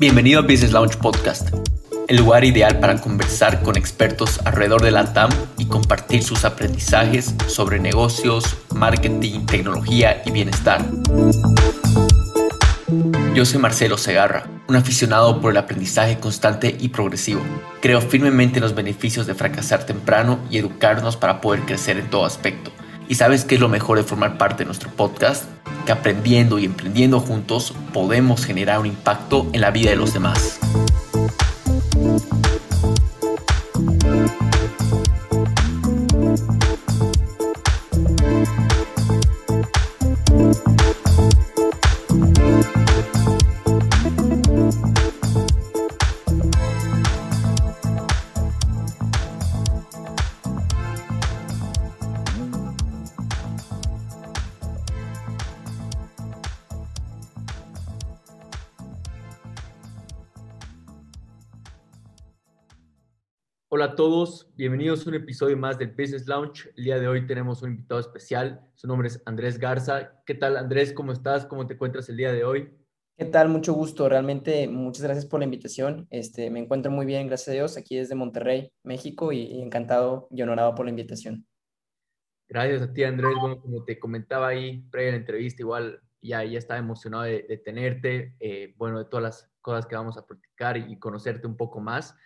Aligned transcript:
Bienvenido 0.00 0.40
a 0.40 0.42
Business 0.42 0.72
Launch 0.72 0.96
Podcast, 0.96 1.50
el 2.08 2.16
lugar 2.16 2.44
ideal 2.44 2.80
para 2.80 3.00
conversar 3.00 3.62
con 3.62 3.76
expertos 3.76 4.40
alrededor 4.44 4.82
de 4.82 4.90
la 4.90 5.12
TAM 5.12 5.30
y 5.56 5.66
compartir 5.66 6.24
sus 6.24 6.44
aprendizajes 6.44 7.32
sobre 7.46 7.78
negocios, 7.78 8.56
marketing, 8.74 9.46
tecnología 9.46 10.20
y 10.26 10.32
bienestar. 10.32 10.84
Yo 13.34 13.44
soy 13.44 13.60
Marcelo 13.60 13.96
Segarra, 13.96 14.48
un 14.66 14.74
aficionado 14.74 15.40
por 15.40 15.52
el 15.52 15.58
aprendizaje 15.58 16.18
constante 16.18 16.76
y 16.78 16.88
progresivo. 16.88 17.42
Creo 17.80 18.00
firmemente 18.00 18.58
en 18.58 18.62
los 18.64 18.74
beneficios 18.74 19.28
de 19.28 19.34
fracasar 19.34 19.86
temprano 19.86 20.40
y 20.50 20.58
educarnos 20.58 21.16
para 21.16 21.40
poder 21.40 21.60
crecer 21.60 21.98
en 21.98 22.10
todo 22.10 22.24
aspecto. 22.24 22.72
¿Y 23.08 23.14
sabes 23.14 23.44
qué 23.44 23.54
es 23.54 23.60
lo 23.60 23.68
mejor 23.68 23.98
de 23.98 24.04
formar 24.04 24.38
parte 24.38 24.64
de 24.64 24.66
nuestro 24.66 24.90
podcast? 24.90 25.53
Que 25.86 25.92
aprendiendo 25.92 26.58
y 26.58 26.64
emprendiendo 26.64 27.20
juntos 27.20 27.74
podemos 27.92 28.44
generar 28.44 28.78
un 28.78 28.86
impacto 28.86 29.46
en 29.52 29.60
la 29.60 29.70
vida 29.70 29.90
de 29.90 29.96
los 29.96 30.14
demás. 30.14 30.58
A 63.94 63.96
todos, 63.96 64.50
bienvenidos 64.56 65.06
a 65.06 65.10
un 65.10 65.14
episodio 65.14 65.56
más 65.56 65.78
del 65.78 65.92
Business 65.92 66.26
Launch. 66.26 66.68
El 66.76 66.82
día 66.82 66.98
de 66.98 67.06
hoy 67.06 67.28
tenemos 67.28 67.62
un 67.62 67.70
invitado 67.70 68.00
especial, 68.00 68.60
su 68.74 68.88
nombre 68.88 69.06
es 69.06 69.22
Andrés 69.24 69.56
Garza. 69.56 70.20
¿Qué 70.26 70.34
tal 70.34 70.56
Andrés? 70.56 70.92
¿Cómo 70.92 71.12
estás? 71.12 71.46
¿Cómo 71.46 71.64
te 71.64 71.74
encuentras 71.74 72.08
el 72.08 72.16
día 72.16 72.32
de 72.32 72.42
hoy? 72.42 72.76
¿Qué 73.16 73.24
tal? 73.26 73.50
Mucho 73.50 73.72
gusto. 73.72 74.08
Realmente 74.08 74.66
muchas 74.66 75.04
gracias 75.04 75.26
por 75.26 75.38
la 75.38 75.44
invitación. 75.44 76.08
Este, 76.10 76.50
me 76.50 76.58
encuentro 76.58 76.90
muy 76.90 77.06
bien, 77.06 77.28
gracias 77.28 77.50
a 77.50 77.52
Dios, 77.52 77.76
aquí 77.76 77.94
desde 77.96 78.16
Monterrey, 78.16 78.72
México, 78.82 79.30
y, 79.30 79.62
encantado 79.62 80.26
y 80.32 80.42
honorado 80.42 80.74
por 80.74 80.86
la 80.86 80.90
invitación. 80.90 81.46
Gracias 82.48 82.82
a 82.82 82.92
ti 82.92 83.04
Andrés. 83.04 83.36
Bueno, 83.40 83.60
como 83.60 83.84
te 83.84 84.00
comentaba 84.00 84.48
ahí 84.48 84.84
previa 84.90 85.10
a 85.10 85.12
la 85.12 85.18
entrevista, 85.18 85.62
igual 85.62 86.00
ya, 86.20 86.42
ya 86.42 86.58
estaba 86.58 86.80
emocionado 86.80 87.22
de, 87.22 87.62
tenerte, 87.64 88.34
eh, 88.40 88.74
bueno, 88.76 88.98
de 88.98 89.04
todas 89.04 89.22
las 89.22 89.52
cosas 89.60 89.86
que 89.86 89.94
vamos 89.94 90.18
a 90.18 90.26
practicar 90.26 90.78
y 90.78 90.98
conocerte 90.98 91.46
un 91.46 91.56
poco 91.56 91.78
más. 91.78 92.16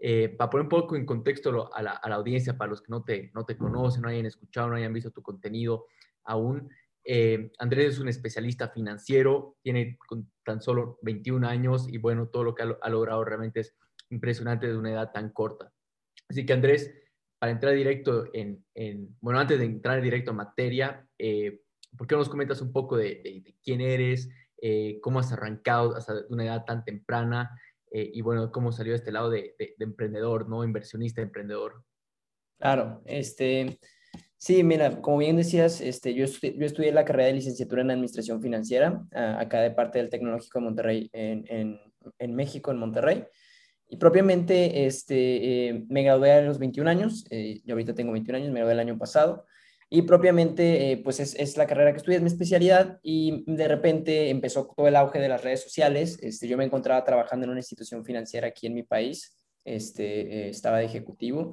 Eh, 0.00 0.28
para 0.28 0.48
poner 0.48 0.62
un 0.62 0.68
poco 0.68 0.94
en 0.94 1.04
contexto 1.04 1.74
a 1.74 1.82
la, 1.82 1.92
audiencia, 1.92 2.56
para 2.56 2.70
los 2.70 2.80
que 2.80 2.90
no 2.90 3.02
te, 3.02 3.32
no 3.34 3.44
te 3.44 3.56
conocen, 3.56 4.02
no 4.02 4.08
hayan 4.08 4.26
escuchado, 4.26 4.68
no 4.68 4.76
hayan 4.76 4.92
visto 4.92 5.10
tu 5.10 5.22
contenido 5.22 5.86
aún, 6.24 6.70
eh, 7.10 7.52
Andrés 7.58 7.94
es 7.94 7.98
un 8.00 8.08
especialista 8.08 8.68
financiero, 8.68 9.56
tiene 9.62 9.98
tan 10.44 10.60
solo 10.60 10.98
21 11.02 11.48
años 11.48 11.88
y 11.88 11.96
bueno, 11.96 12.28
todo 12.28 12.44
lo 12.44 12.54
que 12.54 12.62
ha, 12.62 12.88
logrado 12.90 13.24
realmente 13.24 13.60
es 13.60 13.74
impresionante 14.10 14.66
de 14.66 14.76
una 14.76 14.92
edad 14.92 15.10
tan 15.10 15.30
corta. 15.30 15.72
Así 16.28 16.44
que 16.44 16.52
Andrés, 16.52 16.94
para 17.38 17.52
entrar 17.52 17.74
directo 17.74 18.26
en, 18.34 18.62
bueno, 19.20 19.40
antes 19.40 19.58
de 19.58 19.64
entrar 19.64 20.02
directo 20.02 20.32
en 20.32 20.36
materia, 20.36 21.08
eh, 21.18 21.62
¿por 21.96 22.06
qué 22.06 22.14
no 22.14 22.18
nos 22.18 22.28
comentas 22.28 22.60
un 22.60 22.72
poco 22.72 22.98
de, 22.98 23.56
quién 23.64 23.80
eres, 23.80 24.28
cómo 25.00 25.20
has 25.20 25.32
arrancado 25.32 25.96
hasta 25.96 26.14
una 26.28 26.44
edad 26.44 26.64
tan 26.66 26.84
temprana 26.84 27.58
eh, 27.92 28.10
y 28.12 28.20
bueno, 28.22 28.50
cómo 28.52 28.72
salió 28.72 28.94
este 28.94 29.12
lado 29.12 29.30
de, 29.30 29.54
emprendedor, 29.78 30.48
¿no? 30.48 30.64
Inversionista, 30.64 31.22
emprendedor. 31.22 31.82
Claro, 32.58 33.02
este, 33.04 33.78
sí, 34.36 34.64
mira, 34.64 35.00
como 35.00 35.18
bien 35.18 35.36
decías, 35.36 35.80
este, 35.80 36.14
yo, 36.14 36.26
yo 36.26 36.66
estudié 36.66 36.92
la 36.92 37.04
carrera 37.04 37.28
de 37.28 37.34
licenciatura 37.34 37.82
en 37.82 37.90
Administración 37.90 38.42
Financiera, 38.42 39.06
acá 39.12 39.60
de 39.60 39.70
parte 39.70 39.98
del 39.98 40.10
Tecnológico 40.10 40.58
de 40.58 40.64
Monterrey, 40.64 41.10
en, 41.12 41.44
en, 41.48 41.80
en 42.18 42.34
México, 42.34 42.70
en 42.70 42.78
Monterrey. 42.78 43.24
Y 43.90 43.96
propiamente 43.96 44.86
este, 44.86 45.68
eh, 45.68 45.84
me 45.88 46.02
gradué 46.02 46.32
a 46.32 46.42
los 46.42 46.58
21 46.58 46.90
años, 46.90 47.24
eh, 47.30 47.62
yo 47.64 47.74
ahorita 47.74 47.94
tengo 47.94 48.12
21 48.12 48.36
años, 48.36 48.50
me 48.50 48.60
gradué 48.60 48.74
el 48.74 48.80
año 48.80 48.98
pasado. 48.98 49.46
Y 49.90 50.02
propiamente, 50.02 50.92
eh, 50.92 50.96
pues 50.98 51.18
es, 51.18 51.34
es, 51.36 51.56
la 51.56 51.66
carrera 51.66 51.92
que 51.92 51.98
estudié, 51.98 52.16
es 52.16 52.22
mi 52.22 52.28
especialidad 52.28 52.98
y 53.02 53.44
de 53.46 53.68
repente 53.68 54.28
empezó 54.28 54.66
todo 54.76 54.86
el 54.86 54.96
auge 54.96 55.18
de 55.18 55.28
las 55.28 55.42
redes 55.42 55.62
sociales. 55.62 56.18
Este, 56.22 56.46
yo 56.46 56.58
me 56.58 56.64
encontraba 56.64 57.04
trabajando 57.04 57.44
en 57.44 57.50
una 57.50 57.60
institución 57.60 58.04
financiera 58.04 58.48
aquí 58.48 58.66
en 58.66 58.74
mi 58.74 58.82
país, 58.82 59.38
este, 59.64 60.20
eh, 60.20 60.48
estaba 60.50 60.78
de 60.78 60.84
ejecutivo 60.84 61.52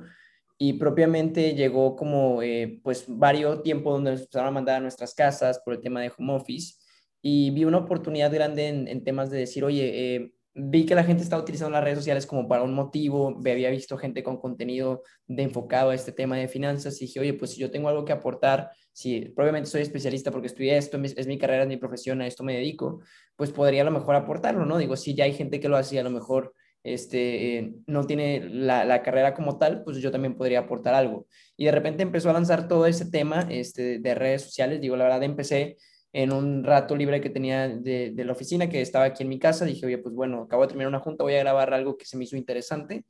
y 0.58 0.74
propiamente 0.74 1.54
llegó 1.54 1.96
como 1.96 2.42
eh, 2.42 2.80
pues 2.84 3.06
varios 3.08 3.64
tiempos 3.64 3.94
donde 3.94 4.12
nos 4.12 4.22
empezaron 4.22 4.48
a 4.50 4.52
mandar 4.52 4.78
a 4.78 4.82
nuestras 4.82 5.14
casas 5.14 5.60
por 5.60 5.74
el 5.74 5.82
tema 5.82 6.02
de 6.02 6.12
home 6.18 6.34
office 6.34 6.76
y 7.22 7.52
vi 7.52 7.66
una 7.66 7.80
oportunidad 7.80 8.34
grande 8.34 8.68
en, 8.68 8.88
en 8.88 9.04
temas 9.04 9.30
de 9.32 9.40
decir, 9.40 9.64
oye, 9.64 10.35
vi 10.58 10.86
que 10.86 10.96
la 10.96 11.04
gente 11.04 11.22
estaba 11.22 11.42
utilizando 11.42 11.72
las 11.72 11.84
redes 11.84 12.00
sociales 12.00 12.26
como 12.26 12.48
para 12.48 12.64
un 12.64 12.74
motivo, 12.74 13.38
había 13.46 13.70
visto 13.70 13.98
gente 13.98 14.24
con 14.24 14.38
contenido 14.38 15.04
de 15.28 15.44
enfocado 15.44 15.90
a 15.90 15.96
este 15.96 16.14
tema 16.14 16.38
de 16.38 16.48
finanzas 16.48 17.02
y 17.02 17.06
dije, 17.06 17.20
oye, 17.20 17.34
pues 17.34 17.52
si 17.52 17.60
yo 17.60 17.70
tengo 17.70 17.90
algo 17.90 18.06
que 18.06 18.14
aportar, 18.14 18.72
si 18.94 19.22
probablemente 19.36 19.70
soy 19.70 19.82
especialista 19.82 20.32
porque 20.32 20.48
estudié 20.48 20.78
esto, 20.78 20.98
es 21.04 21.28
mi 21.28 21.38
carrera, 21.38 21.64
es 21.64 21.68
mi 21.68 21.76
profesión, 21.76 22.22
a 22.22 22.28
esto 22.28 22.44
me 22.44 22.54
dedico, 22.54 23.02
pues 23.36 23.52
podría 23.52 23.82
a 23.82 23.86
lo 23.86 23.92
mejor 23.92 24.16
aportarlo, 24.16 24.66
¿no? 24.66 24.78
Digo, 24.78 24.96
si 24.96 25.14
ya 25.14 25.26
hay 25.26 25.34
gente 25.34 25.60
que 25.60 25.68
lo 25.68 25.76
hace 25.76 26.00
a 26.00 26.04
lo 26.04 26.10
mejor 26.10 26.54
este, 26.84 27.58
eh, 27.58 27.74
no 27.88 28.06
tiene 28.06 28.48
la, 28.48 28.86
la, 28.86 29.02
carrera 29.02 29.34
como 29.34 29.58
tal, 29.58 29.84
pues 29.84 29.98
yo 29.98 30.12
también 30.12 30.36
podría 30.36 30.60
aportar 30.60 30.94
algo. 30.94 31.28
Y 31.58 31.66
de 31.66 31.72
repente 31.72 32.04
empezó 32.04 32.30
a 32.30 32.34
lanzar 32.34 32.68
todo 32.68 32.86
ese 32.86 33.10
tema 33.10 33.48
este, 33.50 34.00
de 34.00 34.16
redes 34.16 34.44
sociales, 34.44 34.80
digo, 34.80 34.96
la 34.96 35.06
verdad 35.06 35.24
empecé 35.24 35.78
en 36.16 36.32
un 36.32 36.64
rato 36.64 36.96
libre 36.96 37.20
que 37.20 37.30
tenía 37.30 37.68
de, 37.68 38.14
la 38.16 38.32
oficina, 38.32 38.70
que 38.70 38.80
estaba 38.80 39.04
aquí 39.04 39.24
en 39.24 39.28
mi 39.28 39.38
casa, 39.38 39.66
dije, 39.66 39.86
oye, 39.86 39.98
pues 39.98 40.16
bueno, 40.16 40.44
acabo 40.44 40.62
de 40.62 40.70
terminar 40.70 40.88
una 40.88 41.02
junta, 41.02 41.26
voy 41.26 41.36
a 41.36 41.40
grabar 41.40 41.74
algo 41.74 41.98
que 41.98 42.06
se 42.06 42.16
me 42.16 42.24
hizo 42.24 42.38
interesante. 42.38 43.04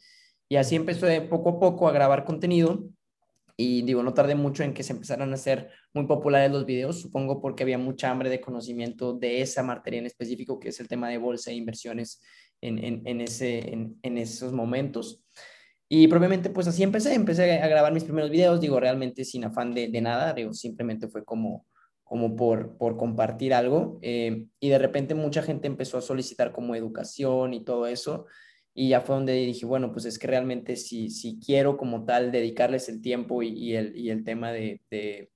Y 0.50 0.56
así 0.56 0.76
empezó 0.76 1.06
de 1.06 1.22
poco 1.22 1.50
a 1.50 1.60
poco 1.60 1.88
a 1.88 1.92
grabar 1.92 2.26
contenido. 2.26 2.84
Y 3.58 3.84
digo, 3.84 4.02
no 4.02 4.16
tardé 4.16 4.34
mucho 4.34 4.64
en 4.64 4.74
que 4.74 4.82
se 4.82 4.94
empezaran 4.94 5.30
a 5.32 5.36
hacer 5.36 5.70
muy 5.94 6.08
populares 6.08 6.52
los 6.52 6.66
videos, 6.66 7.00
supongo 7.00 7.42
porque 7.42 7.62
había 7.62 7.78
mucha 7.78 8.10
hambre 8.10 8.32
de 8.32 8.42
conocimiento 8.42 9.14
de 9.14 9.42
esa 9.42 9.62
materia 9.62 10.00
en 10.00 10.08
específico, 10.08 10.60
que 10.60 10.70
es 10.70 10.80
el 10.80 10.88
tema 10.88 11.08
de 11.08 11.20
bolsa 11.20 11.52
e 11.52 11.54
inversiones 11.54 12.24
en, 12.60 13.06
en, 13.06 13.22
ese, 13.22 13.72
en, 14.02 14.18
esos 14.18 14.52
momentos. 14.52 15.24
Y 15.88 16.08
probablemente 16.08 16.50
pues 16.50 16.68
así 16.68 16.82
empecé, 16.82 17.14
empecé 17.14 17.60
a 17.60 17.68
grabar 17.68 17.94
mis 17.94 18.04
primeros 18.04 18.32
videos, 18.32 18.60
digo, 18.60 18.80
realmente 18.80 19.24
sin 19.24 19.46
afán 19.46 19.76
de, 19.76 19.90
de 19.90 20.02
nada, 20.02 20.34
digo, 20.34 20.54
simplemente 20.54 21.08
fue 21.08 21.24
como, 21.24 21.68
como 22.06 22.36
por, 22.36 22.78
por 22.78 22.96
compartir 22.96 23.54
algo. 23.54 24.00
Eh, 24.02 24.46
y 24.60 24.70
de 24.70 24.78
repente 24.78 25.16
mucha 25.16 25.42
gente 25.42 25.68
empezó 25.68 25.98
a 25.98 26.02
solicitar 26.02 26.54
como 26.54 26.76
educación 26.76 27.54
y 27.54 27.66
todo 27.66 27.88
eso. 27.88 28.28
Y 28.74 28.90
ya 28.90 29.02
fue 29.02 29.16
donde 29.16 29.34
dije, 29.34 29.66
bueno, 29.66 29.92
pues 29.92 30.06
es 30.06 30.20
que 30.20 30.28
realmente 30.28 30.76
si, 30.76 31.10
si 31.10 31.40
quiero 31.40 31.78
como 31.78 32.06
tal 32.06 32.32
dedicarles 32.32 32.88
el 32.90 33.02
tiempo 33.02 33.42
y, 33.42 33.76
el, 33.76 33.98
y 33.98 34.12
el, 34.12 34.24
tema 34.24 34.52
de, 34.52 34.82
de, 34.92 35.32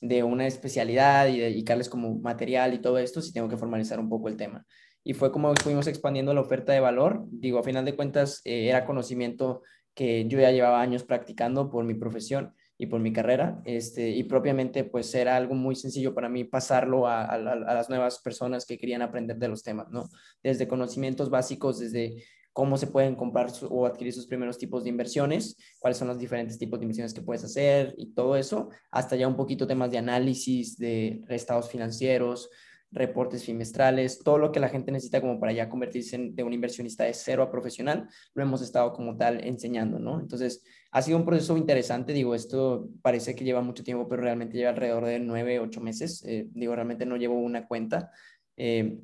de, 0.00 0.22
una 0.22 0.46
especialidad 0.46 1.28
y 1.28 1.40
dedicarles 1.40 1.88
como 1.88 2.18
material 2.18 2.74
y 2.74 2.78
todo 2.78 2.98
esto, 2.98 3.20
sí 3.20 3.32
tengo 3.32 3.48
que 3.48 3.56
formalizar 3.56 4.00
un 4.00 4.08
poco 4.08 4.28
el 4.28 4.36
tema. 4.36 4.64
Y 5.04 5.12
fue 5.12 5.30
como 5.30 5.54
fuimos 5.56 5.88
expandiendo 5.88 6.32
la 6.32 6.40
oferta 6.40 6.72
de 6.72 6.80
valor. 6.80 7.24
Digo, 7.30 7.58
a 7.58 7.64
final 7.64 7.84
de 7.84 7.96
cuentas, 7.96 8.40
eh, 8.44 8.68
era 8.68 8.86
conocimiento 8.86 9.62
que 9.94 10.26
yo 10.26 10.40
ya 10.40 10.52
llevaba 10.52 10.80
años 10.80 11.04
practicando 11.04 11.70
por 11.70 11.84
mi 11.84 11.94
profesión 11.94 12.54
y 12.78 12.86
por 12.86 13.00
mi 13.00 13.12
carrera, 13.12 13.60
este, 13.64 14.08
y 14.10 14.22
propiamente 14.22 14.84
pues 14.84 15.12
era 15.14 15.36
algo 15.36 15.54
muy 15.54 15.74
sencillo 15.74 16.14
para 16.14 16.28
mí 16.28 16.44
pasarlo 16.44 17.08
a, 17.08 17.24
a, 17.24 17.38
las 17.38 17.88
nuevas 17.88 18.20
personas 18.20 18.64
que 18.64 18.78
querían 18.78 19.02
aprender 19.02 19.36
de 19.36 19.48
los 19.48 19.64
temas, 19.64 19.90
¿no? 19.90 20.08
Desde 20.44 20.68
conocimientos 20.68 21.28
básicos, 21.28 21.80
desde 21.80 22.22
cómo 22.52 22.76
se 22.76 22.86
pueden 22.86 23.16
comprar 23.16 23.52
o 23.68 23.84
adquirir 23.84 24.12
sus 24.12 24.26
primeros 24.26 24.58
tipos 24.58 24.84
de 24.84 24.90
inversiones, 24.90 25.56
cuáles 25.80 25.98
son 25.98 26.08
los 26.08 26.18
diferentes 26.18 26.56
tipos 26.56 26.78
de 26.78 26.84
inversiones 26.84 27.14
que 27.14 27.22
puedes 27.22 27.44
hacer 27.44 27.94
y 27.98 28.14
todo 28.14 28.36
eso, 28.36 28.70
hasta 28.90 29.16
ya 29.16 29.26
un 29.26 29.36
poquito 29.36 29.66
temas 29.66 29.90
de 29.90 29.98
análisis 29.98 30.76
de 30.78 31.22
estados 31.28 31.68
financieros, 31.68 32.48
reportes 32.90 33.42
trimestrales, 33.42 34.20
todo 34.20 34.38
lo 34.38 34.50
que 34.50 34.60
la 34.60 34.68
gente 34.68 34.90
necesita 34.90 35.20
como 35.20 35.38
para 35.38 35.52
ya 35.52 35.68
convertirse 35.68 36.16
en, 36.16 36.34
de 36.34 36.42
un 36.42 36.52
inversionista 36.52 37.04
de 37.04 37.14
cero 37.14 37.42
a 37.42 37.50
profesional, 37.50 38.08
lo 38.34 38.42
hemos 38.42 38.62
estado 38.62 38.92
como 38.92 39.16
tal 39.16 39.44
enseñando, 39.44 39.98
¿no? 39.98 40.20
Entonces, 40.20 40.64
ha 40.90 41.02
sido 41.02 41.18
un 41.18 41.26
proceso 41.26 41.56
interesante, 41.56 42.12
digo, 42.12 42.34
esto 42.34 42.88
parece 43.02 43.34
que 43.34 43.44
lleva 43.44 43.60
mucho 43.60 43.84
tiempo, 43.84 44.08
pero 44.08 44.22
realmente 44.22 44.56
lleva 44.56 44.70
alrededor 44.70 45.04
de 45.04 45.18
nueve, 45.18 45.60
ocho 45.60 45.80
meses, 45.80 46.24
eh, 46.26 46.46
digo, 46.50 46.74
realmente 46.74 47.04
no 47.04 47.16
llevo 47.16 47.38
una 47.38 47.66
cuenta, 47.66 48.10
eh, 48.56 48.98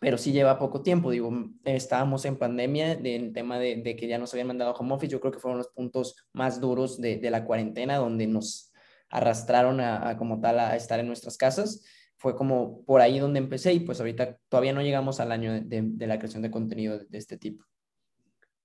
pero 0.00 0.18
sí 0.18 0.32
lleva 0.32 0.58
poco 0.58 0.82
tiempo, 0.82 1.10
digo, 1.10 1.32
estábamos 1.64 2.26
en 2.26 2.36
pandemia, 2.36 2.92
el 2.92 3.32
tema 3.32 3.58
de, 3.58 3.76
de, 3.76 3.96
que 3.96 4.06
ya 4.06 4.18
nos 4.18 4.34
habían 4.34 4.48
mandado 4.48 4.74
home 4.74 4.94
office, 4.94 5.10
yo 5.10 5.20
creo 5.20 5.32
que 5.32 5.38
fueron 5.38 5.58
los 5.58 5.68
puntos 5.68 6.16
más 6.34 6.60
duros 6.60 7.00
de, 7.00 7.16
de 7.16 7.30
la 7.30 7.46
cuarentena, 7.46 7.96
donde 7.96 8.26
nos 8.26 8.70
arrastraron 9.08 9.80
a, 9.80 10.10
a 10.10 10.18
como 10.18 10.40
tal 10.40 10.58
a 10.58 10.76
estar 10.76 11.00
en 11.00 11.06
nuestras 11.06 11.38
casas, 11.38 11.84
fue 12.24 12.36
como 12.36 12.82
por 12.86 13.02
ahí 13.02 13.18
donde 13.18 13.38
empecé 13.38 13.74
y 13.74 13.80
pues 13.80 14.00
ahorita 14.00 14.38
todavía 14.48 14.72
no 14.72 14.80
llegamos 14.80 15.20
al 15.20 15.30
año 15.30 15.60
de, 15.60 16.06
la 16.06 16.16
creación 16.16 16.40
de 16.40 16.50
contenido 16.50 16.98
de, 16.98 17.18
este 17.18 17.36
tipo. 17.36 17.66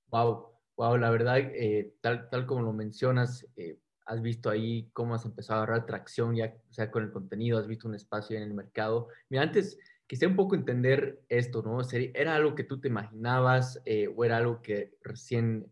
Wow, 0.07 0.45
wow, 0.77 0.95
la 0.95 1.09
verdad, 1.09 1.39
eh, 1.39 1.94
tal, 2.00 2.29
tal 2.29 2.45
como 2.45 2.61
lo 2.61 2.71
mencionas, 2.71 3.45
eh, 3.57 3.77
has 4.06 4.21
visto 4.21 4.50
ahí 4.50 4.89
cómo 4.94 5.13
has 5.13 5.25
empezado 5.25 5.59
a 5.59 5.63
agarrar 5.63 5.85
tracción 5.85 6.38
ya 6.38 6.56
sea 6.69 6.89
con 6.89 7.03
el 7.03 7.11
contenido, 7.11 7.59
has 7.59 7.67
visto 7.67 7.89
un 7.89 7.95
espacio 7.95 8.38
en 8.38 8.44
el 8.44 8.53
mercado. 8.53 9.09
Mira, 9.27 9.44
antes 9.44 9.77
quisiera 10.07 10.31
un 10.31 10.38
poco 10.38 10.56
entender 10.56 11.19
esto, 11.27 11.61
¿no? 11.61 11.81
¿Era 12.13 12.35
algo 12.35 12.56
que 12.56 12.63
tú 12.63 12.79
te 12.79 12.88
imaginabas 12.88 13.81
eh, 13.83 14.07
o 14.07 14.23
era 14.23 14.38
algo 14.38 14.61
que 14.61 14.94
recién 15.01 15.69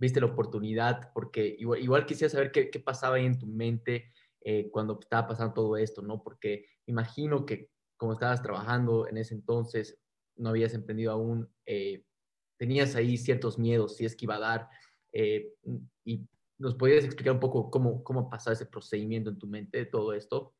viste 0.00 0.18
la 0.18 0.26
oportunidad? 0.26 1.12
Porque 1.14 1.46
igual, 1.60 1.80
igual 1.80 2.06
quisiera 2.06 2.28
saber 2.28 2.50
qué, 2.50 2.70
qué, 2.70 2.80
pasaba 2.80 3.14
ahí 3.14 3.26
en 3.26 3.38
tu 3.38 3.46
mente 3.46 4.10
eh, 4.42 4.70
cuando 4.70 4.98
estaba 4.98 5.28
pasando 5.28 5.52
todo 5.52 5.76
esto, 5.76 6.00
¿no? 6.00 6.22
Porque 6.22 6.64
imagino 6.86 7.46
que 7.46 7.68
como 7.96 8.14
estabas 8.14 8.42
trabajando 8.42 9.08
en 9.08 9.18
ese 9.18 9.34
entonces, 9.34 9.98
no 10.36 10.50
habías 10.50 10.74
emprendido 10.74 11.12
aún, 11.12 11.48
eh, 11.66 12.04
tenías 12.58 12.94
ahí 12.96 13.16
ciertos 13.16 13.58
miedos, 13.58 13.96
si 13.96 14.04
es 14.04 14.16
que 14.16 14.24
iba 14.24 14.36
a 14.36 14.40
dar, 14.40 14.68
y 16.04 16.26
¿Nos 16.60 16.74
podrías 16.74 17.06
explicar 17.06 17.32
un 17.32 17.40
poco 17.40 17.70
cómo, 17.70 18.04
cómo 18.04 18.28
pasar 18.28 18.52
ese 18.52 18.66
procedimiento 18.66 19.30
en 19.30 19.38
tu 19.38 19.46
mente 19.46 19.78
de 19.78 19.86
todo 19.86 20.12
esto? 20.12 20.52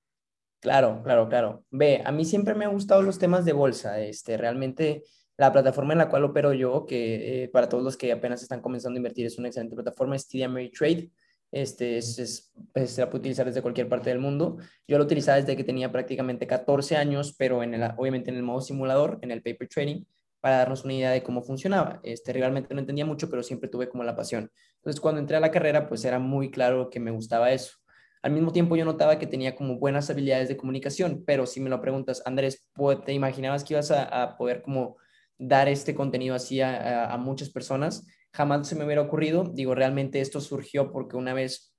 Claro, 0.58 1.02
claro, 1.04 1.28
claro. 1.28 1.64
Ve, 1.70 2.00
a 2.02 2.10
mí 2.10 2.24
siempre 2.24 2.54
me 2.54 2.64
han 2.64 2.72
gustado 2.72 3.02
los 3.02 3.18
temas 3.18 3.44
de 3.44 3.52
bolsa. 3.52 4.00
Este, 4.00 4.38
realmente 4.38 5.04
la 5.36 5.52
plataforma 5.52 5.92
en 5.92 5.98
la 5.98 6.08
cual 6.08 6.24
opero 6.24 6.54
yo, 6.54 6.86
que 6.86 7.44
eh, 7.44 7.48
para 7.48 7.68
todos 7.68 7.84
los 7.84 7.98
que 7.98 8.12
apenas 8.12 8.40
están 8.40 8.62
comenzando 8.62 8.96
a 8.96 9.00
invertir 9.00 9.26
es 9.26 9.36
una 9.36 9.48
excelente 9.48 9.74
plataforma, 9.74 10.16
es 10.16 10.26
TD 10.26 10.44
Ameritrade. 10.44 11.10
Este, 11.52 11.98
es, 11.98 12.18
es, 12.18 12.52
pues, 12.72 12.92
se 12.92 13.00
la 13.00 13.10
puede 13.10 13.20
utilizar 13.20 13.46
desde 13.46 13.62
cualquier 13.62 13.88
parte 13.88 14.10
del 14.10 14.20
mundo. 14.20 14.58
Yo 14.86 14.98
lo 14.98 15.04
utilizaba 15.04 15.36
desde 15.38 15.56
que 15.56 15.64
tenía 15.64 15.90
prácticamente 15.90 16.46
14 16.46 16.96
años, 16.96 17.34
pero 17.36 17.62
en 17.62 17.74
el, 17.74 17.90
obviamente 17.96 18.30
en 18.30 18.36
el 18.36 18.42
modo 18.42 18.60
simulador, 18.60 19.18
en 19.22 19.30
el 19.30 19.42
paper 19.42 19.68
trading 19.68 20.04
para 20.40 20.58
darnos 20.58 20.84
una 20.84 20.94
idea 20.94 21.10
de 21.10 21.22
cómo 21.22 21.42
funcionaba. 21.42 22.00
Este, 22.02 22.32
realmente 22.32 22.72
no 22.74 22.80
entendía 22.80 23.04
mucho, 23.04 23.28
pero 23.28 23.42
siempre 23.42 23.68
tuve 23.68 23.88
como 23.88 24.04
la 24.04 24.16
pasión. 24.16 24.50
Entonces, 24.76 25.00
cuando 25.00 25.20
entré 25.20 25.36
a 25.36 25.40
la 25.40 25.50
carrera, 25.50 25.88
pues 25.88 26.04
era 26.04 26.18
muy 26.18 26.50
claro 26.50 26.88
que 26.88 26.98
me 26.98 27.10
gustaba 27.10 27.52
eso. 27.52 27.76
Al 28.22 28.32
mismo 28.32 28.52
tiempo, 28.52 28.76
yo 28.76 28.84
notaba 28.84 29.18
que 29.18 29.26
tenía 29.26 29.54
como 29.54 29.78
buenas 29.78 30.10
habilidades 30.10 30.48
de 30.48 30.56
comunicación, 30.56 31.24
pero 31.26 31.46
si 31.46 31.60
me 31.60 31.70
lo 31.70 31.80
preguntas, 31.80 32.22
Andrés, 32.24 32.70
¿te 33.04 33.12
imaginabas 33.12 33.64
que 33.64 33.74
ibas 33.74 33.90
a, 33.90 34.36
poder 34.36 34.62
como 34.62 34.96
dar 35.38 35.68
este 35.68 35.94
contenido 35.94 36.34
así 36.34 36.60
a, 36.60 37.10
a 37.10 37.16
muchas 37.16 37.50
personas? 37.50 38.06
Jamás 38.32 38.68
se 38.68 38.76
me 38.76 38.84
hubiera 38.84 39.02
ocurrido. 39.02 39.44
Digo, 39.52 39.74
realmente 39.74 40.20
esto 40.20 40.40
surgió 40.40 40.92
porque 40.92 41.16
una 41.16 41.34
vez 41.34 41.74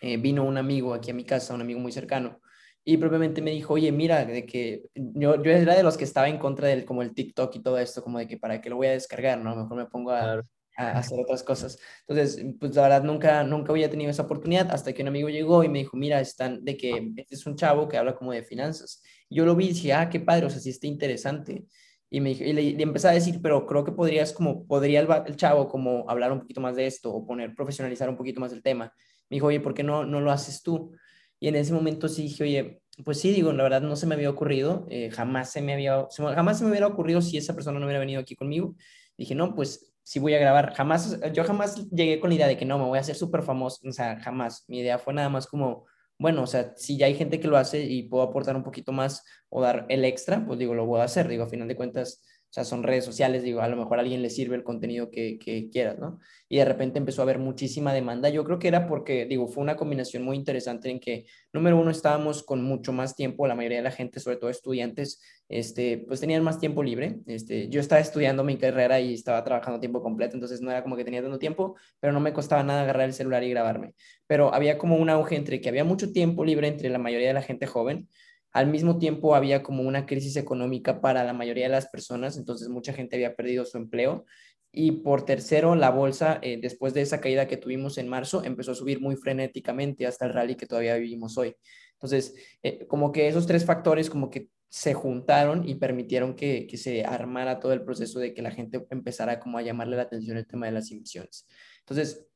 eh, 0.00 0.16
vino 0.16 0.44
un 0.44 0.56
amigo 0.56 0.94
aquí 0.94 1.10
a 1.10 1.14
mi 1.14 1.24
casa, 1.24 1.54
un 1.54 1.60
amigo 1.60 1.80
muy 1.80 1.92
cercano, 1.92 2.40
y 2.84 2.96
propiamente 2.96 3.42
me 3.42 3.50
dijo, 3.50 3.74
oye, 3.74 3.92
mira, 3.92 4.24
de 4.24 4.46
que 4.46 4.84
yo, 4.94 5.42
yo 5.42 5.50
era 5.50 5.74
de 5.74 5.82
los 5.82 5.98
que 5.98 6.04
estaba 6.04 6.28
en 6.28 6.38
contra 6.38 6.68
del 6.68 6.84
como 6.84 7.02
el 7.02 7.12
TikTok 7.12 7.54
y 7.56 7.62
todo 7.62 7.78
esto, 7.78 8.02
como 8.02 8.18
de 8.18 8.26
que 8.26 8.38
para 8.38 8.60
qué 8.60 8.70
lo 8.70 8.76
voy 8.76 8.86
a 8.86 8.92
descargar, 8.92 9.38
¿no? 9.38 9.54
Mejor 9.54 9.76
me 9.76 9.86
pongo 9.86 10.12
a, 10.12 10.42
a, 10.78 10.92
hacer 10.92 11.20
otras 11.20 11.42
cosas. 11.42 11.78
Entonces, 12.06 12.46
pues 12.58 12.74
la 12.74 12.82
verdad 12.82 13.02
nunca, 13.02 13.44
nunca 13.44 13.72
había 13.72 13.90
tenido 13.90 14.10
esa 14.10 14.22
oportunidad 14.22 14.70
hasta 14.70 14.92
que 14.92 15.02
un 15.02 15.08
amigo 15.08 15.28
llegó 15.28 15.64
y 15.64 15.68
me 15.68 15.80
dijo, 15.80 15.96
mira, 15.96 16.20
están 16.20 16.64
de 16.64 16.76
que 16.76 17.12
este 17.16 17.34
es 17.34 17.44
un 17.46 17.56
chavo 17.56 17.88
que 17.88 17.98
habla 17.98 18.14
como 18.14 18.32
de 18.32 18.42
finanzas. 18.42 19.02
Y 19.28 19.36
yo 19.36 19.44
lo 19.44 19.54
vi 19.54 19.66
y 19.66 19.72
dije, 19.74 19.92
ah, 19.92 20.08
qué 20.08 20.20
padre, 20.20 20.46
o 20.46 20.50
sea, 20.50 20.60
sí 20.60 20.70
está 20.70 20.86
interesante. 20.86 21.66
Y, 22.10 22.20
me, 22.20 22.30
y 22.30 22.52
le, 22.52 22.82
empecé 22.82 23.08
a 23.08 23.12
decir, 23.12 23.40
pero 23.42 23.66
creo 23.66 23.84
que 23.84 23.92
podrías 23.92 24.32
como, 24.32 24.66
podría 24.66 25.00
el, 25.00 25.08
el, 25.26 25.36
chavo 25.36 25.68
como 25.68 26.08
hablar 26.08 26.32
un 26.32 26.40
poquito 26.40 26.60
más 26.60 26.76
de 26.76 26.86
esto 26.86 27.12
o 27.12 27.26
poner, 27.26 27.54
profesionalizar 27.54 28.08
un 28.08 28.16
poquito 28.16 28.40
más 28.40 28.52
el 28.52 28.62
tema. 28.62 28.92
Me 29.28 29.36
dijo, 29.36 29.46
oye, 29.46 29.60
¿por 29.60 29.74
qué 29.74 29.82
no, 29.82 30.06
no 30.06 30.20
lo 30.20 30.30
haces 30.30 30.62
tú? 30.62 30.92
Y 31.40 31.48
en 31.48 31.56
ese 31.56 31.72
momento 31.72 32.08
sí 32.08 32.22
dije, 32.22 32.42
oye, 32.44 32.82
pues 33.04 33.20
sí, 33.20 33.32
digo, 33.32 33.52
la 33.52 33.62
verdad 33.62 33.82
no 33.82 33.94
se 33.94 34.06
me 34.06 34.14
había 34.14 34.30
ocurrido, 34.30 34.86
eh, 34.90 35.10
jamás 35.10 35.52
se 35.52 35.62
me 35.62 35.72
había, 35.72 36.06
jamás 36.34 36.58
se 36.58 36.64
me 36.64 36.70
hubiera 36.70 36.86
ocurrido 36.86 37.20
si 37.20 37.36
esa 37.36 37.54
persona 37.54 37.78
no 37.78 37.86
hubiera 37.86 38.00
venido 38.00 38.20
aquí 38.20 38.34
conmigo. 38.34 38.74
Dije, 39.16 39.34
no, 39.34 39.54
pues 39.54 39.94
sí 40.02 40.18
voy 40.18 40.34
a 40.34 40.38
grabar. 40.38 40.74
Jamás, 40.74 41.20
yo 41.32 41.44
jamás 41.44 41.88
llegué 41.90 42.18
con 42.18 42.30
la 42.30 42.36
idea 42.36 42.48
de 42.48 42.56
que 42.56 42.64
no, 42.64 42.78
me 42.78 42.84
voy 42.84 42.98
a 42.98 43.02
hacer 43.02 43.14
súper 43.14 43.42
famoso, 43.42 43.86
o 43.86 43.92
sea, 43.92 44.18
jamás. 44.20 44.64
Mi 44.66 44.80
idea 44.80 44.98
fue 44.98 45.14
nada 45.14 45.28
más 45.28 45.46
como, 45.46 45.86
bueno, 46.18 46.42
o 46.42 46.46
sea, 46.46 46.72
si 46.76 46.96
ya 46.98 47.06
hay 47.06 47.14
gente 47.14 47.40
que 47.40 47.48
lo 47.48 47.56
hace 47.56 47.82
y 47.84 48.04
puedo 48.04 48.24
aportar 48.24 48.56
un 48.56 48.64
poquito 48.64 48.92
más 48.92 49.24
o 49.48 49.62
dar 49.62 49.86
el 49.88 50.04
extra, 50.04 50.44
pues 50.44 50.58
digo, 50.58 50.74
lo 50.74 50.86
voy 50.86 51.00
a 51.00 51.04
hacer. 51.04 51.28
Digo, 51.28 51.44
a 51.44 51.48
final 51.48 51.68
de 51.68 51.76
cuentas, 51.76 52.22
o 52.50 52.52
sea, 52.52 52.64
son 52.64 52.82
redes 52.82 53.04
sociales, 53.04 53.42
digo, 53.42 53.60
a 53.60 53.68
lo 53.68 53.76
mejor 53.76 53.98
a 53.98 54.00
alguien 54.00 54.22
le 54.22 54.30
sirve 54.30 54.56
el 54.56 54.64
contenido 54.64 55.10
que, 55.10 55.38
que, 55.38 55.68
quieras, 55.68 55.98
¿no? 55.98 56.18
Y 56.48 56.56
de 56.56 56.64
repente 56.64 56.98
empezó 56.98 57.20
a 57.20 57.24
haber 57.24 57.38
muchísima 57.38 57.92
demanda. 57.92 58.30
Yo 58.30 58.42
creo 58.42 58.58
que 58.58 58.68
era 58.68 58.86
porque, 58.86 59.26
digo, 59.26 59.48
fue 59.48 59.62
una 59.62 59.76
combinación 59.76 60.22
muy 60.22 60.34
interesante 60.34 60.88
en 60.88 60.98
que, 60.98 61.26
número 61.52 61.78
uno, 61.78 61.90
estábamos 61.90 62.42
con 62.42 62.64
mucho 62.64 62.94
más 62.94 63.14
tiempo, 63.14 63.46
la 63.46 63.54
mayoría 63.54 63.78
de 63.78 63.84
la 63.84 63.90
gente, 63.90 64.18
sobre 64.18 64.38
todo 64.38 64.48
estudiantes, 64.48 65.20
este, 65.50 65.98
pues 66.08 66.20
tenían 66.20 66.42
más 66.42 66.58
tiempo 66.58 66.82
libre. 66.82 67.18
Este, 67.26 67.68
yo 67.68 67.80
estaba 67.80 68.00
estudiando 68.00 68.44
mi 68.44 68.56
carrera 68.56 68.98
y 68.98 69.12
estaba 69.12 69.44
trabajando 69.44 69.78
tiempo 69.78 70.02
completo, 70.02 70.34
entonces 70.34 70.62
no 70.62 70.70
era 70.70 70.82
como 70.82 70.96
que 70.96 71.04
tenía 71.04 71.20
tanto 71.20 71.38
tiempo, 71.38 71.76
pero 72.00 72.14
no 72.14 72.20
me 72.20 72.32
costaba 72.32 72.62
nada 72.62 72.80
agarrar 72.80 73.04
el 73.04 73.12
celular 73.12 73.44
y 73.44 73.50
grabarme. 73.50 73.94
Pero 74.26 74.54
había 74.54 74.78
como 74.78 74.96
un 74.96 75.10
auge 75.10 75.36
entre 75.36 75.60
que 75.60 75.68
había 75.68 75.84
mucho 75.84 76.12
tiempo 76.12 76.46
libre 76.46 76.68
entre 76.68 76.88
la 76.88 76.98
mayoría 76.98 77.28
de 77.28 77.34
la 77.34 77.42
gente 77.42 77.66
joven, 77.66 78.08
al 78.52 78.66
mismo 78.66 78.98
tiempo 78.98 79.34
había 79.34 79.62
como 79.62 79.82
una 79.82 80.06
crisis 80.06 80.36
económica 80.36 81.00
para 81.00 81.24
la 81.24 81.32
mayoría 81.32 81.64
de 81.64 81.72
las 81.72 81.88
personas, 81.88 82.36
entonces 82.36 82.68
mucha 82.68 82.92
gente 82.92 83.16
había 83.16 83.36
perdido 83.36 83.64
su 83.64 83.76
empleo. 83.78 84.24
Y 84.70 84.92
por 84.92 85.24
tercero, 85.24 85.74
la 85.74 85.90
bolsa, 85.90 86.38
eh, 86.42 86.58
después 86.60 86.92
de 86.92 87.00
esa 87.00 87.20
caída 87.20 87.48
que 87.48 87.56
tuvimos 87.56 87.98
en 87.98 88.08
marzo, 88.08 88.44
empezó 88.44 88.72
a 88.72 88.74
subir 88.74 89.00
muy 89.00 89.16
frenéticamente 89.16 90.06
hasta 90.06 90.26
el 90.26 90.34
rally 90.34 90.56
que 90.56 90.66
todavía 90.66 90.96
vivimos 90.96 91.38
hoy. 91.38 91.56
Entonces, 91.94 92.34
eh, 92.62 92.86
como 92.86 93.10
que 93.10 93.28
esos 93.28 93.46
tres 93.46 93.64
factores 93.64 94.10
como 94.10 94.30
que 94.30 94.50
se 94.68 94.92
juntaron 94.92 95.66
y 95.66 95.76
permitieron 95.76 96.34
que, 96.34 96.66
que, 96.66 96.76
se 96.76 97.04
armara 97.04 97.58
todo 97.58 97.72
el 97.72 97.82
proceso 97.82 98.18
de 98.18 98.34
que 98.34 98.42
la 98.42 98.50
gente 98.50 98.86
empezara 98.90 99.40
como 99.40 99.56
a 99.56 99.62
llamarle 99.62 99.96
la 99.96 100.02
atención 100.02 100.36
el 100.36 100.46
tema 100.46 100.66
de 100.66 100.72
las 100.72 100.90
emisiones. 100.90 101.46
Entonces, 101.80 102.27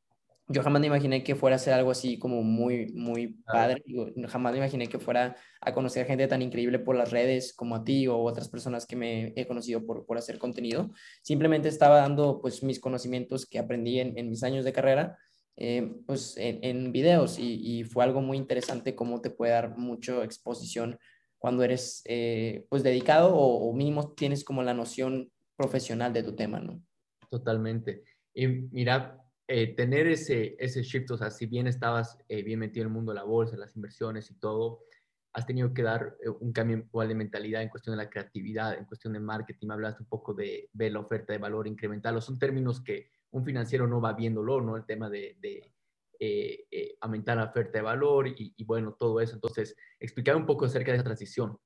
yo 0.53 0.63
jamás 0.63 0.81
me 0.81 0.87
imaginé 0.87 1.25
que 1.25 1.35
fuera 1.35 1.57
a 1.57 1.59
ser 1.59 1.75
algo 1.75 1.91
así 1.91 2.19
como 2.19 2.43
muy, 2.43 2.93
muy 2.93 3.39
padre. 3.45 3.83
jamás 4.29 4.53
me 4.53 4.59
imaginé 4.59 4.89
que 4.89 4.99
fuera 4.99 5.37
a 5.61 5.73
conocer 5.73 6.07
gente 6.07 6.27
tan 6.29 6.43
increíble 6.43 6.79
por 6.79 6.97
las 6.97 7.11
redes 7.11 7.55
como 7.55 7.77
a 7.77 7.85
ti 7.85 8.07
o 8.07 8.19
otras 8.19 8.49
personas 8.49 8.87
que 8.87 8.97
me 8.97 9.33
he 9.37 9.47
conocido 9.47 9.85
por, 9.85 10.05
por 10.07 10.19
hacer 10.19 10.39
contenido. 10.39 10.91
Simplemente 11.23 11.69
estaba 11.69 11.97
dando 11.97 12.41
pues 12.41 12.63
mis 12.63 12.81
conocimientos 12.81 13.47
que 13.47 13.59
aprendí 13.59 14.01
en, 14.01 14.17
en 14.19 14.29
mis 14.29 14.43
años 14.43 14.65
de 14.65 14.73
carrera, 14.73 15.19
eh, 15.57 15.95
pues 16.07 16.37
en, 16.37 16.59
en 16.63 16.93
videos 16.93 17.39
y, 17.39 17.61
y, 17.61 17.85
fue 17.85 18.05
algo 18.05 18.23
muy 18.23 18.39
interesante 18.39 18.95
cómo 18.95 19.21
te 19.21 19.31
puede 19.31 19.53
dar 19.53 19.77
mucha 19.77 20.25
exposición 20.25 20.99
cuando 21.39 21.63
eres 21.63 22.03
pues 22.69 22.83
dedicado 22.83 23.35
o, 23.35 23.69
o 23.69 23.75
mínimo 23.75 24.13
tienes 24.13 24.45
como 24.45 24.63
la 24.63 24.75
noción 24.75 25.31
profesional 25.57 26.13
de 26.13 26.23
tu 26.23 26.35
tema, 26.35 26.61
¿no? 26.61 26.83
Totalmente. 27.29 28.03
Y 28.35 28.47
mira, 28.47 29.22
eh, 29.55 29.75
tener 29.75 30.07
ese, 30.07 30.57
ese 30.59 30.83
shift, 30.83 31.11
o 31.11 31.19
sea, 31.19 31.31
si 31.31 31.45
bien 31.45 31.67
estabas 31.67 32.17
eh, 32.27 32.43
bien 32.43 32.59
metido 32.59 32.85
en 32.85 32.89
el 32.89 32.95
mundo 32.95 33.13
de 33.13 33.17
la 33.17 33.25
bolsa, 33.25 33.55
las 33.59 33.77
inversiones 33.77 34.31
y 34.31 34.39
todo, 34.39 34.85
has 35.35 35.45
tenido 35.45 35.75
que 35.75 35.83
dar 35.83 36.17
eh, 36.25 36.31
un 36.31 36.55
cambio 36.55 36.79
igual 36.79 37.09
de 37.09 37.15
mentalidad 37.15 37.61
en 37.61 37.69
cuestión 37.69 37.95
de 37.95 38.03
la 38.03 38.09
creatividad, 38.09 38.79
en 38.79 38.87
cuestión 38.87 39.13
de 39.13 39.21
marketing, 39.21 39.69
hablaste 39.69 40.05
un 40.05 40.09
poco 40.09 40.33
de 40.33 40.71
ver 40.73 40.93
la 40.93 41.01
oferta 41.01 41.35
de 41.35 41.39
valor 41.39 41.69
incremental, 41.69 42.23
son 42.23 42.39
términos 42.39 42.81
que 42.81 43.11
un 43.33 43.45
financiero 43.45 43.87
no 43.87 44.01
va 44.01 44.15
viéndolo, 44.15 44.63
¿no? 44.63 44.75
El 44.75 44.87
tema 44.87 45.11
de, 45.11 45.37
de 45.43 45.71
aumentar 47.03 47.37
la 47.37 47.45
oferta 47.45 47.77
de 47.77 47.83
valor 47.83 48.29
y, 48.29 48.55
y, 48.57 48.65
bueno, 48.65 48.97
todo 48.99 49.21
eso. 49.21 49.35
Entonces, 49.35 49.77
explicar 50.01 50.35
un 50.35 50.47
poco 50.47 50.65
acerca 50.65 50.93
de 50.93 50.97
esa 50.97 51.05
transición. 51.05 51.59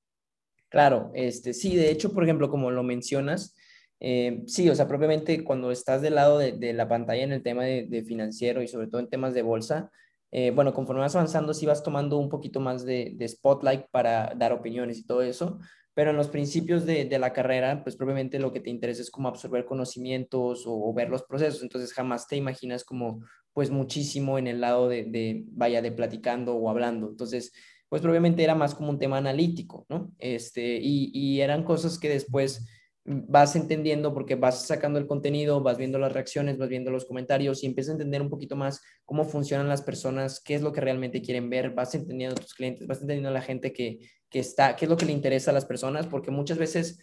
Claro, 0.68 1.12
este, 1.14 1.54
sí, 1.54 1.76
de 1.76 1.92
hecho, 1.92 2.12
por 2.12 2.24
ejemplo, 2.24 2.50
como 2.50 2.72
lo 2.72 2.82
mencionas, 2.82 3.54
eh, 4.00 4.42
sí, 4.46 4.68
o 4.68 4.74
sea, 4.74 4.86
propiamente 4.88 5.42
cuando 5.42 5.70
estás 5.70 6.02
del 6.02 6.16
lado 6.16 6.38
de, 6.38 6.72
la 6.74 6.88
pantalla 6.88 7.22
en 7.22 7.32
el 7.32 7.42
tema 7.42 7.64
de, 7.64 8.04
financiero 8.06 8.62
y 8.62 8.68
sobre 8.68 8.88
todo 8.88 9.00
en 9.00 9.08
temas 9.08 9.34
de 9.34 9.42
bolsa, 9.42 9.90
eh, 10.32 10.50
bueno, 10.50 10.74
conforme 10.74 11.00
vas 11.00 11.14
avanzando, 11.14 11.54
sí 11.54 11.66
vas 11.66 11.82
tomando 11.82 12.18
un 12.18 12.28
poquito 12.28 12.60
más 12.60 12.84
de, 12.84 13.16
spotlight 13.26 13.86
para 13.90 14.34
dar 14.36 14.52
opiniones 14.52 14.98
y 14.98 15.06
todo 15.06 15.22
eso, 15.22 15.58
pero 15.94 16.10
en 16.10 16.16
los 16.16 16.28
principios 16.28 16.84
de, 16.84 17.08
la 17.18 17.32
carrera, 17.32 17.82
pues 17.82 17.96
propiamente 17.96 18.38
lo 18.38 18.52
que 18.52 18.60
te 18.60 18.70
interesa 18.70 19.00
es 19.00 19.10
como 19.10 19.28
absorber 19.28 19.64
conocimientos 19.64 20.64
o, 20.66 20.92
ver 20.92 21.08
los 21.08 21.22
procesos, 21.22 21.62
entonces 21.62 21.92
jamás 21.94 22.26
te 22.28 22.36
imaginas 22.36 22.84
como 22.84 23.22
pues 23.54 23.70
muchísimo 23.70 24.38
en 24.38 24.46
el 24.46 24.60
lado 24.60 24.88
de, 24.88 25.44
vaya, 25.52 25.80
de 25.80 25.90
platicando 25.90 26.54
o 26.54 26.68
hablando, 26.68 27.08
entonces 27.08 27.52
pues 27.88 28.02
probablemente 28.02 28.42
era 28.44 28.54
más 28.54 28.74
como 28.74 28.90
un 28.90 28.98
tema 28.98 29.16
analítico, 29.16 29.86
¿no? 29.88 30.12
Este, 30.18 30.78
y 30.82 31.40
eran 31.40 31.62
cosas 31.62 31.98
que 31.98 32.08
después 32.08 32.66
vas 33.06 33.54
entendiendo 33.54 34.12
porque 34.12 34.34
vas 34.34 34.66
sacando 34.66 34.98
el 34.98 35.06
contenido, 35.06 35.62
vas 35.62 35.78
viendo 35.78 35.98
las 35.98 36.12
reacciones, 36.12 36.58
vas 36.58 36.68
viendo 36.68 36.90
los 36.90 37.04
comentarios 37.04 37.62
y 37.62 37.66
empiezas 37.66 37.90
a 37.90 37.92
entender 37.94 38.20
un 38.20 38.28
poquito 38.28 38.56
más 38.56 38.82
cómo 39.04 39.24
funcionan 39.24 39.68
las 39.68 39.82
personas, 39.82 40.40
qué 40.40 40.56
es 40.56 40.62
lo 40.62 40.72
que 40.72 40.80
realmente 40.80 41.22
quieren 41.22 41.48
ver, 41.48 41.70
vas 41.70 41.94
entendiendo 41.94 42.34
a 42.34 42.40
tus 42.40 42.54
clientes, 42.54 42.86
vas 42.86 43.00
entendiendo 43.00 43.28
a 43.28 43.32
la 43.32 43.42
gente 43.42 43.72
que, 43.72 44.00
que 44.28 44.40
está, 44.40 44.74
qué 44.74 44.86
es 44.86 44.88
lo 44.88 44.96
que 44.96 45.06
le 45.06 45.12
interesa 45.12 45.52
a 45.52 45.54
las 45.54 45.64
personas, 45.64 46.06
porque 46.06 46.32
muchas 46.32 46.58
veces, 46.58 46.98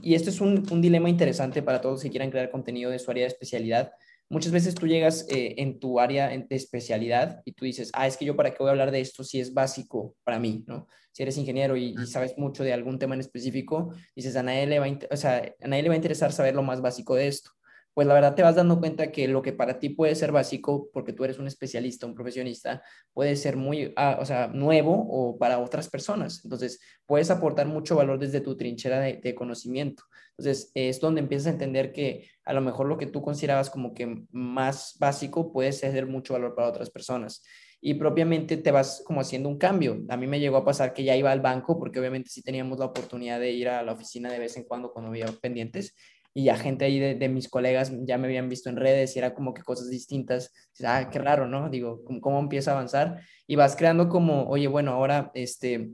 y 0.00 0.14
esto 0.14 0.30
es 0.30 0.40
un, 0.40 0.64
un 0.70 0.80
dilema 0.80 1.10
interesante 1.10 1.62
para 1.62 1.80
todos 1.80 2.02
que 2.02 2.10
quieran 2.10 2.30
crear 2.30 2.50
contenido 2.50 2.90
de 2.92 3.00
su 3.00 3.10
área 3.10 3.24
de 3.24 3.28
especialidad, 3.28 3.90
muchas 4.28 4.52
veces 4.52 4.74
tú 4.74 4.86
llegas 4.86 5.26
eh, 5.28 5.54
en 5.58 5.78
tu 5.78 6.00
área 6.00 6.28
de 6.28 6.46
especialidad 6.50 7.42
y 7.44 7.52
tú 7.52 7.64
dices, 7.64 7.90
ah, 7.94 8.06
es 8.06 8.16
que 8.16 8.24
yo 8.24 8.36
para 8.36 8.50
qué 8.50 8.56
voy 8.60 8.68
a 8.68 8.70
hablar 8.70 8.90
de 8.90 9.00
esto 9.00 9.24
si 9.24 9.40
es 9.40 9.54
básico 9.54 10.14
para 10.24 10.38
mí, 10.38 10.64
¿no? 10.66 10.86
Si 11.12 11.22
eres 11.22 11.36
ingeniero 11.36 11.76
y, 11.76 11.96
sabes 12.06 12.36
mucho 12.36 12.62
de 12.62 12.72
algún 12.72 12.98
tema 12.98 13.14
en 13.14 13.20
específico, 13.20 13.92
dices, 14.14 14.36
a 14.36 14.42
nadie, 14.42 14.66
le 14.66 14.78
va 14.78 14.86
a, 14.86 14.98
o 15.10 15.16
sea, 15.16 15.54
a 15.60 15.68
nadie 15.68 15.82
le 15.82 15.88
va 15.88 15.94
a 15.94 15.96
interesar 15.96 16.32
saber 16.32 16.54
lo 16.54 16.62
más 16.62 16.80
básico 16.80 17.14
de 17.14 17.28
esto 17.28 17.50
pues 17.98 18.06
la 18.06 18.14
verdad 18.14 18.36
te 18.36 18.44
vas 18.44 18.54
dando 18.54 18.78
cuenta 18.78 19.10
que 19.10 19.26
lo 19.26 19.42
que 19.42 19.52
para 19.52 19.80
ti 19.80 19.88
puede 19.88 20.14
ser 20.14 20.30
básico, 20.30 20.88
porque 20.92 21.12
tú 21.12 21.24
eres 21.24 21.40
un 21.40 21.48
especialista, 21.48 22.06
un 22.06 22.14
profesionista, 22.14 22.80
puede 23.12 23.34
ser 23.34 23.56
muy, 23.56 23.92
ah, 23.96 24.18
o 24.20 24.24
sea, 24.24 24.46
nuevo 24.46 24.92
o 25.10 25.36
para 25.36 25.58
otras 25.58 25.90
personas. 25.90 26.42
Entonces, 26.44 26.78
puedes 27.06 27.28
aportar 27.28 27.66
mucho 27.66 27.96
valor 27.96 28.20
desde 28.20 28.40
tu 28.40 28.56
trinchera 28.56 29.00
de, 29.00 29.34
conocimiento. 29.34 30.04
Entonces, 30.36 30.70
es 30.74 31.00
donde 31.00 31.22
empiezas 31.22 31.48
a 31.48 31.50
entender 31.50 31.90
que 31.90 32.30
a 32.44 32.52
lo 32.52 32.60
mejor 32.60 32.86
lo 32.86 32.98
que 32.98 33.06
tú 33.06 33.20
considerabas 33.20 33.68
como 33.68 33.92
que 33.92 34.22
más 34.30 34.94
básico 35.00 35.52
puede 35.52 35.72
ser 35.72 36.06
mucho 36.06 36.34
valor 36.34 36.54
para 36.54 36.68
otras 36.68 36.90
personas 36.90 37.42
y 37.80 37.94
propiamente 37.94 38.56
te 38.56 38.70
vas 38.70 39.02
como 39.04 39.20
haciendo 39.20 39.48
un 39.48 39.58
cambio. 39.58 40.04
A 40.08 40.16
mí 40.16 40.28
me 40.28 40.38
llegó 40.38 40.56
a 40.56 40.64
pasar 40.64 40.94
que 40.94 41.02
ya 41.02 41.16
iba 41.16 41.32
al 41.32 41.40
banco 41.40 41.78
porque 41.78 41.98
obviamente 41.98 42.30
sí 42.30 42.42
teníamos 42.42 42.78
la 42.78 42.86
oportunidad 42.86 43.40
de 43.40 43.50
ir 43.50 43.68
a 43.68 43.82
la 43.82 43.92
oficina 43.92 44.30
de 44.30 44.38
vez 44.38 44.56
en 44.56 44.64
cuando 44.64 44.92
cuando 44.92 45.10
había 45.10 45.26
pendientes 45.26 45.96
y 46.38 46.44
ya 46.44 46.56
gente 46.56 46.84
ahí 46.84 47.00
de, 47.00 47.28
mis 47.28 47.48
colegas 47.48 47.90
ya 48.04 48.16
me 48.16 48.28
habían 48.28 48.48
visto 48.48 48.68
en 48.68 48.76
redes 48.76 49.16
y 49.16 49.18
era 49.18 49.34
como 49.34 49.52
que 49.52 49.64
cosas 49.64 49.90
distintas. 49.90 50.52
Ah, 50.84 51.10
qué 51.10 51.18
raro, 51.18 51.48
¿no? 51.48 51.68
Digo, 51.68 52.04
¿cómo, 52.04 52.20
cómo 52.20 52.38
empieza 52.38 52.70
a 52.70 52.74
avanzar? 52.74 53.22
Y 53.48 53.56
vas 53.56 53.74
creando 53.74 54.08
como, 54.08 54.48
oye, 54.48 54.68
bueno, 54.68 54.92
ahora 54.92 55.32
este 55.34 55.90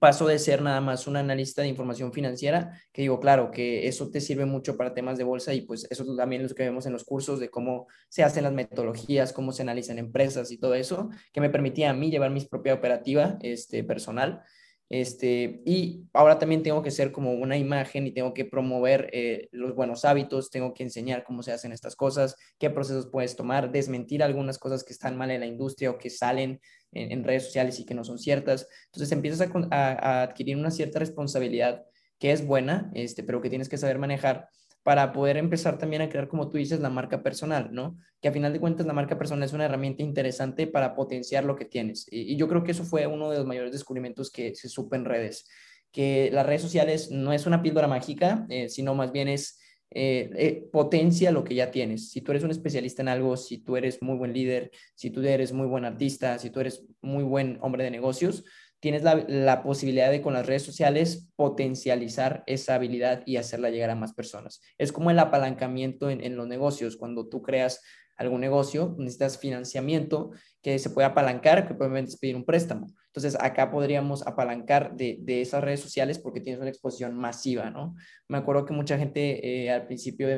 paso 0.00 0.26
de 0.26 0.40
ser 0.40 0.60
nada 0.60 0.80
más 0.80 1.06
un 1.06 1.16
analista 1.16 1.62
de 1.62 1.68
información 1.68 2.12
financiera, 2.12 2.76
que 2.92 3.02
digo, 3.02 3.20
claro, 3.20 3.52
que 3.52 3.86
eso 3.86 4.10
te 4.10 4.20
sirve 4.20 4.44
mucho 4.44 4.76
para 4.76 4.92
temas 4.92 5.18
de 5.18 5.24
bolsa 5.24 5.54
y 5.54 5.60
pues 5.60 5.86
eso 5.88 6.04
también 6.16 6.42
es 6.42 6.50
lo 6.50 6.56
que 6.56 6.64
vemos 6.64 6.84
en 6.86 6.92
los 6.92 7.04
cursos 7.04 7.38
de 7.38 7.48
cómo 7.48 7.86
se 8.08 8.24
hacen 8.24 8.42
las 8.42 8.52
metodologías, 8.52 9.32
cómo 9.32 9.52
se 9.52 9.62
analizan 9.62 10.00
empresas 10.00 10.50
y 10.50 10.58
todo 10.58 10.74
eso, 10.74 11.10
que 11.32 11.40
me 11.40 11.48
permitía 11.48 11.90
a 11.90 11.94
mí 11.94 12.10
llevar 12.10 12.32
mi 12.32 12.40
propia 12.40 12.74
operativa 12.74 13.38
este, 13.40 13.84
personal 13.84 14.42
este, 14.88 15.62
y 15.66 16.04
ahora 16.12 16.38
también 16.38 16.62
tengo 16.62 16.82
que 16.82 16.92
ser 16.92 17.10
como 17.10 17.32
una 17.32 17.56
imagen 17.56 18.06
y 18.06 18.12
tengo 18.12 18.32
que 18.32 18.44
promover 18.44 19.10
eh, 19.12 19.48
los 19.50 19.74
buenos 19.74 20.04
hábitos, 20.04 20.50
tengo 20.50 20.74
que 20.74 20.84
enseñar 20.84 21.24
cómo 21.24 21.42
se 21.42 21.52
hacen 21.52 21.72
estas 21.72 21.96
cosas, 21.96 22.36
qué 22.58 22.70
procesos 22.70 23.08
puedes 23.10 23.34
tomar, 23.34 23.72
desmentir 23.72 24.22
algunas 24.22 24.58
cosas 24.58 24.84
que 24.84 24.92
están 24.92 25.16
mal 25.16 25.30
en 25.32 25.40
la 25.40 25.46
industria 25.46 25.90
o 25.90 25.98
que 25.98 26.10
salen 26.10 26.60
en, 26.92 27.24
redes 27.24 27.46
sociales 27.46 27.80
y 27.80 27.84
que 27.84 27.94
no 27.94 28.04
son 28.04 28.18
ciertas. 28.18 28.68
Entonces 28.86 29.10
empiezas 29.12 29.48
a, 29.48 29.72
a, 29.72 30.22
adquirir 30.22 30.56
una 30.56 30.70
cierta 30.70 31.00
responsabilidad 31.00 31.84
que 32.18 32.32
es 32.32 32.46
buena, 32.46 32.90
este, 32.94 33.24
pero 33.24 33.40
que 33.40 33.50
tienes 33.50 33.68
que 33.68 33.78
saber 33.78 33.98
manejar 33.98 34.48
para 34.86 35.12
poder 35.12 35.36
empezar 35.36 35.78
también 35.78 36.02
a 36.02 36.08
crear, 36.08 36.28
como 36.28 36.48
tú 36.48 36.58
dices, 36.58 36.78
la 36.78 36.90
marca 36.90 37.20
personal, 37.20 37.70
¿no? 37.72 37.98
Que 38.20 38.28
a 38.28 38.32
final 38.32 38.52
de 38.52 38.60
cuentas 38.60 38.86
la 38.86 38.92
marca 38.92 39.18
personal 39.18 39.42
es 39.42 39.52
una 39.52 39.64
herramienta 39.64 40.04
interesante 40.04 40.68
para 40.68 40.94
potenciar 40.94 41.44
lo 41.44 41.56
que 41.56 41.64
tienes. 41.64 42.06
Y, 42.08 42.36
yo 42.36 42.46
creo 42.46 42.62
que 42.62 42.70
eso 42.70 42.84
fue 42.84 43.04
uno 43.08 43.28
de 43.28 43.38
los 43.38 43.46
mayores 43.46 43.72
descubrimientos 43.72 44.30
que 44.30 44.54
se 44.54 44.68
supo 44.68 44.94
en 44.94 45.04
redes, 45.04 45.48
que 45.90 46.30
las 46.32 46.46
redes 46.46 46.62
sociales 46.62 47.10
no 47.10 47.32
es 47.32 47.46
una 47.46 47.62
píldora 47.62 47.88
mágica, 47.88 48.46
eh, 48.48 48.68
sino 48.68 48.94
más 48.94 49.10
bien 49.10 49.26
es 49.26 49.58
eh, 49.90 50.30
eh, 50.36 50.68
potencia 50.72 51.32
lo 51.32 51.42
que 51.42 51.56
ya 51.56 51.72
tienes. 51.72 52.12
Si 52.12 52.20
tú 52.20 52.30
eres 52.30 52.44
un 52.44 52.52
especialista 52.52 53.02
en 53.02 53.08
algo, 53.08 53.36
si 53.36 53.58
tú 53.58 53.76
eres 53.76 54.00
muy 54.02 54.16
buen 54.16 54.32
líder, 54.32 54.70
si 54.94 55.10
tú 55.10 55.20
eres 55.22 55.52
muy 55.52 55.66
buen 55.66 55.84
artista, 55.84 56.38
si 56.38 56.50
tú 56.50 56.60
eres 56.60 56.84
muy 57.00 57.24
buen 57.24 57.58
hombre 57.60 57.82
de 57.82 57.90
negocios, 57.90 58.44
tienes 58.80 59.02
la, 59.02 59.62
posibilidad 59.62 60.10
de 60.10 60.22
con 60.22 60.34
las 60.34 60.46
redes 60.46 60.62
sociales 60.62 61.28
potencializar 61.36 62.44
esa 62.46 62.74
habilidad 62.74 63.22
y 63.26 63.36
hacerla 63.36 63.70
llegar 63.70 63.90
a 63.90 63.94
más 63.94 64.12
personas. 64.12 64.60
Es 64.78 64.92
como 64.92 65.10
el 65.10 65.18
apalancamiento 65.18 66.10
en, 66.10 66.36
los 66.36 66.46
negocios. 66.46 66.96
Cuando 66.96 67.28
tú 67.28 67.42
creas 67.42 67.82
algún 68.16 68.40
negocio, 68.40 68.94
necesitas 68.98 69.38
financiamiento 69.38 70.30
que 70.62 70.78
se 70.78 70.90
puede 70.90 71.06
apalancar, 71.06 71.66
que 71.66 71.74
puedes 71.74 72.16
pedir 72.18 72.36
un 72.36 72.44
préstamo. 72.44 72.86
Entonces, 73.06 73.36
acá 73.40 73.70
podríamos 73.70 74.26
apalancar 74.26 74.94
de, 74.94 75.22
esas 75.40 75.64
redes 75.64 75.80
sociales 75.80 76.18
porque 76.18 76.40
tienes 76.40 76.60
una 76.60 76.70
exposición 76.70 77.14
masiva, 77.16 77.70
¿no? 77.70 77.94
Me 78.28 78.38
acuerdo 78.38 78.64
que 78.64 78.74
mucha 78.74 78.98
gente 78.98 79.64
eh, 79.64 79.70
al 79.70 79.86
principio, 79.86 80.28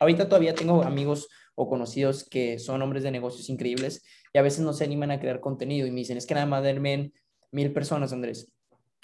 ahorita 0.00 0.28
todavía 0.28 0.54
tengo 0.54 0.82
amigos 0.82 1.28
o 1.54 1.68
conocidos 1.68 2.28
que 2.28 2.58
son 2.58 2.82
hombres 2.82 3.02
de 3.02 3.10
negocios 3.10 3.48
increíbles 3.48 4.02
y 4.32 4.38
a 4.38 4.42
veces 4.42 4.60
no 4.60 4.72
se 4.72 4.84
animan 4.84 5.10
a 5.10 5.20
crear 5.20 5.40
contenido 5.40 5.86
y 5.86 5.90
me 5.90 6.00
dicen, 6.00 6.16
es 6.16 6.26
que 6.26 6.34
nada 6.34 6.46
más 6.46 6.62
denme 6.62 7.12
mil 7.54 7.72
personas, 7.72 8.12
Andrés. 8.12 8.52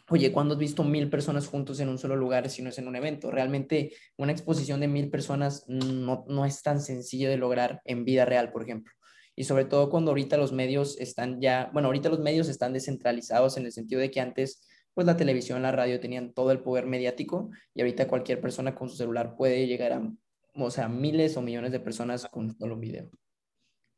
Oye, 0.09 0.33
¿cuándo 0.33 0.55
has 0.55 0.61
visto 0.61 0.83
mil 0.83 1.09
personas 1.09 1.47
juntos 1.47 1.79
en 1.79 1.89
un 1.89 1.97
solo 1.97 2.17
lugar 2.17 2.51
si 2.51 2.63
no 2.63 2.71
es 2.71 2.79
en 2.79 2.89
un 2.89 2.97
evento? 2.97 3.31
Realmente 3.31 3.93
una 4.17 4.33
exposición 4.33 4.81
de 4.81 4.89
mil 4.89 5.09
personas 5.09 5.65
no, 5.69 6.25
no 6.27 6.45
es 6.45 6.61
tan 6.63 6.81
sencillo 6.81 7.31
de 7.31 7.37
lograr 7.37 7.81
en 7.85 8.05
vida 8.05 8.25
real, 8.25 8.51
por 8.51 8.65
ejemplo. 8.65 8.93
Y 9.37 9.45
sobre 9.45 9.67
todo 9.67 9.89
cuando 9.89 10.11
ahorita 10.11 10.37
los 10.37 10.53
medios 10.53 10.99
están 10.99 11.41
ya, 11.41 11.71
bueno, 11.73 11.87
ahorita 11.87 12.09
los 12.09 12.19
medios 12.19 12.49
están 12.49 12.73
descentralizados 12.73 13.57
en 13.57 13.67
el 13.67 13.73
sentido 13.73 14.01
de 14.01 14.11
que 14.11 14.21
antes, 14.21 14.67
pues 14.95 15.07
la 15.07 15.17
televisión, 15.17 15.63
la 15.63 15.71
radio 15.71 16.01
tenían 16.01 16.33
todo 16.33 16.51
el 16.51 16.61
poder 16.61 16.87
mediático 16.87 17.51
y 17.73 17.83
ahorita 17.83 18.09
cualquier 18.09 18.41
persona 18.41 18.75
con 18.75 18.89
su 18.89 18.97
celular 18.97 19.37
puede 19.37 19.69
llegar 19.69 19.93
a, 19.93 20.13
o 20.55 20.71
sea, 20.73 20.89
miles 20.89 21.37
o 21.37 21.43
millones 21.43 21.71
de 21.71 21.79
personas 21.79 22.27
con 22.27 22.53
solo 22.59 22.75
un 22.75 22.81
video. 22.81 23.09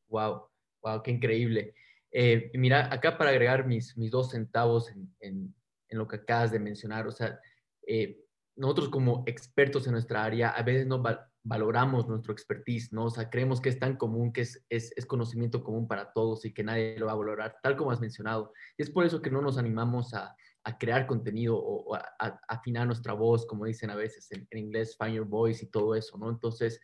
Wow, 0.08 0.42
wow, 0.82 1.02
qué 1.02 1.10
increíble. 1.10 1.74
Eh, 2.12 2.50
mira, 2.54 2.92
acá 2.92 3.16
para 3.16 3.30
agregar 3.30 3.66
mis, 3.66 3.96
mis 3.96 4.10
dos 4.10 4.30
centavos 4.30 4.90
en, 4.90 5.14
en, 5.20 5.54
lo 5.90 6.06
que 6.08 6.16
acabas 6.16 6.50
de 6.50 6.58
mencionar, 6.58 7.06
o 7.06 7.12
sea, 7.12 7.38
eh, 7.86 8.18
nosotros 8.56 8.88
como 8.88 9.24
expertos 9.26 9.86
en 9.86 9.92
nuestra 9.92 10.24
área 10.24 10.50
a 10.50 10.62
veces 10.62 10.86
no 10.86 11.02
valoramos 11.42 12.08
nuestro 12.08 12.32
expertise, 12.32 12.92
¿no? 12.92 13.06
O 13.06 13.10
sea, 13.10 13.28
creemos 13.28 13.60
que 13.60 13.68
es 13.68 13.78
tan 13.78 13.96
común, 13.96 14.32
que 14.32 14.42
es, 14.42 14.64
es, 14.70 14.92
es, 14.96 15.04
conocimiento 15.04 15.62
común 15.62 15.88
para 15.88 16.12
todos 16.12 16.44
y 16.44 16.54
que 16.54 16.62
nadie 16.62 16.98
lo 16.98 17.06
va 17.06 17.12
a 17.12 17.16
valorar, 17.16 17.56
tal 17.62 17.76
como 17.76 17.90
has 17.90 18.00
mencionado. 18.00 18.52
Y 18.78 18.82
es 18.82 18.90
por 18.90 19.04
eso 19.04 19.20
que 19.20 19.30
no 19.30 19.42
nos 19.42 19.58
animamos 19.58 20.14
a, 20.14 20.34
a 20.64 20.78
crear 20.78 21.06
contenido 21.06 21.56
o, 21.56 21.94
a, 21.94 22.40
afinar 22.48 22.86
nuestra 22.86 23.12
voz, 23.14 23.46
como 23.46 23.64
dicen 23.64 23.90
a 23.90 23.96
veces 23.96 24.30
en, 24.32 24.46
en, 24.50 24.58
inglés, 24.58 24.96
find 24.98 25.14
your 25.14 25.26
voice 25.26 25.64
y 25.64 25.68
todo 25.68 25.94
eso, 25.94 26.16
¿no? 26.18 26.30
Entonces, 26.30 26.80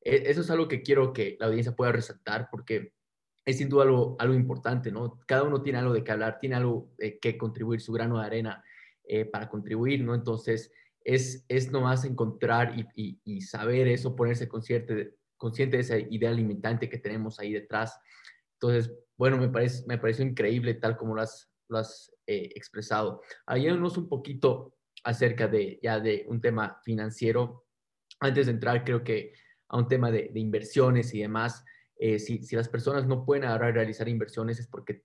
e, 0.00 0.30
eso 0.30 0.42
es 0.42 0.50
algo 0.50 0.68
que 0.68 0.82
quiero 0.82 1.12
que 1.12 1.36
la 1.40 1.46
audiencia 1.46 1.74
pueda 1.74 1.92
resaltar 1.92 2.48
porque 2.50 2.92
es 3.44 3.58
sin 3.58 3.68
duda 3.68 3.84
algo, 3.84 4.16
algo 4.18 4.34
importante, 4.34 4.90
¿no? 4.90 5.20
Cada 5.26 5.42
uno 5.42 5.62
tiene 5.62 5.78
algo 5.78 5.92
de 5.92 6.02
qué 6.02 6.12
hablar, 6.12 6.38
tiene 6.40 6.56
algo 6.56 6.90
eh, 6.98 7.18
que 7.18 7.36
contribuir, 7.36 7.80
su 7.80 7.92
grano 7.92 8.18
de 8.18 8.26
arena 8.26 8.64
eh, 9.04 9.26
para 9.26 9.48
contribuir, 9.48 10.02
¿no? 10.02 10.14
Entonces, 10.14 10.72
es, 11.04 11.44
es 11.48 11.70
nomás 11.70 12.04
encontrar 12.04 12.74
y, 12.96 13.20
y, 13.24 13.40
saber 13.42 13.88
eso, 13.88 14.16
ponerse 14.16 14.48
consciente, 14.48 15.14
consciente 15.36 15.76
de 15.76 15.82
esa 15.82 15.98
idea 15.98 16.32
limitante 16.32 16.88
que 16.88 16.98
tenemos 16.98 17.38
ahí 17.38 17.52
detrás. 17.52 18.00
Entonces, 18.54 18.90
bueno, 19.18 19.36
me 19.36 19.48
parece, 19.48 19.84
me 19.86 19.98
pareció 19.98 20.24
increíble 20.24 20.74
tal 20.74 20.96
como 20.96 21.14
lo 21.14 21.20
has, 21.20 21.52
lo 21.68 21.78
has 21.78 22.10
eh, 22.26 22.50
expresado. 22.54 23.20
Ayúdanos 23.44 23.98
un 23.98 24.08
poquito 24.08 24.74
acerca 25.04 25.46
de 25.46 25.78
ya 25.82 26.00
de 26.00 26.24
un 26.28 26.40
tema 26.40 26.80
financiero. 26.82 27.66
Antes 28.20 28.46
de 28.46 28.52
entrar, 28.52 28.84
creo 28.84 29.04
que 29.04 29.34
a 29.68 29.76
un 29.76 29.86
tema 29.86 30.10
de, 30.10 30.30
de 30.32 30.40
inversiones 30.40 31.12
y 31.12 31.20
demás, 31.20 31.62
eh, 31.96 32.18
si, 32.18 32.40
las 32.54 32.68
personas 32.68 33.06
no 33.06 33.24
pueden 33.24 33.44
ahora 33.44 33.70
realizar 33.70 34.08
inversiones 34.08 34.58
es 34.58 34.66
porque 34.66 35.04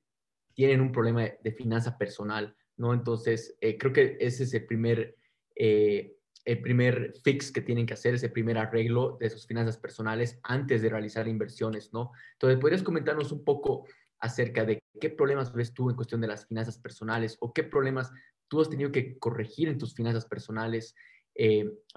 tienen 0.54 0.82
un 0.82 0.92
problema 0.92 1.22
de, 1.22 1.52
finanza 1.52 1.98
personal, 1.98 2.56
¿no? 2.78 2.94
Entonces, 2.94 3.56
eh, 3.62 3.78
creo 3.78 3.94
que 3.94 4.18
ese 4.20 4.44
es 4.44 4.54
el 4.54 4.66
primer, 4.66 5.16
eh, 5.56 6.18
el 6.46 6.62
primer 6.62 7.14
fix 7.24 7.52
que 7.52 7.62
tienen 7.62 7.86
que 7.86 7.94
hacer, 7.94 8.16
ese 8.16 8.30
primer 8.30 8.58
arreglo 8.58 9.18
de 9.20 9.30
sus 9.30 9.46
finanzas 9.46 9.78
personales 9.78 10.40
antes 10.44 10.82
de 10.82 10.90
realizar 10.90 11.28
inversiones, 11.28 11.94
¿no? 11.94 12.12
Entonces, 12.34 12.60
¿podrías 12.60 12.84
comentarnos 12.84 13.32
un 13.32 13.44
poco 13.44 13.86
acerca 14.20 14.66
de 14.66 14.80
qué 15.00 15.10
problemas 15.10 15.54
ves 15.54 15.74
tú 15.74 15.90
en 15.90 15.96
cuestión 15.96 16.20
de 16.20 16.28
las 16.28 16.46
finanzas 16.48 16.78
personales 16.78 17.38
o 17.40 17.54
qué 17.54 17.64
problemas 17.64 18.12
tú 18.50 18.60
has 18.60 18.70
tenido 18.70 18.92
que 18.92 19.18
corregir 19.18 19.70
en 19.70 19.78
tus 19.78 19.94
finanzas 19.94 20.26
personales 20.26 20.96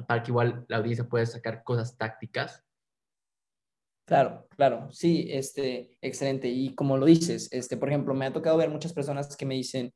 para 0.06 0.22
que 0.22 0.30
igual 0.30 0.64
la 0.68 0.76
audiencia 0.76 1.08
pueda 1.08 1.26
sacar 1.26 1.64
cosas 1.64 1.96
tácticas 1.96 2.62
Claro, 4.04 4.46
claro, 4.56 4.88
sí, 4.90 5.28
este, 5.30 5.96
excelente. 6.00 6.48
Y 6.48 6.74
como 6.74 6.96
lo 6.96 7.06
dices, 7.06 7.48
este, 7.52 7.76
por 7.76 7.88
ejemplo, 7.88 8.14
me 8.14 8.26
ha 8.26 8.32
tocado 8.32 8.56
ver 8.56 8.68
muchas 8.68 8.92
personas 8.92 9.36
que 9.36 9.46
me 9.46 9.54
dicen, 9.54 9.92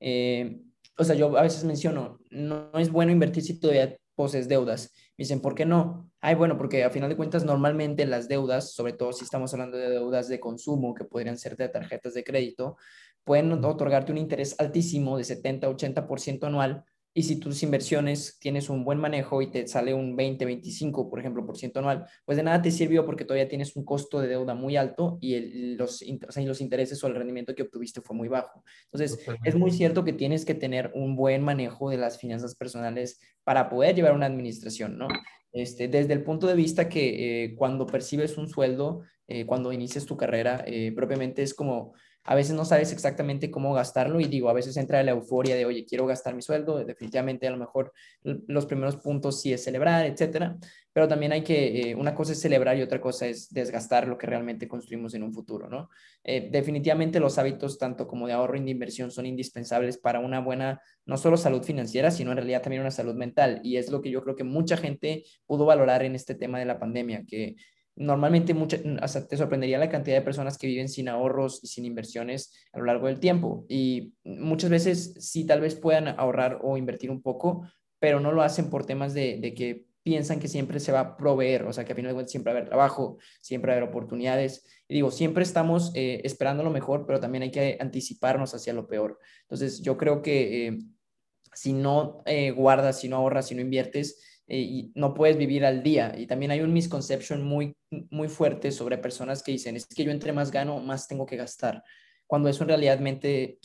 eh, 0.00 0.60
o 0.98 1.04
sea, 1.04 1.14
yo 1.14 1.36
a 1.36 1.42
veces 1.42 1.64
menciono, 1.64 2.18
no, 2.30 2.70
es 2.78 2.90
bueno 2.90 3.12
invertir 3.12 3.42
si 3.42 3.58
todavía 3.58 3.96
poses 4.14 4.48
deudas. 4.48 4.92
Me 5.16 5.22
dicen, 5.24 5.40
¿por 5.40 5.54
qué 5.54 5.64
no? 5.64 6.10
Ay, 6.20 6.34
bueno, 6.34 6.56
porque 6.58 6.84
a 6.84 6.90
final 6.90 7.08
de 7.08 7.16
cuentas, 7.16 7.44
normalmente 7.44 8.06
las 8.06 8.28
deudas, 8.28 8.72
sobre 8.72 8.92
todo 8.92 9.12
si 9.12 9.24
estamos 9.24 9.52
hablando 9.52 9.76
de 9.78 9.90
deudas 9.90 10.28
de 10.28 10.40
consumo, 10.40 10.94
que 10.94 11.04
podrían 11.04 11.38
ser 11.38 11.56
de 11.56 11.68
tarjetas 11.68 12.14
de 12.14 12.24
crédito, 12.24 12.76
pueden 13.24 13.52
otorgarte 13.64 14.12
un 14.12 14.18
interés 14.18 14.54
altísimo 14.58 15.18
de 15.18 15.24
70, 15.24 15.68
80% 15.68 16.46
anual 16.46 16.84
y 17.18 17.22
si 17.22 17.36
tus 17.40 17.62
inversiones 17.62 18.38
tienes 18.38 18.68
un 18.68 18.84
buen 18.84 18.98
manejo 18.98 19.40
y 19.40 19.46
te 19.46 19.66
sale 19.66 19.94
un 19.94 20.16
20, 20.16 20.44
25, 20.44 21.08
por 21.08 21.18
ejemplo, 21.18 21.46
por 21.46 21.56
ciento 21.56 21.78
anual, 21.78 22.04
pues 22.26 22.36
de 22.36 22.42
nada 22.42 22.60
te 22.60 22.70
sirvió 22.70 23.06
porque 23.06 23.24
todavía 23.24 23.48
tienes 23.48 23.74
un 23.74 23.86
costo 23.86 24.20
de 24.20 24.28
deuda 24.28 24.54
muy 24.54 24.76
alto 24.76 25.16
y 25.22 25.76
los, 25.76 26.04
los 26.36 26.60
intereses 26.60 27.02
o 27.02 27.06
el 27.06 27.14
rendimiento 27.14 27.54
que 27.54 27.62
obtuviste 27.62 28.02
fue 28.02 28.14
muy 28.14 28.28
bajo. 28.28 28.62
Entonces, 28.92 29.18
es 29.44 29.54
muy 29.54 29.70
cierto 29.70 30.04
que 30.04 30.12
tienes 30.12 30.44
que 30.44 30.52
tener 30.54 30.92
un 30.94 31.16
buen 31.16 31.42
manejo 31.42 31.88
de 31.88 31.96
las 31.96 32.18
finanzas 32.18 32.54
personales 32.54 33.18
para 33.44 33.70
poder 33.70 33.96
llevar 33.96 34.12
una 34.12 34.26
administración, 34.26 34.98
¿no? 34.98 35.08
Este, 35.52 35.88
desde 35.88 36.12
el 36.12 36.22
punto 36.22 36.46
de 36.46 36.54
vista 36.54 36.86
que 36.90 37.44
eh, 37.44 37.54
cuando 37.54 37.86
percibes 37.86 38.36
un 38.36 38.46
sueldo, 38.46 39.04
eh, 39.26 39.46
cuando 39.46 39.72
inicias 39.72 40.04
tu 40.04 40.18
carrera, 40.18 40.62
eh, 40.66 40.92
propiamente 40.94 41.42
es 41.42 41.54
como 41.54 41.94
a 42.26 42.34
veces 42.34 42.54
no 42.54 42.64
sabes 42.64 42.92
exactamente 42.92 43.50
cómo 43.50 43.72
gastarlo 43.72 44.20
y 44.20 44.24
digo, 44.24 44.48
a 44.48 44.52
veces 44.52 44.76
entra 44.76 45.02
la 45.02 45.12
euforia 45.12 45.54
de, 45.54 45.64
oye, 45.64 45.84
quiero 45.84 46.06
gastar 46.06 46.34
mi 46.34 46.42
sueldo, 46.42 46.84
definitivamente 46.84 47.46
a 47.46 47.50
lo 47.50 47.56
mejor 47.56 47.92
los 48.22 48.66
primeros 48.66 48.96
puntos 48.96 49.40
sí 49.40 49.52
es 49.52 49.62
celebrar, 49.62 50.04
etcétera, 50.06 50.56
pero 50.92 51.08
también 51.08 51.32
hay 51.32 51.42
que, 51.42 51.90
eh, 51.90 51.94
una 51.94 52.14
cosa 52.14 52.32
es 52.32 52.40
celebrar 52.40 52.76
y 52.78 52.82
otra 52.82 53.00
cosa 53.00 53.26
es 53.26 53.52
desgastar 53.52 54.08
lo 54.08 54.16
que 54.16 54.26
realmente 54.26 54.66
construimos 54.66 55.14
en 55.14 55.22
un 55.22 55.32
futuro, 55.32 55.68
¿no? 55.68 55.90
Eh, 56.24 56.48
definitivamente 56.50 57.20
los 57.20 57.36
hábitos, 57.36 57.78
tanto 57.78 58.06
como 58.06 58.26
de 58.26 58.32
ahorro 58.32 58.56
y 58.56 58.60
de 58.60 58.70
inversión, 58.70 59.10
son 59.10 59.26
indispensables 59.26 59.98
para 59.98 60.20
una 60.20 60.40
buena, 60.40 60.80
no 61.04 61.18
solo 61.18 61.36
salud 61.36 61.62
financiera, 61.62 62.10
sino 62.10 62.30
en 62.30 62.38
realidad 62.38 62.62
también 62.62 62.80
una 62.80 62.90
salud 62.90 63.14
mental. 63.14 63.60
Y 63.62 63.76
es 63.76 63.90
lo 63.90 64.00
que 64.00 64.10
yo 64.10 64.22
creo 64.24 64.36
que 64.36 64.44
mucha 64.44 64.78
gente 64.78 65.24
pudo 65.44 65.66
valorar 65.66 66.02
en 66.02 66.14
este 66.14 66.34
tema 66.34 66.58
de 66.58 66.64
la 66.64 66.78
pandemia, 66.78 67.24
que 67.26 67.56
normalmente 67.96 68.54
mucha, 68.54 68.78
hasta 69.00 69.26
te 69.26 69.36
sorprendería 69.36 69.78
la 69.78 69.88
cantidad 69.88 70.16
de 70.16 70.22
personas 70.22 70.58
que 70.58 70.66
viven 70.66 70.88
sin 70.88 71.08
ahorros 71.08 71.60
y 71.64 71.66
sin 71.66 71.84
inversiones 71.84 72.52
a 72.72 72.78
lo 72.78 72.84
largo 72.84 73.06
del 73.06 73.20
tiempo. 73.20 73.66
Y 73.68 74.14
muchas 74.24 74.70
veces 74.70 75.14
sí 75.18 75.44
tal 75.44 75.60
vez 75.60 75.74
puedan 75.74 76.08
ahorrar 76.08 76.60
o 76.62 76.76
invertir 76.76 77.10
un 77.10 77.22
poco, 77.22 77.66
pero 77.98 78.20
no 78.20 78.32
lo 78.32 78.42
hacen 78.42 78.70
por 78.70 78.86
temas 78.86 79.14
de, 79.14 79.38
de 79.40 79.54
que 79.54 79.86
piensan 80.06 80.38
que 80.38 80.46
siempre 80.46 80.78
se 80.78 80.92
va 80.92 81.00
a 81.00 81.16
proveer, 81.16 81.64
o 81.64 81.72
sea, 81.72 81.84
que 81.84 81.92
a 81.92 81.96
final 81.96 82.10
de 82.10 82.14
cuentas 82.14 82.30
siempre 82.30 82.52
va 82.52 82.58
a 82.58 82.60
haber 82.60 82.68
trabajo, 82.68 83.18
siempre 83.40 83.70
va 83.70 83.74
a 83.74 83.78
haber 83.78 83.88
oportunidades. 83.88 84.64
Y 84.86 84.94
digo, 84.94 85.10
siempre 85.10 85.42
estamos 85.42 85.90
eh, 85.96 86.20
esperando 86.22 86.62
lo 86.62 86.70
mejor, 86.70 87.06
pero 87.06 87.18
también 87.18 87.42
hay 87.42 87.50
que 87.50 87.76
anticiparnos 87.80 88.54
hacia 88.54 88.72
lo 88.72 88.86
peor. 88.86 89.18
Entonces, 89.42 89.82
yo 89.82 89.96
creo 89.96 90.22
que 90.22 90.68
eh, 90.68 90.78
si 91.54 91.72
no 91.72 92.22
eh, 92.24 92.52
guardas, 92.52 93.00
si 93.00 93.08
no 93.08 93.16
ahorras, 93.16 93.48
si 93.48 93.56
no 93.56 93.62
inviertes, 93.62 94.22
y 94.48 94.92
no 94.94 95.14
puedes 95.14 95.36
vivir 95.36 95.64
al 95.64 95.82
día. 95.82 96.14
Y 96.16 96.26
también 96.26 96.50
hay 96.52 96.60
un 96.60 96.72
misconception 96.72 97.42
muy, 97.42 97.74
muy 98.10 98.28
fuerte 98.28 98.70
sobre 98.70 98.98
personas 98.98 99.42
que 99.42 99.52
dicen, 99.52 99.76
es 99.76 99.86
que 99.86 100.04
yo 100.04 100.10
entre 100.10 100.32
más 100.32 100.50
gano, 100.50 100.80
más 100.80 101.08
tengo 101.08 101.26
que 101.26 101.36
gastar. 101.36 101.82
Cuando 102.26 102.48
eso 102.48 102.64
en 102.64 102.68
realidad 102.68 103.00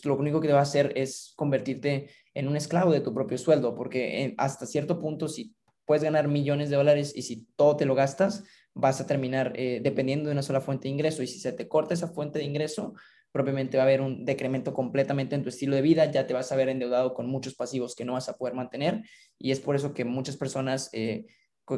lo 0.04 0.16
único 0.16 0.40
que 0.40 0.48
te 0.48 0.54
va 0.54 0.60
a 0.60 0.64
hacer 0.64 0.94
es 0.96 1.34
convertirte 1.36 2.10
en 2.34 2.48
un 2.48 2.56
esclavo 2.56 2.92
de 2.92 3.02
tu 3.02 3.14
propio 3.14 3.38
sueldo, 3.38 3.76
porque 3.76 4.24
eh, 4.24 4.36
hasta 4.38 4.66
cierto 4.66 5.00
punto, 5.00 5.28
si 5.28 5.56
puedes 5.86 6.04
ganar 6.04 6.28
millones 6.28 6.70
de 6.70 6.76
dólares 6.76 7.14
y 7.16 7.24
si 7.24 7.48
todo 7.56 7.76
te 7.76 7.86
lo 7.86 7.96
gastas, 7.96 8.44
vas 8.74 9.02
a 9.02 9.08
terminar 9.08 9.54
eh, 9.56 9.82
dependiendo 9.84 10.28
de 10.28 10.34
una 10.34 10.44
sola 10.44 10.62
fuente 10.62 10.84
de 10.84 10.94
ingreso. 10.94 11.24
Y 11.24 11.28
si 11.28 11.40
se 11.40 11.52
te 11.52 11.68
corta 11.68 11.94
esa 11.94 12.08
fuente 12.08 12.40
de 12.40 12.46
ingreso, 12.46 12.94
propiamente 13.32 13.78
va 13.78 13.84
a 13.84 13.86
haber 13.86 14.02
un 14.02 14.26
decremento 14.26 14.74
completamente 14.74 15.36
en 15.36 15.44
tu 15.44 15.50
estilo 15.50 15.76
de 15.76 15.82
vida, 15.82 16.10
ya 16.12 16.28
te 16.28 16.34
vas 16.34 16.52
a 16.52 16.56
ver 16.56 16.70
endeudado 16.70 17.14
con 17.14 17.28
muchos 17.28 17.56
pasivos 17.56 17.96
que 17.96 18.06
no 18.06 18.14
vas 18.14 18.30
a 18.30 18.38
poder 18.38 18.54
mantener 18.54 19.04
y 19.38 19.52
es 19.52 19.60
por 19.60 19.76
eso 19.76 19.94
que 19.94 20.06
muchas 20.06 20.38
personas 20.38 20.90
eh, 20.94 21.26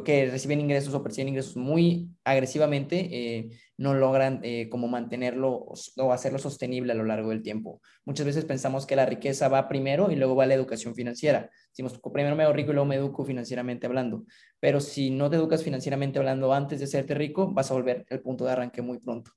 que 0.02 0.28
reciben 0.30 0.60
ingresos 0.60 0.94
o 0.94 1.02
perciben 1.02 1.28
ingresos 1.28 1.56
muy 1.56 2.08
agresivamente 2.24 3.08
eh, 3.12 3.50
no 3.76 3.94
logran 3.94 4.40
eh, 4.42 4.68
como 4.68 4.88
mantenerlo 4.88 5.66
o 5.96 6.12
hacerlo 6.12 6.38
sostenible 6.38 6.92
a 6.92 6.96
lo 6.96 7.04
largo 7.04 7.30
del 7.30 7.42
tiempo. 7.42 7.80
Muchas 8.04 8.26
veces 8.26 8.44
pensamos 8.44 8.86
que 8.86 8.96
la 8.96 9.06
riqueza 9.06 9.48
va 9.48 9.68
primero 9.68 10.10
y 10.10 10.16
luego 10.16 10.34
va 10.34 10.46
la 10.46 10.54
educación 10.54 10.94
financiera. 10.94 11.50
Primero 12.12 12.34
me 12.34 12.44
hago 12.44 12.52
rico 12.52 12.70
y 12.70 12.74
luego 12.74 12.86
me 12.86 12.96
educo 12.96 13.24
financieramente 13.24 13.86
hablando. 13.86 14.24
Pero 14.58 14.80
si 14.80 15.10
no 15.10 15.30
te 15.30 15.36
educas 15.36 15.62
financieramente 15.62 16.18
hablando 16.18 16.52
antes 16.52 16.80
de 16.80 16.86
serte 16.86 17.14
rico, 17.14 17.52
vas 17.52 17.70
a 17.70 17.74
volver 17.74 18.04
el 18.08 18.20
punto 18.20 18.44
de 18.44 18.52
arranque 18.52 18.82
muy 18.82 18.98
pronto 18.98 19.32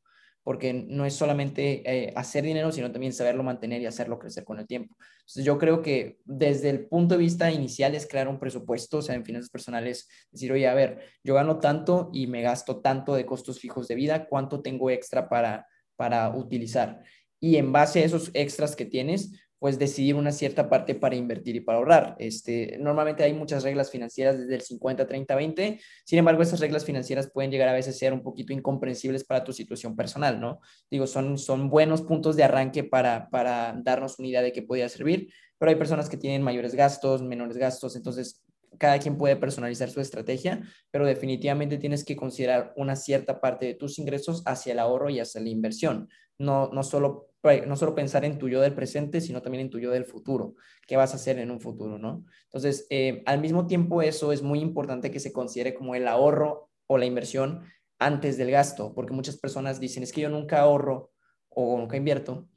porque 0.48 0.72
no 0.72 1.06
es 1.06 1.14
solamente 1.14 1.82
eh, 1.84 2.14
hacer 2.16 2.46
dinero, 2.46 2.72
sino 2.72 2.90
también 2.90 3.12
saberlo 3.12 3.44
mantener 3.44 3.82
y 3.82 3.86
hacerlo 3.86 4.18
crecer 4.18 4.46
con 4.46 4.60
el 4.60 4.66
tiempo. 4.66 4.96
Entonces, 5.20 5.44
yo 5.44 5.58
creo 5.58 5.82
que 5.82 6.20
desde 6.24 6.70
el 6.70 6.88
punto 6.88 7.16
de 7.16 7.20
vista 7.20 7.52
inicial 7.52 7.94
es 7.96 8.08
crear 8.08 8.30
un 8.30 8.40
presupuesto, 8.40 9.00
o 9.00 9.02
sea, 9.02 9.16
en 9.16 9.26
finanzas 9.26 9.50
personales, 9.50 10.08
decir, 10.32 10.54
oye, 10.54 10.66
a 10.70 10.74
ver, 10.74 11.04
yo 11.22 11.34
gano 11.34 11.60
tanto 11.60 12.10
y 12.14 12.28
me 12.28 12.44
gasto 12.44 12.80
tanto 12.80 13.14
de 13.14 13.26
costos 13.26 13.60
fijos 13.60 13.90
de 13.90 13.96
vida, 13.96 14.26
¿cuánto 14.30 14.62
tengo 14.62 14.90
extra 14.90 15.28
para, 15.28 15.68
para 15.98 16.30
utilizar? 16.34 17.04
Y 17.42 17.58
en 17.58 17.74
base 17.74 18.00
a 18.00 18.06
esos 18.06 18.32
extras 18.34 18.78
que 18.78 18.86
tienes, 18.86 19.34
pues 19.60 19.80
decidir 19.80 20.16
una 20.16 20.32
cierta 20.32 20.70
parte 20.70 20.96
para 20.96 21.16
invertir 21.16 21.56
y 21.56 21.62
para 21.62 21.80
ahorrar. 21.80 22.16
Este, 22.20 22.78
normalmente 22.80 23.24
hay 23.24 23.34
muchas 23.34 23.64
reglas 23.64 23.90
financieras 23.90 24.38
desde 24.38 24.56
el 24.56 24.62
50, 24.62 25.08
30, 25.08 25.36
20. 25.36 25.80
Sin 26.06 26.20
embargo, 26.20 26.42
esas 26.44 26.60
reglas 26.60 26.86
financieras 26.86 27.32
pueden 27.32 27.52
llegar 27.52 27.70
a 27.70 27.74
veces 27.74 27.96
a 27.96 28.00
ser 28.00 28.14
un 28.14 28.22
poquito 28.22 28.54
incomprensibles 28.54 29.24
para 29.24 29.44
tu 29.44 29.54
situación 29.54 29.96
personal, 29.96 30.40
¿no? 30.40 30.60
Digo, 30.92 31.08
son, 31.08 31.38
son 31.38 31.70
buenos 31.70 32.02
puntos 32.04 32.36
de 32.36 32.44
arranque 32.44 32.84
para, 32.84 33.30
para 33.30 33.74
darnos 33.84 34.20
una 34.20 34.28
idea 34.28 34.42
de 34.42 34.52
qué 34.52 34.62
podría 34.62 34.90
servir, 34.90 35.34
pero 35.58 35.70
hay 35.70 35.76
personas 35.76 36.10
que 36.10 36.18
tienen 36.18 36.44
mayores 36.44 36.76
gastos, 36.76 37.24
menores 37.24 37.58
gastos, 37.58 37.96
entonces 37.96 38.44
cada 38.78 39.00
quien 39.00 39.18
puede 39.18 39.36
personalizar 39.36 39.90
su 39.90 40.02
estrategia, 40.02 40.62
pero 40.92 41.06
definitivamente 41.06 41.78
tienes 41.78 42.04
que 42.04 42.16
considerar 42.16 42.74
una 42.76 42.96
cierta 42.96 43.42
parte 43.42 43.66
de 43.66 43.74
tus 43.74 44.00
ingresos 44.00 44.44
hacia 44.46 44.74
el 44.74 44.80
ahorro 44.80 45.10
y 45.10 45.20
hacia 45.20 45.42
la 45.42 45.50
inversión. 45.50 46.10
No, 46.38 46.70
no, 46.72 46.84
solo, 46.84 47.32
no 47.66 47.76
solo 47.76 47.96
pensar 47.96 48.24
en 48.26 48.38
tu 48.38 48.50
yo 48.50 48.62
del 48.62 48.76
presente, 48.76 49.22
sino 49.22 49.42
también 49.42 49.62
en 49.62 49.70
tu 49.70 49.80
yo 49.80 49.92
del 49.92 50.06
futuro. 50.06 50.54
¿Qué 50.86 50.96
vas 50.96 51.14
a 51.14 51.16
hacer 51.16 51.40
en 51.40 51.50
un 51.50 51.60
futuro, 51.60 51.98
no? 51.98 52.26
Entonces, 52.46 52.86
eh, 52.90 53.24
al 53.26 53.42
mismo 53.42 53.66
tiempo, 53.66 54.02
eso 54.02 54.32
es 54.32 54.44
muy 54.44 54.60
importante 54.60 55.10
que 55.10 55.20
se 55.20 55.34
considere 55.34 55.74
como 55.74 55.96
el 55.96 56.08
ahorro 56.08 56.70
o 56.86 56.98
la 56.98 57.06
inversión 57.06 57.64
antes 58.00 58.38
del 58.38 58.52
gasto, 58.52 58.94
porque 58.94 59.14
muchas 59.14 59.38
personas 59.38 59.80
dicen, 59.80 60.04
es 60.04 60.14
que 60.14 60.22
yo 60.22 60.30
nunca 60.30 60.60
ahorro 60.60 61.12
o 61.50 61.78
nunca 61.80 61.98
invierto, 61.98 62.48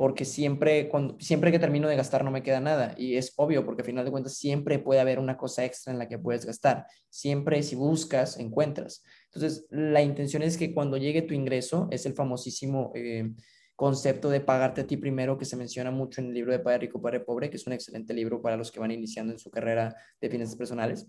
porque 0.00 0.24
siempre, 0.24 0.88
cuando, 0.88 1.20
siempre 1.20 1.52
que 1.52 1.58
termino 1.58 1.86
de 1.86 1.94
gastar 1.94 2.24
no 2.24 2.30
me 2.30 2.42
queda 2.42 2.58
nada. 2.58 2.94
Y 2.96 3.16
es 3.16 3.34
obvio, 3.36 3.66
porque 3.66 3.82
al 3.82 3.86
final 3.86 4.02
de 4.02 4.10
cuentas 4.10 4.34
siempre 4.34 4.78
puede 4.78 4.98
haber 4.98 5.18
una 5.18 5.36
cosa 5.36 5.62
extra 5.62 5.92
en 5.92 5.98
la 5.98 6.08
que 6.08 6.18
puedes 6.18 6.46
gastar. 6.46 6.86
Siempre 7.10 7.62
si 7.62 7.76
buscas, 7.76 8.38
encuentras. 8.38 9.04
Entonces, 9.26 9.66
la 9.68 10.00
intención 10.00 10.42
es 10.42 10.56
que 10.56 10.72
cuando 10.72 10.96
llegue 10.96 11.20
tu 11.20 11.34
ingreso, 11.34 11.86
es 11.90 12.06
el 12.06 12.14
famosísimo 12.14 12.92
eh, 12.94 13.30
concepto 13.76 14.30
de 14.30 14.40
pagarte 14.40 14.80
a 14.80 14.86
ti 14.86 14.96
primero, 14.96 15.36
que 15.36 15.44
se 15.44 15.58
menciona 15.58 15.90
mucho 15.90 16.22
en 16.22 16.28
el 16.28 16.32
libro 16.32 16.52
de 16.52 16.60
Padre 16.60 16.78
Rico, 16.78 17.02
Padre 17.02 17.20
Pobre, 17.20 17.50
que 17.50 17.58
es 17.58 17.66
un 17.66 17.74
excelente 17.74 18.14
libro 18.14 18.40
para 18.40 18.56
los 18.56 18.72
que 18.72 18.80
van 18.80 18.92
iniciando 18.92 19.34
en 19.34 19.38
su 19.38 19.50
carrera 19.50 19.94
de 20.18 20.30
finanzas 20.30 20.56
personales. 20.56 21.06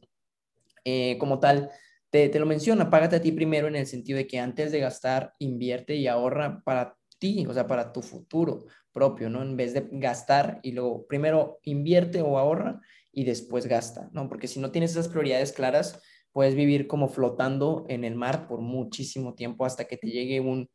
Eh, 0.84 1.18
como 1.18 1.40
tal, 1.40 1.70
te, 2.10 2.28
te 2.28 2.40
lo 2.40 2.46
menciona, 2.46 2.90
págate 2.90 3.16
a 3.16 3.22
ti 3.22 3.32
primero 3.32 3.70
en 3.70 3.78
el 3.78 3.88
sentido 3.88 4.18
de 4.18 4.28
que 4.28 4.38
antes 4.38 4.70
de 4.74 4.82
gastar, 4.82 5.34
invierte 5.40 5.96
y 5.96 6.08
ahorra 6.08 6.62
para 6.66 6.98
ti, 7.22 7.46
o 7.48 7.54
sea, 7.54 7.68
para 7.68 7.94
tu 7.94 8.02
futuro 8.02 8.66
propio, 8.92 9.30
¿no? 9.30 9.42
En 9.42 9.58
vez 9.58 9.74
de 9.74 9.88
gastar 9.92 10.60
y 10.64 10.72
luego 10.72 11.06
primero 11.08 11.60
invierte 11.64 12.22
o 12.22 12.38
ahorra 12.38 12.82
y 13.12 13.26
después 13.26 13.68
gasta, 13.68 14.10
¿no? 14.14 14.30
Porque 14.30 14.48
si 14.48 14.60
no 14.60 14.72
tienes 14.72 14.92
esas 14.92 15.08
prioridades 15.08 15.52
claras, 15.52 16.02
puedes 16.32 16.56
vivir 16.56 16.88
como 16.88 17.10
flotando 17.10 17.86
en 17.90 18.04
el 18.04 18.16
mar 18.16 18.48
por 18.48 18.62
muchísimo 18.62 19.34
tiempo 19.36 19.66
hasta 19.66 19.86
que 19.86 19.98
te 19.98 20.08
llegue 20.08 20.40
un, 20.40 20.70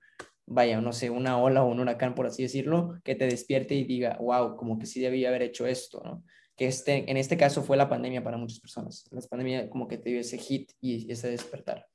vaya, 0.47 0.81
no 0.81 0.93
sé, 0.93 1.11
una 1.11 1.39
ola 1.39 1.65
o 1.65 1.69
un 1.69 1.81
huracán, 1.81 2.15
por 2.15 2.27
así 2.27 2.43
decirlo, 2.43 3.01
que 3.05 3.15
te 3.15 3.27
despierte 3.27 3.75
y 3.75 3.85
diga, 3.85 4.17
wow, 4.21 4.57
como 4.57 4.79
que 4.79 4.87
sí 4.87 5.01
debía 5.01 5.29
haber 5.29 5.43
hecho 5.43 5.67
esto, 5.67 6.03
¿no? 6.05 6.25
Que 6.57 6.67
este, 6.67 7.11
en 7.11 7.17
este 7.17 7.37
caso 7.37 7.63
fue 7.63 7.77
la 7.77 7.89
pandemia 7.89 8.25
para 8.25 8.39
muchas 8.39 8.61
personas. 8.61 9.07
La 9.11 9.21
pandemia 9.21 9.69
como 9.69 9.89
que 9.89 9.99
te 9.99 10.09
dio 10.09 10.21
ese 10.21 10.39
hit 10.39 10.73
y 10.81 11.11
ese 11.13 11.29
despertar. 11.29 11.87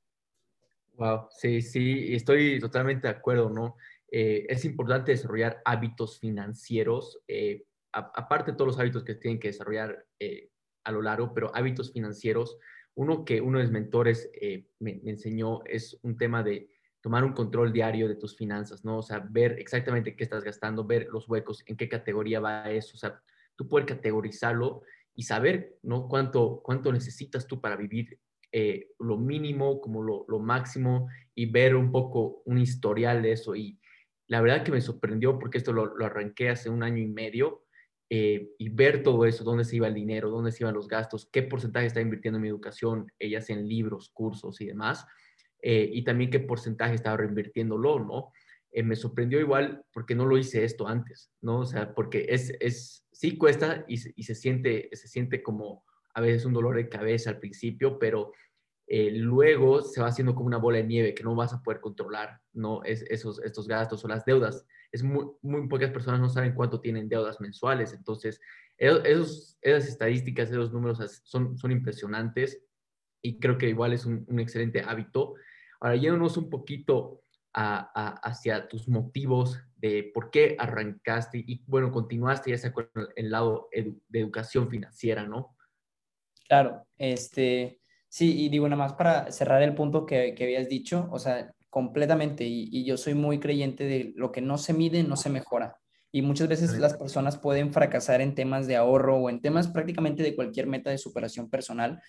Wow, 0.94 1.30
sí, 1.32 1.62
sí, 1.62 2.14
estoy 2.14 2.60
totalmente 2.60 3.08
de 3.08 3.14
acuerdo, 3.14 3.50
¿no? 3.50 3.76
Eh, 4.12 4.46
es 4.50 4.66
importante 4.66 5.14
desarrollar 5.14 5.62
hábitos 5.64 6.20
financieros, 6.20 7.22
eh, 7.30 7.64
aparte 7.94 8.52
de 8.52 8.58
todos 8.58 8.68
los 8.68 8.80
hábitos 8.80 9.04
que 9.04 9.16
tienen 9.16 9.40
que 9.40 9.48
desarrollar 9.48 10.06
eh, 10.20 10.50
a 10.84 10.92
lo 10.92 11.02
largo, 11.02 11.34
pero 11.34 11.56
hábitos 11.56 11.94
financieros. 11.94 12.58
Uno 12.94 13.24
que 13.24 13.40
uno 13.40 13.58
de 13.58 13.64
mis 13.64 13.72
mentores 13.72 14.30
me, 14.80 15.02
enseñó 15.06 15.64
es 15.64 15.98
un 16.02 16.18
tema 16.18 16.44
de 16.44 16.70
tomar 17.00 17.24
un 17.24 17.32
control 17.32 17.72
diario 17.72 18.10
de 18.10 18.16
tus 18.16 18.36
finanzas, 18.36 18.84
¿no? 18.84 18.98
O 18.98 19.02
sea, 19.02 19.26
ver 19.30 19.58
exactamente 19.60 20.16
qué 20.16 20.26
estás 20.26 20.44
gastando, 20.44 20.86
ver 20.86 21.08
los 21.10 21.28
huecos, 21.30 21.64
en 21.68 21.78
qué 21.78 21.88
categoría 21.88 22.42
va 22.42 22.70
eso, 22.70 22.96
o 22.96 22.98
sea, 22.98 23.22
tú 23.56 23.70
puedes 23.70 23.88
categorizarlo 23.88 24.84
y 25.16 25.24
saber, 25.24 25.78
¿no? 25.84 26.10
Cuánto, 26.10 26.62
cuánto 26.64 26.92
necesitas 26.92 27.48
tú 27.48 27.62
para 27.62 27.78
vivir 27.78 28.20
lo 29.00 29.18
mínimo 29.18 29.80
como 29.80 30.04
lo, 30.04 30.26
lo, 30.28 30.40
máximo 30.40 31.08
y 31.34 31.46
ver 31.46 31.78
un 31.78 31.90
poco 31.90 32.42
un 32.44 32.58
historial 32.58 33.22
de 33.22 33.32
eso 33.32 33.56
y 33.56 33.80
la 34.32 34.40
verdad 34.40 34.64
que 34.64 34.72
me 34.72 34.80
sorprendió 34.80 35.38
porque 35.38 35.58
esto 35.58 35.74
lo, 35.74 35.94
arranqué 36.06 36.50
hace 36.50 36.70
un 36.70 36.84
año 36.84 37.00
y 37.00 37.08
medio 37.08 37.66
eh, 38.10 38.52
y 38.58 38.70
ver 38.70 39.04
todo 39.04 39.26
eso, 39.26 39.44
dónde 39.44 39.66
se 39.66 39.76
iba 39.76 39.90
el 39.90 39.94
dinero, 39.94 40.30
dónde 40.30 40.54
se 40.54 40.64
iban 40.64 40.74
los 40.74 40.88
gastos, 40.88 41.28
qué 41.34 41.44
porcentaje 41.44 41.88
está 41.88 42.00
invirtiendo 42.00 42.38
en 42.38 42.44
mi 42.44 42.48
educación, 42.48 43.12
ellas 43.20 43.50
en 43.50 43.68
libros, 43.68 44.10
cursos 44.14 44.62
y 44.62 44.68
demás, 44.68 45.06
eh, 45.62 45.90
y 45.92 46.06
también 46.06 46.30
qué 46.30 46.40
porcentaje 46.40 46.96
estaba 46.96 47.18
reinvirtiéndolo, 47.18 48.00
¿no? 48.00 48.32
Eh, 48.72 48.84
me 48.84 48.96
sorprendió 48.96 49.38
igual 49.38 49.84
porque 49.92 50.16
no 50.16 50.26
lo 50.26 50.38
hice 50.38 50.64
esto 50.64 50.88
antes, 50.88 51.30
¿no? 51.42 51.60
O 51.60 51.66
sea, 51.66 51.94
porque 51.94 52.28
es, 52.30 52.54
es 52.62 53.06
sí 53.12 53.38
cuesta 53.38 53.84
y, 53.86 53.96
y 54.16 54.24
se, 54.24 54.34
siente, 54.34 54.88
se 54.94 55.10
siente 55.10 55.44
como 55.44 55.84
a 56.14 56.22
veces 56.22 56.46
un 56.46 56.54
dolor 56.54 56.78
de 56.78 56.88
cabeza 56.88 57.32
al 57.32 57.40
principio, 57.40 58.00
pero 58.00 58.32
eh, 58.94 59.10
luego 59.10 59.82
se 59.84 60.02
va 60.02 60.08
haciendo 60.08 60.36
como 60.36 60.48
una 60.48 60.58
bola 60.58 60.80
de 60.80 60.84
nieve 60.84 61.14
que 61.16 61.24
no 61.24 61.34
vas 61.34 61.54
a 61.54 61.64
poder 61.64 61.80
controlar, 61.80 62.42
¿no? 62.52 62.84
Es, 62.84 63.04
esos, 63.04 63.42
estos 63.42 63.66
gastos 63.66 64.04
o 64.04 64.10
las 64.10 64.26
deudas. 64.26 64.66
Es 64.92 65.02
muy, 65.02 65.28
muy 65.42 65.70
pocas 65.70 65.92
personas 65.92 66.20
no 66.20 66.28
saben 66.28 66.54
cuánto 66.54 66.82
tienen 66.82 67.08
deudas 67.08 67.40
mensuales, 67.40 67.94
entonces 67.94 68.42
esos, 68.78 69.58
esas 69.62 69.88
estadísticas, 69.88 70.52
esos 70.52 70.74
números 70.74 71.22
son, 71.24 71.58
son 71.58 71.72
impresionantes 71.72 72.66
y 73.22 73.40
creo 73.40 73.58
que 73.58 73.70
igual 73.70 73.94
es 73.94 74.06
un, 74.06 74.26
excelente 74.38 74.82
hábito. 74.82 75.36
Ahora, 75.80 75.96
yéndonos 75.96 76.36
un 76.36 76.50
poquito 76.50 77.24
hacia 77.54 78.68
tus 78.68 78.90
motivos 78.90 79.58
de 79.78 80.12
por 80.14 80.32
qué 80.32 80.58
arrancaste 80.60 81.38
y, 81.38 81.64
bueno, 81.66 81.94
continuaste 81.94 82.52
ya 82.52 82.58
sea 82.58 82.74
con 82.74 82.90
el 83.16 83.32
lado 83.32 83.70
de 83.72 84.20
educación 84.20 84.70
financiera, 84.70 85.26
¿no? 85.26 85.56
Claro, 86.50 86.86
este, 86.98 87.81
sí, 88.12 88.44
y 88.44 88.50
digo 88.50 88.68
nada 88.68 88.84
más 88.84 88.94
para 88.94 89.32
cerrar 89.32 89.64
el 89.64 89.74
punto 89.74 90.06
que, 90.06 90.36
que 90.36 90.44
habías 90.44 90.68
dicho, 90.68 91.08
o 91.12 91.18
sea, 91.18 91.54
completamente, 91.70 92.44
y, 92.44 92.68
y, 92.70 92.84
yo 92.84 92.98
soy 92.98 93.14
muy 93.14 93.40
creyente 93.40 93.86
de 93.86 94.12
lo 94.18 94.34
que 94.34 94.42
no 94.42 94.58
se 94.58 94.74
mide, 94.74 95.04
no 95.04 95.16
se 95.16 95.30
mejora. 95.30 95.78
Y 96.12 96.22
muchas 96.22 96.50
veces 96.50 96.78
las 96.78 96.96
personas 96.98 97.38
pueden 97.38 97.72
fracasar 97.72 98.20
en 98.20 98.36
temas 98.36 98.68
de 98.68 98.76
ahorro 98.76 99.16
o 99.16 99.30
en 99.30 99.40
temas 99.42 99.70
prácticamente 99.70 100.24
de 100.24 100.36
cualquier 100.36 100.68
meta 100.68 100.90
de 100.90 100.98
superación 100.98 101.50
personal, 101.50 102.02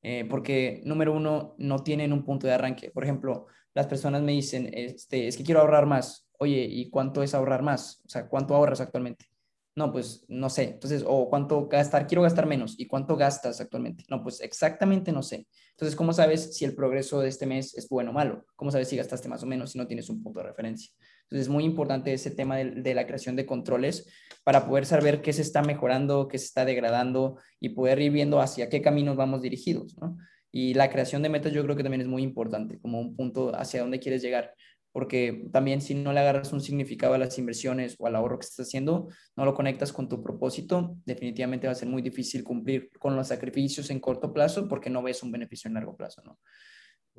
eh, 0.00 0.24
porque 0.28 0.80
número 0.84 1.12
uno, 1.12 1.54
no 1.58 1.80
tienen 1.80 2.14
un 2.14 2.24
punto 2.24 2.46
de 2.46 2.54
arranque. 2.54 2.90
Por 2.90 3.04
ejemplo, 3.04 3.46
las 3.74 3.86
personas 3.86 4.22
me 4.22 4.32
dicen, 4.32 4.70
este, 4.72 5.28
es 5.28 5.36
que 5.36 5.44
quiero 5.44 5.60
ahorrar 5.60 5.84
más. 5.84 6.26
Oye, 6.38 6.66
¿y 6.68 6.88
cuánto 6.88 7.22
es 7.22 7.34
ahorrar 7.34 7.60
más? 7.62 8.00
O 8.06 8.08
sea, 8.08 8.26
¿cuánto 8.26 8.54
ahorras 8.54 8.80
actualmente? 8.80 9.31
No, 9.74 9.90
pues 9.90 10.24
no 10.28 10.50
sé. 10.50 10.64
Entonces, 10.64 11.02
o 11.06 11.30
cuánto 11.30 11.66
gastar, 11.66 12.06
quiero 12.06 12.22
gastar 12.22 12.46
menos. 12.46 12.74
¿Y 12.78 12.86
cuánto 12.86 13.16
gastas 13.16 13.60
actualmente? 13.60 14.04
No, 14.08 14.22
pues 14.22 14.40
exactamente 14.42 15.12
no 15.12 15.22
sé. 15.22 15.46
Entonces, 15.70 15.96
¿cómo 15.96 16.12
sabes 16.12 16.54
si 16.54 16.64
el 16.66 16.74
progreso 16.74 17.20
de 17.20 17.28
este 17.28 17.46
mes 17.46 17.74
es 17.76 17.88
bueno 17.88 18.10
o 18.10 18.14
malo? 18.14 18.44
¿Cómo 18.54 18.70
sabes 18.70 18.88
si 18.88 18.96
gastaste 18.96 19.28
más 19.28 19.42
o 19.42 19.46
menos 19.46 19.72
si 19.72 19.78
no 19.78 19.86
tienes 19.86 20.10
un 20.10 20.22
punto 20.22 20.40
de 20.40 20.46
referencia? 20.46 20.92
Entonces, 21.22 21.46
es 21.46 21.48
muy 21.48 21.64
importante 21.64 22.12
ese 22.12 22.30
tema 22.30 22.56
de, 22.56 22.94
la 22.94 23.06
creación 23.06 23.34
de 23.34 23.46
controles 23.46 24.06
para 24.44 24.66
poder 24.66 24.84
saber 24.84 25.22
qué 25.22 25.32
se 25.32 25.40
está 25.40 25.62
mejorando, 25.62 26.28
qué 26.28 26.36
se 26.36 26.44
está 26.44 26.66
degradando 26.66 27.38
y 27.58 27.70
poder 27.70 27.98
ir 28.00 28.12
viendo 28.12 28.40
hacia 28.40 28.68
qué 28.68 28.82
caminos 28.82 29.16
vamos 29.16 29.40
dirigidos, 29.40 29.96
¿no? 29.98 30.18
Y 30.54 30.74
la 30.74 30.90
creación 30.90 31.22
de 31.22 31.30
metas 31.30 31.52
yo 31.54 31.62
creo 31.64 31.76
que 31.76 31.82
también 31.82 32.02
es 32.02 32.06
muy 32.06 32.22
importante, 32.22 32.78
como 32.78 33.00
un 33.00 33.16
punto 33.16 33.56
hacia 33.56 33.80
dónde 33.80 33.98
quieres 33.98 34.20
llegar 34.20 34.52
porque 34.92 35.48
también 35.50 35.80
si 35.80 35.94
no 35.94 36.12
le 36.12 36.20
agarras 36.20 36.52
un 36.52 36.60
significado 36.60 37.14
a 37.14 37.18
las 37.18 37.38
inversiones 37.38 37.96
o 37.98 38.06
al 38.06 38.14
ahorro 38.14 38.38
que 38.38 38.46
estás 38.46 38.68
haciendo, 38.68 39.08
no 39.36 39.44
lo 39.44 39.54
conectas 39.54 39.92
con 39.92 40.08
tu 40.08 40.22
propósito, 40.22 40.96
definitivamente 41.06 41.66
va 41.66 41.72
a 41.72 41.76
ser 41.76 41.88
muy 41.88 42.02
difícil 42.02 42.44
cumplir 42.44 42.90
con 42.98 43.16
los 43.16 43.28
sacrificios 43.28 43.90
en 43.90 44.00
corto 44.00 44.32
plazo 44.32 44.68
porque 44.68 44.90
no 44.90 45.02
ves 45.02 45.22
un 45.22 45.32
beneficio 45.32 45.68
en 45.68 45.74
largo 45.74 45.96
plazo, 45.96 46.22
¿no? 46.24 46.38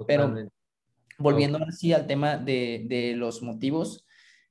Pero 0.08 0.34
volviendo 1.18 1.60
así 1.68 1.94
al 1.94 2.08
tema 2.08 2.38
de, 2.38 2.86
de 2.88 3.16
los 3.16 3.42
motivos, 3.42 4.06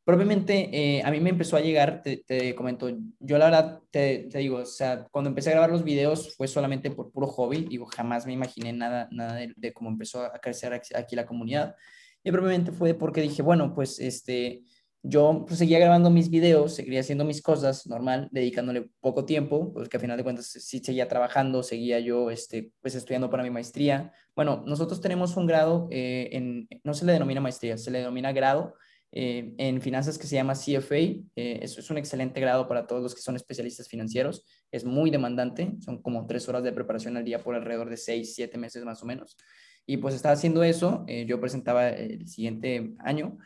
propiamente 0.04 0.70
eh, 0.72 1.02
a 1.04 1.10
mí 1.10 1.20
me 1.20 1.30
empezó 1.30 1.56
a 1.56 1.60
llegar, 1.60 2.02
te, 2.02 2.54
comento, 2.56 2.90
yo 3.20 3.38
la 3.38 3.46
verdad 3.46 3.80
te, 3.90 4.28
te, 4.30 4.38
digo, 4.38 4.58
o 4.58 4.66
sea, 4.66 5.06
cuando 5.10 5.28
empecé 5.28 5.50
a 5.50 5.52
grabar 5.52 5.70
los 5.70 5.84
videos 5.84 6.34
fue 6.36 6.48
solamente 6.48 6.90
por 6.90 7.12
puro 7.12 7.28
hobby, 7.28 7.66
digo, 7.68 7.86
jamás 7.86 8.26
me 8.26 8.32
imaginé 8.32 8.72
nada, 8.72 9.08
nada 9.12 9.34
de, 9.34 9.52
de 9.56 9.72
cómo 9.72 9.90
empezó 9.90 10.24
a 10.24 10.38
crecer 10.40 10.72
aquí 10.74 11.14
la 11.14 11.26
comunidad. 11.26 11.76
Y 12.24 12.30
probablemente 12.30 12.72
fue 12.72 12.94
porque 12.94 13.20
dije, 13.20 13.42
bueno, 13.42 13.74
pues 13.74 13.98
este, 13.98 14.62
yo 15.02 15.44
pues, 15.46 15.58
seguía 15.58 15.80
grabando 15.80 16.10
mis 16.10 16.30
videos, 16.30 16.74
seguía 16.74 17.00
haciendo 17.00 17.24
mis 17.24 17.42
cosas 17.42 17.86
normal, 17.88 18.28
dedicándole 18.30 18.88
poco 19.00 19.24
tiempo, 19.24 19.72
porque 19.72 19.96
al 19.96 20.00
final 20.00 20.16
de 20.16 20.22
cuentas 20.22 20.46
sí 20.46 20.78
seguía 20.78 21.08
trabajando, 21.08 21.62
seguía 21.62 21.98
yo 21.98 22.30
este, 22.30 22.72
pues 22.80 22.94
estudiando 22.94 23.28
para 23.28 23.42
mi 23.42 23.50
maestría. 23.50 24.12
Bueno, 24.36 24.62
nosotros 24.64 25.00
tenemos 25.00 25.36
un 25.36 25.46
grado 25.46 25.88
eh, 25.90 26.28
en, 26.32 26.68
no 26.84 26.94
se 26.94 27.04
le 27.04 27.12
denomina 27.12 27.40
maestría, 27.40 27.76
se 27.76 27.90
le 27.90 27.98
denomina 27.98 28.32
grado 28.32 28.74
eh, 29.10 29.54
en 29.58 29.82
finanzas 29.82 30.18
que 30.18 30.28
se 30.28 30.36
llama 30.36 30.54
CFA. 30.54 30.96
Eh, 30.96 31.24
eso 31.34 31.80
es 31.80 31.90
un 31.90 31.98
excelente 31.98 32.40
grado 32.40 32.68
para 32.68 32.86
todos 32.86 33.02
los 33.02 33.14
que 33.14 33.22
son 33.22 33.34
especialistas 33.34 33.88
financieros. 33.88 34.44
Es 34.70 34.84
muy 34.84 35.10
demandante, 35.10 35.74
son 35.80 36.00
como 36.00 36.26
tres 36.26 36.48
horas 36.48 36.62
de 36.62 36.72
preparación 36.72 37.16
al 37.16 37.24
día 37.24 37.40
por 37.40 37.56
alrededor 37.56 37.90
de 37.90 37.96
seis, 37.96 38.34
siete 38.36 38.56
meses 38.56 38.84
más 38.84 39.02
o 39.02 39.06
menos. 39.06 39.36
Y 39.86 39.96
pues 39.96 40.14
estaba 40.14 40.34
haciendo 40.34 40.62
eso, 40.62 41.04
eh, 41.08 41.26
yo 41.26 41.40
presentaba 41.40 41.88
el 41.88 42.28
siguiente 42.28 42.94
año, 43.00 43.38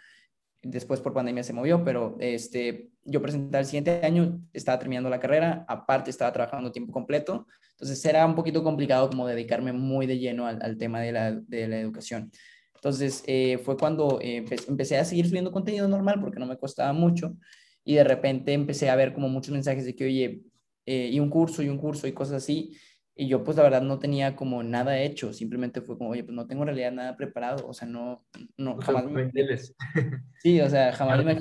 después 0.63 1.01
por 1.01 1.15
pandemia 1.15 1.43
se 1.43 1.53
movió, 1.53 1.83
pero 1.85 2.17
este, 2.21 2.91
yo 3.05 3.23
presentaba 3.23 3.61
el 3.61 3.67
siguiente 3.67 4.05
año, 4.05 4.41
estaba 4.53 4.79
terminando 4.79 5.09
la 5.09 5.21
carrera, 5.21 5.65
aparte 5.69 6.11
estaba 6.11 6.33
trabajando 6.33 6.73
tiempo 6.73 6.93
completo, 6.93 7.47
entonces 7.71 8.05
era 8.05 8.27
un 8.27 8.35
poquito 8.35 8.63
complicado 8.63 9.09
como 9.09 9.27
dedicarme 9.27 9.73
muy 9.73 10.07
de 10.07 10.19
lleno 10.19 10.47
al, 10.47 10.77
tema 10.77 11.01
de 11.01 11.13
la, 11.13 11.33
de 11.33 11.69
la, 11.69 11.79
educación. 11.79 12.31
Entonces 12.75 13.23
eh, 13.27 13.59
fue 13.65 13.77
cuando 13.77 14.19
eh, 14.21 14.45
empecé 14.69 14.99
a 14.99 15.05
seguir 15.05 15.27
subiendo 15.27 15.51
contenido 15.51 15.89
normal 15.89 16.21
porque 16.21 16.39
no 16.39 16.47
me 16.47 16.59
costaba 16.59 16.93
mucho 16.93 17.37
y 17.85 17.95
de 17.95 18.05
repente 18.05 18.53
empecé 18.53 18.91
a 18.91 18.97
ver 18.97 19.13
como 19.13 19.29
muchos 19.29 19.53
mensajes 19.53 19.85
de 19.85 19.95
que, 19.95 20.05
oye, 20.05 20.43
y 20.89 21.19
un 21.19 21.31
curso 21.31 21.63
y 21.65 21.69
un 21.69 21.79
curso 21.79 22.07
y 22.07 22.13
cosas 22.13 22.45
así. 22.45 22.77
Y 23.19 23.29
yo 23.29 23.43
pues 23.43 23.57
la 23.57 23.63
verdad 23.63 23.81
no 23.81 23.99
tenía 23.99 24.37
como 24.37 24.63
nada 24.63 25.01
hecho, 25.01 25.33
simplemente 25.33 25.81
fue 25.81 25.97
como, 25.97 26.11
oye, 26.11 26.23
pues 26.23 26.37
no 26.37 26.47
tengo 26.47 26.63
en 26.65 26.69
realidad 26.69 26.93
nada 26.93 27.17
preparado, 27.17 27.67
o 27.67 27.73
sea, 27.73 27.89
no, 27.89 28.23
no, 28.59 28.77
jamás 28.77 29.07
me... 29.07 29.33
Sí, 30.43 30.61
o 30.61 30.69
sea, 30.69 30.93
jamás 30.93 31.25
me 31.25 31.41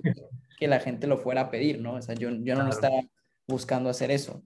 que 0.58 0.68
la 0.70 0.80
gente 0.80 1.06
lo 1.06 1.18
fuera 1.18 1.42
a 1.42 1.52
pedir, 1.52 1.82
¿no? 1.82 1.96
O 1.96 2.02
sea, 2.02 2.16
yo, 2.16 2.30
yo 2.32 2.56
no 2.56 2.70
estaba 2.70 3.02
buscando 3.46 3.90
hacer 3.90 4.10
eso. 4.10 4.42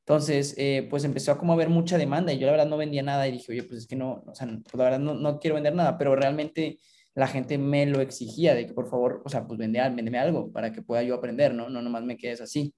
Entonces, 0.00 0.54
eh, 0.56 0.86
pues 0.88 1.04
empezó 1.04 1.32
a 1.32 1.38
como 1.38 1.52
haber 1.52 1.68
mucha 1.68 1.98
demanda 1.98 2.32
y 2.32 2.38
yo 2.38 2.46
la 2.46 2.52
verdad 2.52 2.68
no 2.68 2.78
vendía 2.78 3.02
nada 3.02 3.28
y 3.28 3.32
dije, 3.32 3.52
oye, 3.52 3.62
pues 3.62 3.80
es 3.80 3.86
que 3.86 3.96
no, 3.96 4.24
o 4.26 4.34
sea, 4.34 4.46
pues 4.46 4.74
la 4.74 4.84
verdad 4.84 4.98
no, 5.00 5.14
no 5.14 5.38
quiero 5.38 5.56
vender 5.56 5.74
nada, 5.74 5.98
pero 5.98 6.16
realmente 6.16 6.78
la 7.14 7.28
gente 7.28 7.58
me 7.58 7.84
lo 7.86 8.00
exigía 8.00 8.54
de 8.54 8.66
que 8.66 8.72
por 8.72 8.88
favor, 8.88 9.22
o 9.24 9.28
sea, 9.28 9.46
pues 9.46 9.58
vende, 9.58 9.80
véndeme 9.80 10.18
algo 10.18 10.50
para 10.50 10.72
que 10.72 10.82
pueda 10.82 11.02
yo 11.02 11.14
aprender, 11.14 11.54
¿no? 11.54 11.68
No 11.68 11.82
nomás 11.82 12.04
me 12.04 12.16
quedes 12.16 12.40
así. 12.40 12.74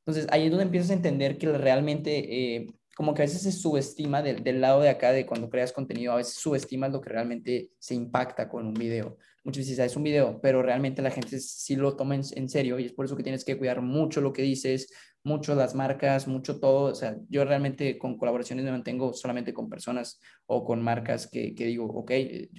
Entonces, 0.00 0.26
ahí 0.30 0.44
es 0.44 0.50
donde 0.50 0.64
empiezas 0.64 0.90
a 0.90 0.94
entender 0.94 1.38
que 1.38 1.50
realmente... 1.50 2.56
Eh, 2.56 2.66
como 2.96 3.14
que 3.14 3.22
a 3.22 3.24
veces 3.24 3.42
se 3.42 3.52
subestima 3.52 4.22
del, 4.22 4.44
del, 4.44 4.60
lado 4.60 4.80
de 4.80 4.90
acá 4.90 5.12
de 5.12 5.24
cuando 5.24 5.48
creas 5.48 5.72
contenido, 5.72 6.12
a 6.12 6.16
veces 6.16 6.34
subestimas 6.34 6.92
lo 6.92 7.00
que 7.00 7.10
realmente 7.10 7.70
se 7.78 7.94
impacta 7.94 8.48
con 8.48 8.66
un 8.66 8.74
video. 8.74 9.16
Muchas 9.44 9.64
veces 9.64 9.78
es 9.78 9.96
un 9.96 10.04
video, 10.04 10.40
pero 10.40 10.62
realmente 10.62 11.02
la 11.02 11.10
gente 11.10 11.40
sí 11.40 11.74
lo 11.74 11.96
toma 11.96 12.14
en, 12.14 12.48
serio 12.48 12.78
y 12.78 12.84
es 12.86 12.92
por 12.92 13.06
eso 13.06 13.16
que 13.16 13.22
tienes 13.22 13.44
que 13.44 13.58
cuidar 13.58 13.80
mucho 13.80 14.20
lo 14.20 14.32
que 14.32 14.42
dices, 14.42 14.92
mucho 15.24 15.54
las 15.54 15.74
marcas, 15.74 16.28
mucho 16.28 16.60
todo. 16.60 16.92
O 16.92 16.94
sea, 16.94 17.16
yo 17.28 17.44
realmente 17.44 17.98
con 17.98 18.18
colaboraciones 18.18 18.64
me 18.64 18.70
mantengo 18.70 19.12
solamente 19.14 19.52
con 19.52 19.68
personas 19.68 20.20
o 20.46 20.64
con 20.64 20.82
marcas 20.82 21.26
que, 21.26 21.54
que 21.54 21.66
digo, 21.66 21.86
ok, 21.86 22.12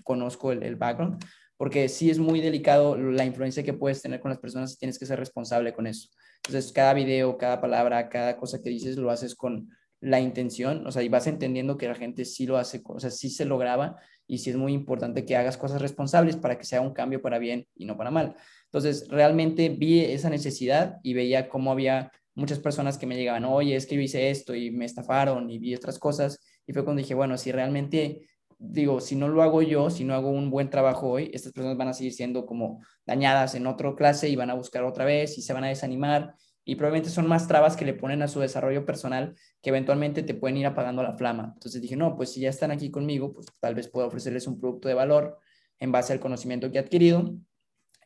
conozco 0.04 0.52
el, 0.52 0.64
el 0.64 0.76
background, 0.76 1.24
porque 1.56 1.88
sí 1.88 2.10
es 2.10 2.20
muy 2.20 2.42
delicado 2.42 2.98
la 2.98 3.24
influencia 3.24 3.64
que 3.64 3.74
puedes 3.74 4.02
tener 4.02 4.20
con 4.20 4.30
las 4.30 4.40
personas 4.40 4.74
y 4.74 4.78
tienes 4.78 5.00
que 5.00 5.06
ser 5.06 5.20
responsable 5.20 5.74
con 5.74 5.88
eso. 5.88 6.10
Entonces, 6.46 6.74
cada 6.74 6.94
video, 6.94 7.38
cada 7.38 7.62
palabra, 7.62 8.10
cada 8.10 8.36
cosa 8.36 8.62
que 8.62 8.70
dices 8.70 8.98
lo 8.98 9.10
haces 9.10 9.36
con 9.36 9.70
la 10.04 10.20
intención, 10.20 10.86
o 10.86 10.92
sea, 10.92 11.02
y 11.02 11.08
vas 11.08 11.28
entendiendo 11.28 11.78
que 11.78 11.88
la 11.88 11.96
gente 11.96 12.26
sí 12.26 12.46
lo 12.46 12.58
hace, 12.58 12.82
o 12.86 13.00
sea, 13.00 13.10
sí 13.10 13.30
se 13.30 13.46
lo 13.46 13.58
graba 13.58 13.96
y 14.28 14.40
sí 14.40 14.50
es 14.50 14.58
muy 14.58 14.74
importante 14.74 15.26
que 15.26 15.38
hagas 15.38 15.56
cosas 15.56 15.82
responsables 15.82 16.36
para 16.36 16.58
que 16.58 16.66
sea 16.66 16.82
un 16.82 16.94
cambio 16.94 17.22
para 17.22 17.40
bien 17.40 17.68
y 17.74 17.86
no 17.86 17.96
para 17.96 18.12
mal. 18.12 18.36
Entonces, 18.66 19.08
realmente 19.08 19.70
vi 19.70 20.02
esa 20.02 20.30
necesidad 20.30 20.98
y 21.04 21.14
veía 21.14 21.48
cómo 21.48 21.72
había 21.72 22.12
muchas 22.36 22.60
personas 22.60 22.98
que 22.98 23.06
me 23.06 23.16
llegaban, 23.16 23.46
oye, 23.46 23.78
es 23.78 23.86
que 23.86 23.96
yo 23.96 24.02
hice 24.02 24.30
esto 24.30 24.54
y 24.54 24.72
me 24.72 24.84
estafaron 24.84 25.50
y 25.50 25.58
vi 25.58 25.74
otras 25.74 25.98
cosas. 26.00 26.40
Y 26.68 26.74
fue 26.74 26.84
cuando 26.84 27.02
dije, 27.02 27.14
bueno, 27.14 27.38
si 27.38 27.54
realmente, 27.54 28.28
digo, 28.58 29.00
si 29.00 29.16
no 29.16 29.30
lo 29.30 29.42
hago 29.42 29.62
yo, 29.62 29.90
si 29.90 30.04
no 30.04 30.16
hago 30.16 30.32
un 30.32 30.50
buen 30.50 30.70
trabajo 30.70 31.12
hoy, 31.12 31.32
estas 31.34 31.54
personas 31.54 31.78
van 31.78 31.88
a 31.88 31.94
seguir 31.94 32.14
siendo 32.14 32.46
como 32.46 32.82
dañadas 33.06 33.56
en 33.56 33.68
otra 33.68 33.96
clase 33.96 34.28
y 34.28 34.36
van 34.36 34.50
a 34.50 34.56
buscar 34.56 34.84
otra 34.84 35.06
vez 35.06 35.38
y 35.38 35.42
se 35.42 35.54
van 35.54 35.64
a 35.64 35.70
desanimar 35.70 36.36
y 36.66 36.76
probablemente 36.76 37.10
son 37.10 37.28
más 37.28 37.48
trabas 37.48 37.76
que 37.76 37.86
le 37.86 37.94
ponen 37.94 38.22
a 38.22 38.28
su 38.28 38.40
desarrollo 38.40 38.86
personal 38.86 39.36
que 39.62 39.70
eventualmente 39.70 40.24
te 40.24 40.34
pueden 40.34 40.58
ir 40.58 40.66
apagando 40.66 41.04
la 41.04 41.18
flama. 41.18 41.52
Entonces 41.54 41.82
dije, 41.82 41.96
no, 41.96 42.16
pues 42.16 42.32
si 42.32 42.42
ya 42.42 42.50
están 42.50 42.72
aquí 42.72 42.90
conmigo, 42.90 43.34
pues 43.34 43.48
tal 43.60 43.76
vez 43.76 43.90
pueda 43.90 44.08
ofrecerles 44.08 44.48
un 44.48 44.60
producto 44.60 44.88
de 44.88 44.94
valor 44.94 45.40
en 45.80 45.92
base 45.92 46.14
al 46.14 46.20
conocimiento 46.20 46.72
que 46.72 46.78
he 46.78 46.82
adquirido 46.82 47.36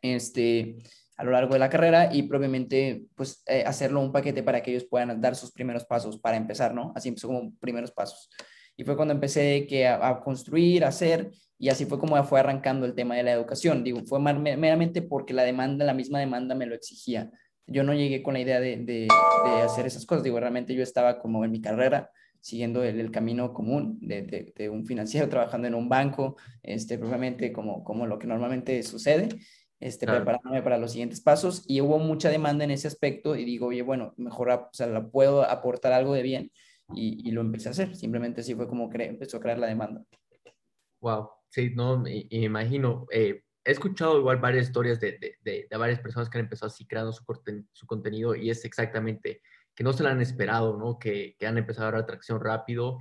este, 0.02 0.78
a 1.18 1.24
lo 1.24 1.32
largo 1.32 1.54
de 1.54 1.60
la 1.60 1.70
carrera 1.70 2.10
y 2.14 2.24
probablemente 2.24 3.06
pues 3.16 3.44
eh, 3.46 3.64
hacerlo 3.66 4.02
un 4.02 4.12
paquete 4.12 4.42
para 4.42 4.62
que 4.62 4.72
ellos 4.72 4.86
puedan 4.86 5.22
dar 5.22 5.36
sus 5.36 5.52
primeros 5.52 5.86
pasos 5.86 6.18
para 6.20 6.38
empezar, 6.38 6.74
¿no? 6.74 6.94
Así 6.96 7.10
empezó 7.10 7.28
como 7.28 7.54
primeros 7.60 7.92
pasos. 7.92 8.30
Y 8.76 8.84
fue 8.84 8.96
cuando 8.96 9.14
empecé 9.14 9.68
a, 9.88 10.20
construir, 10.20 10.86
a 10.86 10.90
hacer, 10.90 11.32
y 11.58 11.70
así 11.70 11.86
fue 11.86 11.98
como 11.98 12.24
fue 12.24 12.40
arrancando 12.40 12.86
el 12.86 12.94
tema 12.94 13.16
de 13.16 13.24
la 13.24 13.32
educación. 13.32 13.84
Digo, 13.84 14.04
fue 14.06 14.20
meramente 14.20 15.02
porque 15.02 15.34
la 15.34 15.42
demanda, 15.42 15.84
la 15.84 15.96
misma 15.96 16.20
demanda 16.20 16.54
me 16.54 16.68
lo 16.68 16.76
exigía 16.76 17.32
yo 17.68 17.84
no 17.84 17.94
llegué 17.94 18.24
con 18.24 18.34
la 18.34 18.40
idea 18.40 18.60
de, 18.60 18.78
de, 18.78 19.08
hacer 19.64 19.86
esas 19.86 20.06
cosas. 20.06 20.24
Digo, 20.24 20.40
realmente 20.40 20.74
yo 20.74 20.82
estaba 20.82 21.20
como 21.20 21.44
en 21.46 21.52
mi 21.52 21.62
carrera, 21.62 22.12
siguiendo 22.40 22.84
el, 22.84 23.12
camino 23.12 23.54
común 23.54 24.00
de, 24.02 24.54
de, 24.56 24.70
un 24.70 24.86
financiero, 24.86 25.30
trabajando 25.30 25.68
en 25.68 25.76
un 25.76 25.90
banco, 25.90 26.38
este, 26.64 26.98
propiamente 26.98 27.52
como, 27.52 27.84
como 27.84 28.08
lo 28.08 28.18
que 28.18 28.28
normalmente 28.28 28.82
sucede, 28.84 29.30
este, 29.80 30.08
preparándome 30.08 30.62
para 30.62 30.78
los 30.78 30.92
siguientes 30.92 31.22
pasos. 31.22 31.64
Y 31.68 31.82
hubo 31.82 32.00
mucha 32.00 32.30
demanda 32.30 32.64
en 32.64 32.72
ese 32.72 32.88
aspecto 32.88 33.36
y 33.36 33.46
digo, 33.46 33.68
oye, 33.68 33.82
bueno, 33.82 34.14
mejor, 34.18 34.50
o 34.50 34.70
sea, 34.72 34.88
la 34.88 35.06
puedo 35.06 35.44
aportar 35.44 35.94
algo 35.94 36.14
de 36.14 36.24
bien 36.24 36.52
y, 36.96 37.28
y 37.28 37.32
lo 37.32 37.42
empecé 37.42 37.68
a 37.68 37.72
hacer. 37.72 37.96
Simplemente 37.96 38.42
así 38.42 38.56
fue 38.56 38.68
como 38.68 38.90
empezó 38.94 39.38
a 39.38 39.42
crear 39.42 39.60
la 39.60 39.68
demanda. 39.68 40.04
Wow, 41.02 41.30
sí, 41.50 41.72
no, 41.76 42.00
me, 42.00 42.28
imagino. 42.30 43.06
Eh, 43.12 43.44
he 43.68 43.72
escuchado 43.72 44.18
igual 44.18 44.38
varias 44.38 44.68
historias 44.68 44.98
de, 45.02 45.20
de, 45.44 45.68
de, 45.70 45.78
varias 45.78 46.00
personas 46.00 46.30
que 46.30 46.38
han 46.38 46.46
empezado 46.46 46.68
así 46.68 46.88
creando 46.88 47.12
su, 47.12 47.24
su, 47.74 47.86
contenido 47.86 48.34
y 48.34 48.50
es 48.50 48.64
exactamente 48.64 49.42
que 49.76 49.84
no 49.84 49.92
se 49.92 50.04
lo 50.04 50.10
han 50.10 50.22
esperado, 50.22 50.78
¿no? 50.78 50.98
Que, 50.98 51.36
que 51.38 51.46
han 51.46 51.58
empezado 51.58 51.90
a 51.90 51.92
dar 51.92 52.02
atracción 52.02 52.40
rápido 52.40 52.98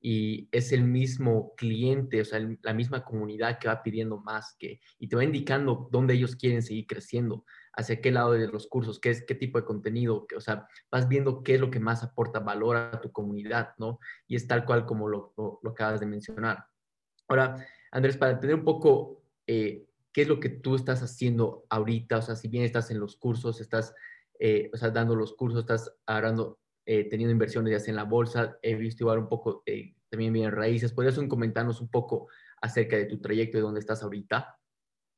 y 0.00 0.48
es 0.50 0.72
el 0.72 0.82
mismo 0.82 1.54
cliente, 1.56 2.20
o 2.20 2.24
sea, 2.24 2.40
la 2.62 2.74
misma 2.74 3.04
comunidad 3.04 3.60
que 3.60 3.68
va 3.68 3.82
pidiendo 3.82 4.18
más 4.18 4.56
que, 4.58 4.80
y 4.98 5.08
te 5.08 5.14
va 5.14 5.22
indicando 5.22 5.88
dónde 5.92 6.14
ellos 6.14 6.34
quieren 6.34 6.62
seguir 6.62 6.86
creciendo, 6.88 7.44
hacia 7.74 8.00
qué 8.00 8.10
lado 8.10 8.32
de 8.32 8.48
los 8.48 8.66
cursos, 8.66 8.98
qué, 8.98 9.10
es, 9.10 9.24
qué 9.24 9.36
tipo 9.36 9.58
de 9.58 9.64
contenido, 9.64 10.26
que, 10.26 10.34
o 10.34 10.40
sea, 10.40 10.66
vas 10.90 11.08
viendo 11.08 11.44
qué 11.44 11.54
es 11.54 11.60
lo 11.60 11.70
que 11.70 11.78
más 11.78 12.02
aporta 12.02 12.40
valor 12.40 12.76
a 12.76 13.00
tu 13.00 13.12
comunidad, 13.12 13.70
¿no? 13.78 14.00
Y 14.26 14.34
es 14.34 14.48
tal 14.48 14.64
cual 14.64 14.84
como 14.84 15.08
lo, 15.08 15.32
lo, 15.36 15.70
acabas 15.70 16.00
de 16.00 16.06
mencionar. 16.06 16.64
Ahora, 17.28 17.64
Andrés, 17.92 18.16
para 18.16 18.32
entender 18.32 18.56
un 18.56 18.64
poco 18.64 19.22
eh, 19.46 19.88
qué 20.12 20.22
es 20.22 20.28
lo 20.28 20.40
que 20.40 20.48
tú 20.48 20.74
estás 20.74 21.02
haciendo 21.02 21.64
ahorita, 21.70 22.18
o 22.18 22.22
sea, 22.22 22.36
si 22.36 22.48
bien 22.48 22.64
estás 22.64 22.90
en 22.90 23.00
los 23.00 23.16
cursos, 23.16 23.60
estás, 23.60 23.94
eh, 24.38 24.70
o 24.72 24.76
sea, 24.76 24.90
dando 24.90 25.14
los 25.14 25.34
cursos, 25.34 25.60
estás 25.60 25.92
agarrando 26.06 26.58
eh, 26.90 27.04
teniendo 27.04 27.32
inversiones 27.32 27.70
ya 27.70 27.80
sea 27.80 27.92
en 27.92 27.96
la 27.96 28.04
bolsa, 28.04 28.58
he 28.62 28.74
visto 28.74 29.04
igual 29.04 29.18
un 29.18 29.28
poco 29.28 29.62
eh, 29.66 29.94
también 30.08 30.32
bien 30.32 30.50
raíces. 30.50 30.92
¿Podrías 30.92 31.18
comentarnos 31.28 31.82
un 31.82 31.88
poco 31.88 32.28
acerca 32.62 32.96
de 32.96 33.04
tu 33.04 33.20
trayecto 33.20 33.58
y 33.58 33.60
dónde 33.60 33.80
estás 33.80 34.02
ahorita? 34.02 34.58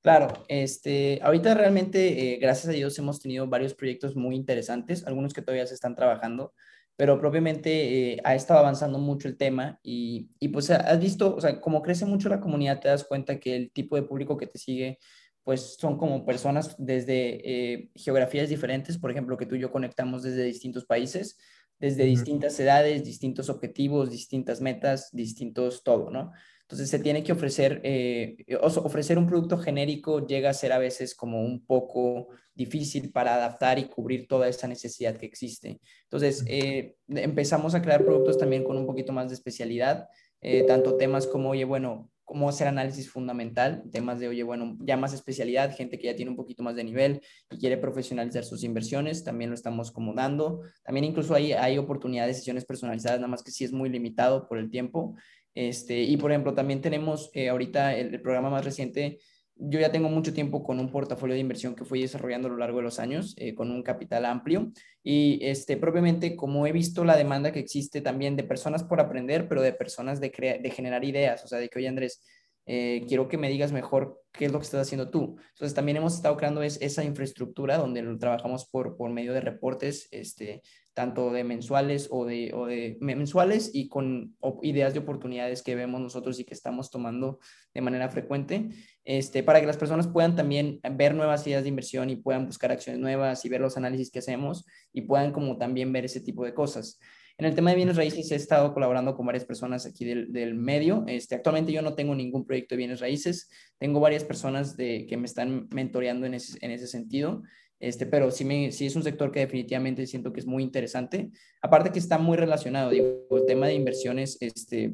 Claro, 0.02 0.32
este, 0.48 1.20
ahorita 1.22 1.54
realmente, 1.54 2.34
eh, 2.34 2.38
gracias 2.38 2.70
a 2.70 2.72
Dios, 2.72 2.98
hemos 2.98 3.20
tenido 3.20 3.46
varios 3.46 3.74
proyectos 3.74 4.16
muy 4.16 4.34
interesantes, 4.34 5.06
algunos 5.06 5.32
que 5.32 5.42
todavía 5.42 5.66
se 5.66 5.74
están 5.74 5.94
trabajando, 5.94 6.54
pero 7.00 7.18
propiamente 7.18 8.20
ha 8.24 8.34
estado 8.34 8.60
avanzando 8.60 8.98
mucho 8.98 9.26
el 9.26 9.38
tema 9.38 9.80
y, 9.82 10.28
y, 10.38 10.48
pues 10.48 10.68
has 10.68 11.00
visto, 11.00 11.34
o 11.34 11.40
sea, 11.40 11.58
como 11.58 11.80
crece 11.80 12.04
mucho 12.04 12.28
la 12.28 12.40
comunidad, 12.40 12.78
te 12.78 12.88
das 12.88 13.04
cuenta 13.04 13.40
que 13.40 13.56
el 13.56 13.72
tipo 13.72 13.96
de 13.96 14.02
público 14.02 14.36
que 14.36 14.46
te 14.46 14.58
sigue, 14.58 14.98
pues 15.42 15.76
son 15.78 15.96
como 15.96 16.26
personas 16.26 16.76
desde 16.76 17.88
geografías 17.94 18.50
diferentes, 18.50 18.98
por 18.98 19.10
ejemplo, 19.10 19.38
que 19.38 19.46
tú 19.46 19.54
y 19.54 19.60
yo 19.60 19.72
conectamos 19.72 20.22
desde 20.22 20.44
distintos 20.44 20.84
países, 20.84 21.38
desde 21.80 22.04
distintas 22.04 22.60
edades, 22.60 23.04
distintos 23.04 23.48
objetivos, 23.48 24.10
distintas 24.10 24.60
metas, 24.60 25.08
distintos 25.12 25.82
todo, 25.82 26.10
¿no? 26.10 26.32
Entonces 26.62 26.88
se 26.88 27.00
tiene 27.00 27.24
que 27.24 27.32
ofrecer, 27.32 27.80
eh, 27.82 28.36
ofrecer 28.60 29.18
un 29.18 29.26
producto 29.26 29.58
genérico 29.58 30.24
llega 30.24 30.50
a 30.50 30.54
ser 30.54 30.72
a 30.72 30.78
veces 30.78 31.16
como 31.16 31.42
un 31.42 31.66
poco 31.66 32.28
difícil 32.54 33.10
para 33.10 33.34
adaptar 33.34 33.80
y 33.80 33.86
cubrir 33.86 34.28
toda 34.28 34.46
esa 34.46 34.68
necesidad 34.68 35.16
que 35.16 35.26
existe. 35.26 35.80
Entonces 36.04 36.44
eh, 36.46 36.94
empezamos 37.08 37.74
a 37.74 37.82
crear 37.82 38.04
productos 38.04 38.38
también 38.38 38.62
con 38.62 38.76
un 38.76 38.86
poquito 38.86 39.12
más 39.12 39.30
de 39.30 39.34
especialidad, 39.34 40.06
eh, 40.42 40.62
tanto 40.62 40.96
temas 40.96 41.26
como, 41.26 41.50
oye, 41.50 41.64
bueno, 41.64 42.08
cómo 42.30 42.48
hacer 42.48 42.68
análisis 42.68 43.10
fundamental, 43.10 43.82
temas 43.90 44.20
de, 44.20 44.28
oye, 44.28 44.44
bueno, 44.44 44.78
ya 44.82 44.96
más 44.96 45.12
especialidad, 45.12 45.74
gente 45.74 45.98
que 45.98 46.06
ya 46.06 46.14
tiene 46.14 46.30
un 46.30 46.36
poquito 46.36 46.62
más 46.62 46.76
de 46.76 46.84
nivel 46.84 47.22
y 47.50 47.58
quiere 47.58 47.76
profesionalizar 47.76 48.44
sus 48.44 48.62
inversiones, 48.62 49.24
también 49.24 49.50
lo 49.50 49.56
estamos 49.56 49.90
como 49.90 50.14
dando. 50.14 50.60
También 50.84 51.06
incluso 51.06 51.34
hay, 51.34 51.54
hay 51.54 51.76
oportunidades 51.76 52.36
de 52.36 52.38
sesiones 52.38 52.64
personalizadas, 52.64 53.18
nada 53.18 53.26
más 53.26 53.42
que 53.42 53.50
sí 53.50 53.64
es 53.64 53.72
muy 53.72 53.88
limitado 53.88 54.46
por 54.46 54.58
el 54.58 54.70
tiempo. 54.70 55.16
Este, 55.56 56.02
y 56.02 56.16
por 56.18 56.30
ejemplo, 56.30 56.54
también 56.54 56.80
tenemos 56.80 57.32
eh, 57.34 57.48
ahorita 57.48 57.96
el, 57.96 58.22
programa 58.22 58.48
más 58.48 58.64
reciente 58.64 59.18
yo 59.62 59.78
ya 59.78 59.92
tengo 59.92 60.08
mucho 60.08 60.32
tiempo 60.32 60.62
con 60.62 60.80
un 60.80 60.90
portafolio 60.90 61.34
de 61.34 61.40
inversión 61.40 61.74
que 61.74 61.84
fui 61.84 62.00
desarrollando 62.00 62.48
a 62.48 62.50
lo 62.50 62.56
largo 62.56 62.78
de 62.78 62.84
los 62.84 62.98
años, 62.98 63.34
eh, 63.36 63.54
con 63.54 63.70
un 63.70 63.82
capital 63.82 64.24
amplio. 64.24 64.72
Y 65.02 65.38
este, 65.42 65.76
propiamente, 65.76 66.34
como 66.34 66.66
he 66.66 66.72
visto 66.72 67.04
la 67.04 67.16
demanda 67.16 67.52
que 67.52 67.60
existe 67.60 68.00
también 68.00 68.36
de 68.36 68.44
personas 68.44 68.82
por 68.82 69.00
aprender, 69.00 69.48
pero 69.48 69.62
de 69.62 69.72
personas 69.72 70.20
de, 70.20 70.30
de 70.62 70.70
generar 70.70 71.04
ideas, 71.04 71.44
o 71.44 71.48
sea, 71.48 71.58
de 71.58 71.68
que, 71.68 71.78
oye, 71.78 71.88
Andrés, 71.88 72.22
eh, 72.66 73.04
quiero 73.08 73.26
que 73.26 73.38
me 73.38 73.48
digas 73.48 73.72
mejor 73.72 74.22
qué 74.32 74.44
es 74.44 74.52
lo 74.52 74.58
que 74.58 74.64
estás 74.64 74.82
haciendo 74.82 75.10
tú. 75.10 75.36
Entonces, 75.54 75.74
también 75.74 75.96
hemos 75.96 76.14
estado 76.14 76.36
creando 76.36 76.62
es, 76.62 76.80
esa 76.80 77.02
infraestructura 77.04 77.78
donde 77.78 78.02
trabajamos 78.16 78.68
por, 78.68 78.96
por 78.96 79.10
medio 79.10 79.32
de 79.32 79.40
reportes, 79.40 80.08
este, 80.10 80.62
tanto 80.94 81.32
de 81.32 81.44
mensuales 81.44 82.08
o 82.10 82.26
de, 82.26 82.52
o 82.54 82.66
de 82.66 82.96
mensuales 83.00 83.70
y 83.74 83.88
con 83.88 84.36
ideas 84.62 84.92
de 84.92 85.00
oportunidades 85.00 85.62
que 85.62 85.74
vemos 85.74 86.00
nosotros 86.00 86.38
y 86.38 86.44
que 86.44 86.54
estamos 86.54 86.90
tomando 86.90 87.40
de 87.74 87.80
manera 87.80 88.08
frecuente, 88.10 88.68
este, 89.04 89.42
para 89.42 89.60
que 89.60 89.66
las 89.66 89.76
personas 89.76 90.08
puedan 90.08 90.36
también 90.36 90.80
ver 90.92 91.14
nuevas 91.14 91.46
ideas 91.46 91.62
de 91.62 91.68
inversión 91.68 92.10
y 92.10 92.16
puedan 92.16 92.46
buscar 92.46 92.70
acciones 92.70 93.00
nuevas 93.00 93.44
y 93.44 93.48
ver 93.48 93.60
los 93.60 93.76
análisis 93.76 94.10
que 94.10 94.18
hacemos 94.18 94.66
y 94.92 95.02
puedan 95.02 95.32
como 95.32 95.56
también 95.58 95.92
ver 95.92 96.04
ese 96.04 96.20
tipo 96.20 96.44
de 96.44 96.54
cosas. 96.54 96.98
En 97.38 97.46
el 97.46 97.54
tema 97.54 97.70
de 97.70 97.76
bienes 97.76 97.96
raíces 97.96 98.30
he 98.32 98.34
estado 98.34 98.74
colaborando 98.74 99.14
con 99.14 99.24
varias 99.24 99.46
personas 99.46 99.86
aquí 99.86 100.04
del, 100.04 100.30
del 100.30 100.54
medio. 100.54 101.04
Este, 101.06 101.34
actualmente 101.34 101.72
yo 101.72 101.80
no 101.80 101.94
tengo 101.94 102.14
ningún 102.14 102.44
proyecto 102.44 102.74
de 102.74 102.78
bienes 102.78 103.00
raíces. 103.00 103.48
Tengo 103.78 103.98
varias 103.98 104.24
personas 104.24 104.76
de, 104.76 105.06
que 105.08 105.16
me 105.16 105.24
están 105.24 105.66
mentoreando 105.70 106.26
en 106.26 106.34
ese, 106.34 106.58
en 106.60 106.70
ese 106.70 106.86
sentido. 106.86 107.42
Este, 107.78 108.04
pero 108.04 108.30
sí, 108.30 108.44
me, 108.44 108.70
sí 108.72 108.84
es 108.84 108.94
un 108.94 109.02
sector 109.02 109.32
que 109.32 109.40
definitivamente 109.40 110.06
siento 110.06 110.34
que 110.34 110.40
es 110.40 110.46
muy 110.46 110.62
interesante. 110.62 111.30
Aparte 111.62 111.90
que 111.90 111.98
está 111.98 112.18
muy 112.18 112.36
relacionado, 112.36 112.90
digo, 112.90 113.26
el 113.30 113.46
tema 113.46 113.66
de 113.68 113.74
inversiones, 113.74 114.36
este, 114.40 114.92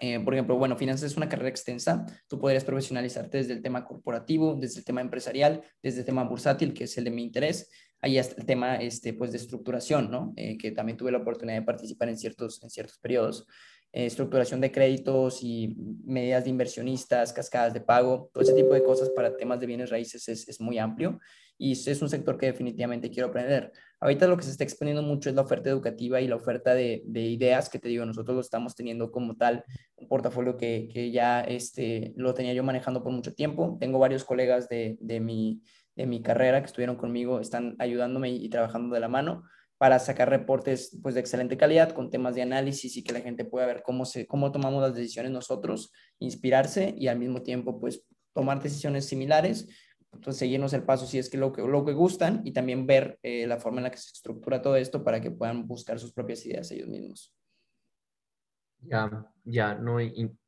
eh, 0.00 0.20
por 0.20 0.34
ejemplo, 0.34 0.56
bueno, 0.56 0.76
finanzas 0.76 1.10
es 1.10 1.16
una 1.16 1.28
carrera 1.28 1.48
extensa. 1.48 2.04
Tú 2.28 2.38
podrías 2.38 2.64
profesionalizarte 2.64 3.38
desde 3.38 3.52
el 3.52 3.62
tema 3.62 3.84
corporativo, 3.84 4.54
desde 4.54 4.80
el 4.80 4.84
tema 4.84 5.00
empresarial, 5.00 5.62
desde 5.82 6.00
el 6.00 6.06
tema 6.06 6.24
bursátil, 6.24 6.74
que 6.74 6.84
es 6.84 6.98
el 6.98 7.04
de 7.04 7.10
mi 7.10 7.22
interés, 7.22 7.70
ahí 8.00 8.18
está 8.18 8.40
el 8.40 8.46
tema 8.46 8.76
este, 8.76 9.14
pues, 9.14 9.32
de 9.32 9.38
estructuración, 9.38 10.10
¿no? 10.10 10.32
Eh, 10.36 10.58
que 10.58 10.72
también 10.72 10.98
tuve 10.98 11.12
la 11.12 11.18
oportunidad 11.18 11.58
de 11.58 11.64
participar 11.64 12.08
en 12.08 12.18
ciertos, 12.18 12.62
en 12.62 12.70
ciertos 12.70 12.98
periodos. 12.98 13.46
Eh, 13.92 14.06
estructuración 14.06 14.60
de 14.60 14.72
créditos 14.72 15.42
y 15.42 15.74
medidas 16.04 16.44
de 16.44 16.50
inversionistas, 16.50 17.32
cascadas 17.32 17.72
de 17.72 17.80
pago, 17.80 18.30
todo 18.32 18.42
ese 18.42 18.52
tipo 18.52 18.74
de 18.74 18.82
cosas 18.82 19.08
para 19.10 19.36
temas 19.36 19.60
de 19.60 19.66
bienes 19.66 19.90
raíces 19.90 20.28
es, 20.28 20.48
es 20.48 20.60
muy 20.60 20.78
amplio 20.78 21.20
y 21.56 21.72
es 21.72 22.02
un 22.02 22.08
sector 22.08 22.36
que 22.36 22.46
definitivamente 22.46 23.10
quiero 23.10 23.28
aprender. 23.28 23.72
Ahorita 24.00 24.26
lo 24.26 24.36
que 24.36 24.42
se 24.42 24.50
está 24.50 24.64
exponiendo 24.64 25.02
mucho 25.02 25.30
es 25.30 25.34
la 25.34 25.42
oferta 25.42 25.70
educativa 25.70 26.20
y 26.20 26.28
la 26.28 26.36
oferta 26.36 26.74
de, 26.74 27.02
de 27.06 27.22
ideas, 27.22 27.68
que 27.68 27.78
te 27.78 27.88
digo, 27.88 28.04
nosotros 28.04 28.34
lo 28.34 28.40
estamos 28.40 28.74
teniendo 28.74 29.10
como 29.10 29.36
tal, 29.36 29.64
un 29.96 30.08
portafolio 30.08 30.56
que, 30.56 30.88
que 30.92 31.10
ya 31.10 31.40
este, 31.40 32.12
lo 32.16 32.34
tenía 32.34 32.52
yo 32.54 32.62
manejando 32.64 33.02
por 33.02 33.12
mucho 33.12 33.34
tiempo. 33.34 33.76
Tengo 33.80 33.98
varios 33.98 34.24
colegas 34.24 34.68
de, 34.68 34.96
de 35.00 35.20
mi 35.20 35.62
de 35.96 36.06
mi 36.06 36.22
carrera 36.22 36.60
que 36.60 36.66
estuvieron 36.66 36.96
conmigo 36.96 37.40
están 37.40 37.76
ayudándome 37.78 38.30
y, 38.30 38.48
trabajando 38.48 38.94
de 38.94 39.00
la 39.00 39.08
mano 39.08 39.44
para 39.78 39.98
sacar 39.98 40.30
reportes 40.30 40.98
pues, 41.02 41.14
de 41.14 41.20
excelente 41.20 41.56
calidad 41.56 41.90
con 41.90 42.10
temas 42.10 42.34
de 42.34 42.42
análisis 42.42 42.96
y 42.96 43.04
que 43.04 43.12
la 43.12 43.20
gente 43.20 43.44
pueda 43.44 43.66
ver 43.66 43.82
cómo, 43.82 44.04
se, 44.04 44.26
cómo 44.26 44.52
tomamos 44.52 44.82
las 44.82 44.94
decisiones 44.94 45.32
nosotros, 45.32 45.92
inspirarse 46.18 46.94
y 46.96 47.08
al 47.08 47.18
mismo 47.18 47.42
tiempo 47.42 47.80
pues, 47.80 48.02
tomar 48.32 48.62
decisiones 48.62 49.06
similares, 49.06 49.68
entonces 50.14 50.38
seguirnos 50.38 50.72
el 50.72 50.84
paso 50.84 51.06
si 51.06 51.18
es 51.18 51.28
que 51.28 51.38
lo 51.38 51.52
que, 51.52 51.62
lo 51.62 51.84
que 51.84 51.92
gustan 51.92 52.42
y 52.44 52.52
también 52.52 52.86
ver 52.86 53.18
eh, 53.22 53.46
la 53.46 53.58
forma 53.58 53.78
en 53.78 53.84
la 53.84 53.90
que 53.90 53.98
se 53.98 54.10
estructura 54.12 54.62
todo 54.62 54.76
esto 54.76 55.04
para 55.04 55.20
que 55.20 55.30
puedan 55.30 55.66
buscar 55.66 55.98
sus 55.98 56.12
propias 56.12 56.44
ideas 56.46 56.70
ellos 56.70 56.88
mismos. 56.88 57.34
Ya, 58.80 59.30
ya, 59.44 59.74
no, 59.74 59.96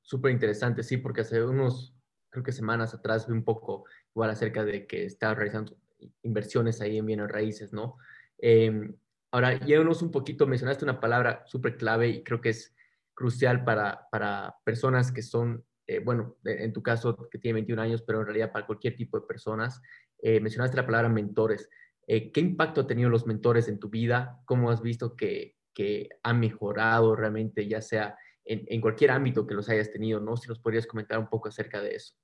súper 0.03 0.33
interesante, 0.33 0.83
sí, 0.83 0.99
porque 0.99 1.23
hace 1.23 1.43
unos, 1.43 1.95
creo 2.29 2.45
que 2.45 2.53
semanas 2.53 2.93
atrás 2.93 3.27
vi 3.27 3.33
un 3.33 3.45
poco 3.45 3.85
igual 4.15 4.31
acerca 4.31 4.65
de 4.65 4.87
que 4.87 5.05
está 5.05 5.35
realizando 5.35 5.77
inversiones 6.23 6.81
ahí 6.81 6.99
en 6.99 7.07
bienes 7.07 7.29
raíces, 7.29 7.73
¿no? 7.73 7.97
Eh, 8.39 8.93
ahora, 9.31 9.59
llévanos 9.59 10.03
un 10.03 10.11
poquito, 10.11 10.47
mencionaste 10.47 10.85
una 10.85 11.01
palabra 11.01 11.43
súper 11.47 11.77
clave 11.77 12.09
y 12.09 12.23
creo 12.23 12.41
que 12.41 12.51
es 12.51 12.75
crucial 13.15 13.65
para, 13.65 14.07
para 14.11 14.57
personas 14.65 15.11
que 15.11 15.23
son, 15.23 15.65
eh, 15.87 16.01
bueno, 16.01 16.37
en 16.45 16.73
tu 16.73 16.83
caso 16.83 17.29
que 17.31 17.39
tiene 17.39 17.55
21 17.55 17.81
años, 17.83 18.03
pero 18.03 18.21
en 18.21 18.27
realidad 18.27 18.53
para 18.53 18.67
cualquier 18.67 18.97
tipo 18.97 19.19
de 19.21 19.27
personas. 19.27 19.81
Eh, 20.19 20.41
mencionaste 20.41 20.77
la 20.77 20.87
palabra 20.87 21.09
mentores. 21.09 21.69
Eh, 22.07 22.33
¿Qué 22.33 22.41
impacto 22.41 22.83
han 22.83 22.87
tenido 22.87 23.09
los 23.09 23.27
mentores 23.27 23.69
en 23.69 23.79
tu 23.79 23.89
vida? 23.89 24.41
¿Cómo 24.47 24.71
has 24.71 24.83
visto 24.83 25.15
que, 25.17 25.57
que 25.73 26.09
han 26.23 26.41
mejorado 26.41 27.15
realmente, 27.15 27.69
ya 27.69 27.81
sea 27.81 28.17
en, 28.45 28.65
en, 28.67 28.81
cualquier 28.81 29.11
ámbito 29.11 29.47
que 29.47 29.55
los 29.55 29.69
hayas 29.69 29.91
tenido, 29.91 30.21
¿no? 30.21 30.37
Si 30.37 30.49
nos 30.49 30.59
podrías 30.59 30.87
comentar 30.87 31.19
un 31.19 31.29
poco 31.29 31.49
acerca 31.49 31.81
de 31.81 31.97
eso. 31.97 32.15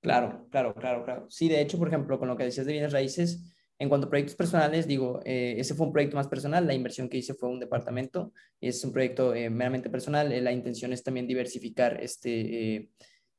Claro, 0.00 0.46
claro, 0.50 0.74
claro, 0.74 1.04
claro. 1.04 1.26
Sí, 1.28 1.48
de 1.48 1.60
hecho, 1.60 1.78
por 1.78 1.88
ejemplo, 1.88 2.18
con 2.18 2.28
lo 2.28 2.36
que 2.36 2.44
decías 2.44 2.66
de 2.66 2.72
bienes 2.72 2.92
raíces, 2.92 3.52
en 3.80 3.88
cuanto 3.88 4.06
a 4.06 4.10
proyectos 4.10 4.36
personales, 4.36 4.86
digo, 4.86 5.20
eh, 5.24 5.54
ese 5.56 5.74
fue 5.74 5.86
un 5.86 5.92
proyecto 5.92 6.14
más 6.14 6.28
personal, 6.28 6.66
la 6.66 6.74
inversión 6.74 7.08
que 7.08 7.16
hice 7.16 7.32
fue 7.32 7.48
un 7.48 7.58
departamento, 7.58 8.34
es 8.60 8.84
un 8.84 8.92
proyecto 8.92 9.34
eh, 9.34 9.48
meramente 9.48 9.88
personal, 9.88 10.30
eh, 10.32 10.42
la 10.42 10.52
intención 10.52 10.92
es 10.92 11.02
también 11.02 11.26
diversificar 11.26 11.98
este, 12.02 12.90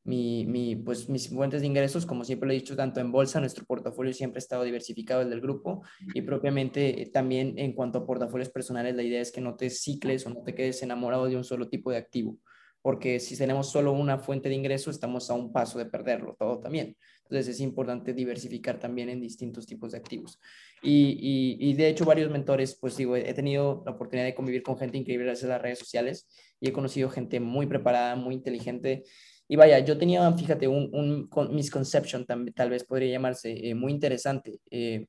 mi, 0.04 0.47
mi, 0.47 0.75
pues, 0.75 1.08
mis 1.10 1.30
fuentes 1.30 1.62
de 1.62 1.67
ingresos, 1.67 2.08
como 2.08 2.23
siempre 2.23 2.47
lo 2.47 2.54
he 2.54 2.56
dicho, 2.56 2.75
tanto 2.75 2.99
en 2.99 3.12
bolsa, 3.12 3.39
nuestro 3.39 3.65
portafolio 3.65 4.13
siempre 4.13 4.39
ha 4.39 4.43
estado 4.43 4.63
diversificado 4.63 5.21
el 5.21 5.30
del 5.30 5.41
grupo 5.41 5.84
y 6.15 6.23
propiamente 6.23 7.12
también 7.13 7.60
en 7.60 7.73
cuanto 7.73 7.99
a 7.99 8.08
portafolios 8.08 8.49
personales, 8.49 8.95
la 8.95 9.04
idea 9.04 9.21
es 9.21 9.32
que 9.32 9.41
no 9.41 9.56
te 9.56 9.69
cicles 9.69 10.25
o 10.25 10.32
no 10.32 10.41
te 10.41 10.56
quedes 10.56 10.82
enamorado 10.82 11.27
de 11.27 11.36
un 11.36 11.43
solo 11.43 11.69
tipo 11.69 11.91
de 11.91 11.97
activo 11.97 12.39
porque 12.82 13.19
si 13.19 13.38
tenemos 13.38 13.71
solo 13.71 13.91
una 13.91 14.17
fuente 14.17 14.49
de 14.49 14.56
ingreso, 14.56 14.89
estamos 14.89 15.30
a 15.30 15.34
un 15.34 15.51
paso 15.51 15.77
de 15.77 15.86
perderlo 15.86 16.36
todo 16.38 16.60
también. 16.60 16.97
Entonces 17.31 17.55
es 17.55 17.61
importante 17.61 18.13
diversificar 18.13 18.77
también 18.77 19.07
en 19.07 19.21
distintos 19.21 19.65
tipos 19.65 19.93
de 19.93 19.99
activos. 19.99 20.37
Y, 20.83 21.73
de 21.75 21.87
hecho 21.87 22.03
varios 22.03 22.29
mentores, 22.29 22.77
pues 22.79 22.97
digo, 22.97 23.15
he 23.15 23.33
tenido 23.33 23.83
la 23.85 23.93
oportunidad 23.93 24.25
de 24.25 24.35
convivir 24.35 24.63
con 24.63 24.77
gente 24.77 24.97
increíble 24.97 25.27
gracias 25.27 25.49
a 25.49 25.53
las 25.53 25.61
redes 25.61 25.79
sociales 25.79 26.27
y 26.59 26.67
he 26.67 26.73
conocido 26.73 27.09
gente 27.09 27.39
muy 27.39 27.67
preparada, 27.67 28.17
muy 28.17 28.35
inteligente. 28.35 29.03
Y 29.47 29.55
vaya, 29.55 29.79
yo 29.79 29.97
tenía, 29.97 30.29
fíjate, 30.33 30.67
un, 30.67 30.89
un 30.91 31.55
misconception, 31.55 32.25
tal 32.25 32.69
vez 32.69 32.83
podría 32.83 33.11
llamarse, 33.11 33.69
eh, 33.69 33.75
muy 33.75 33.93
interesante. 33.93 34.59
Eh, 34.69 35.07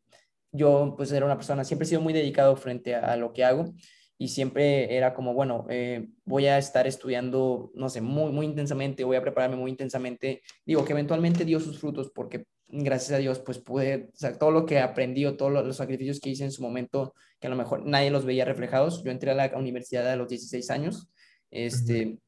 yo 0.52 0.94
pues 0.96 1.11
era 1.11 1.26
una 1.26 1.37
persona, 1.37 1.64
siempre 1.64 1.87
he 1.87 1.88
sido 1.88 2.02
muy 2.02 2.12
dedicado 2.12 2.54
frente 2.54 2.94
a 2.94 3.16
lo 3.16 3.32
que 3.32 3.42
hago 3.42 3.74
y 4.18 4.29
siempre 4.29 4.96
era 4.96 5.14
como, 5.14 5.35
bueno, 5.35 5.66
eh, 5.68 6.09
voy 6.25 6.46
a 6.46 6.59
estar 6.59 6.87
estudiando, 6.87 7.72
no 7.75 7.88
sé, 7.88 8.01
muy, 8.01 8.31
muy 8.33 8.46
intensamente, 8.46 9.05
voy 9.05 9.16
a 9.16 9.22
prepararme 9.22 9.57
muy 9.57 9.70
intensamente. 9.70 10.42
Digo 10.64 10.85
que 10.85 10.92
eventualmente 10.92 11.44
dio 11.44 11.59
sus 11.61 11.81
frutos 11.81 12.11
porque 12.14 12.44
gracias 12.68 13.12
a 13.12 13.18
Dios, 13.18 13.38
pues 13.40 13.59
pude, 13.59 14.11
o 14.12 14.16
sea, 14.16 14.38
todo 14.38 14.51
lo 14.51 14.64
que 14.64 14.79
aprendí 14.79 15.27
o 15.27 15.37
todos 15.37 15.53
los 15.53 15.77
sacrificios 15.77 16.20
que 16.20 16.31
hice 16.31 16.44
en 16.44 16.53
su 16.53 16.62
momento, 16.62 17.14
que 17.38 17.46
a 17.46 17.51
lo 17.51 17.57
mejor 17.57 17.85
nadie 17.85 18.11
los 18.11 18.25
veía 18.25 18.44
reflejados. 18.44 19.05
Yo 19.05 19.11
entré 19.11 19.31
a 19.31 19.35
la 19.35 19.53
universidad 19.57 20.09
a 20.09 20.16
los 20.16 20.29
16 20.29 20.70
años, 20.70 21.11
este, 21.51 22.18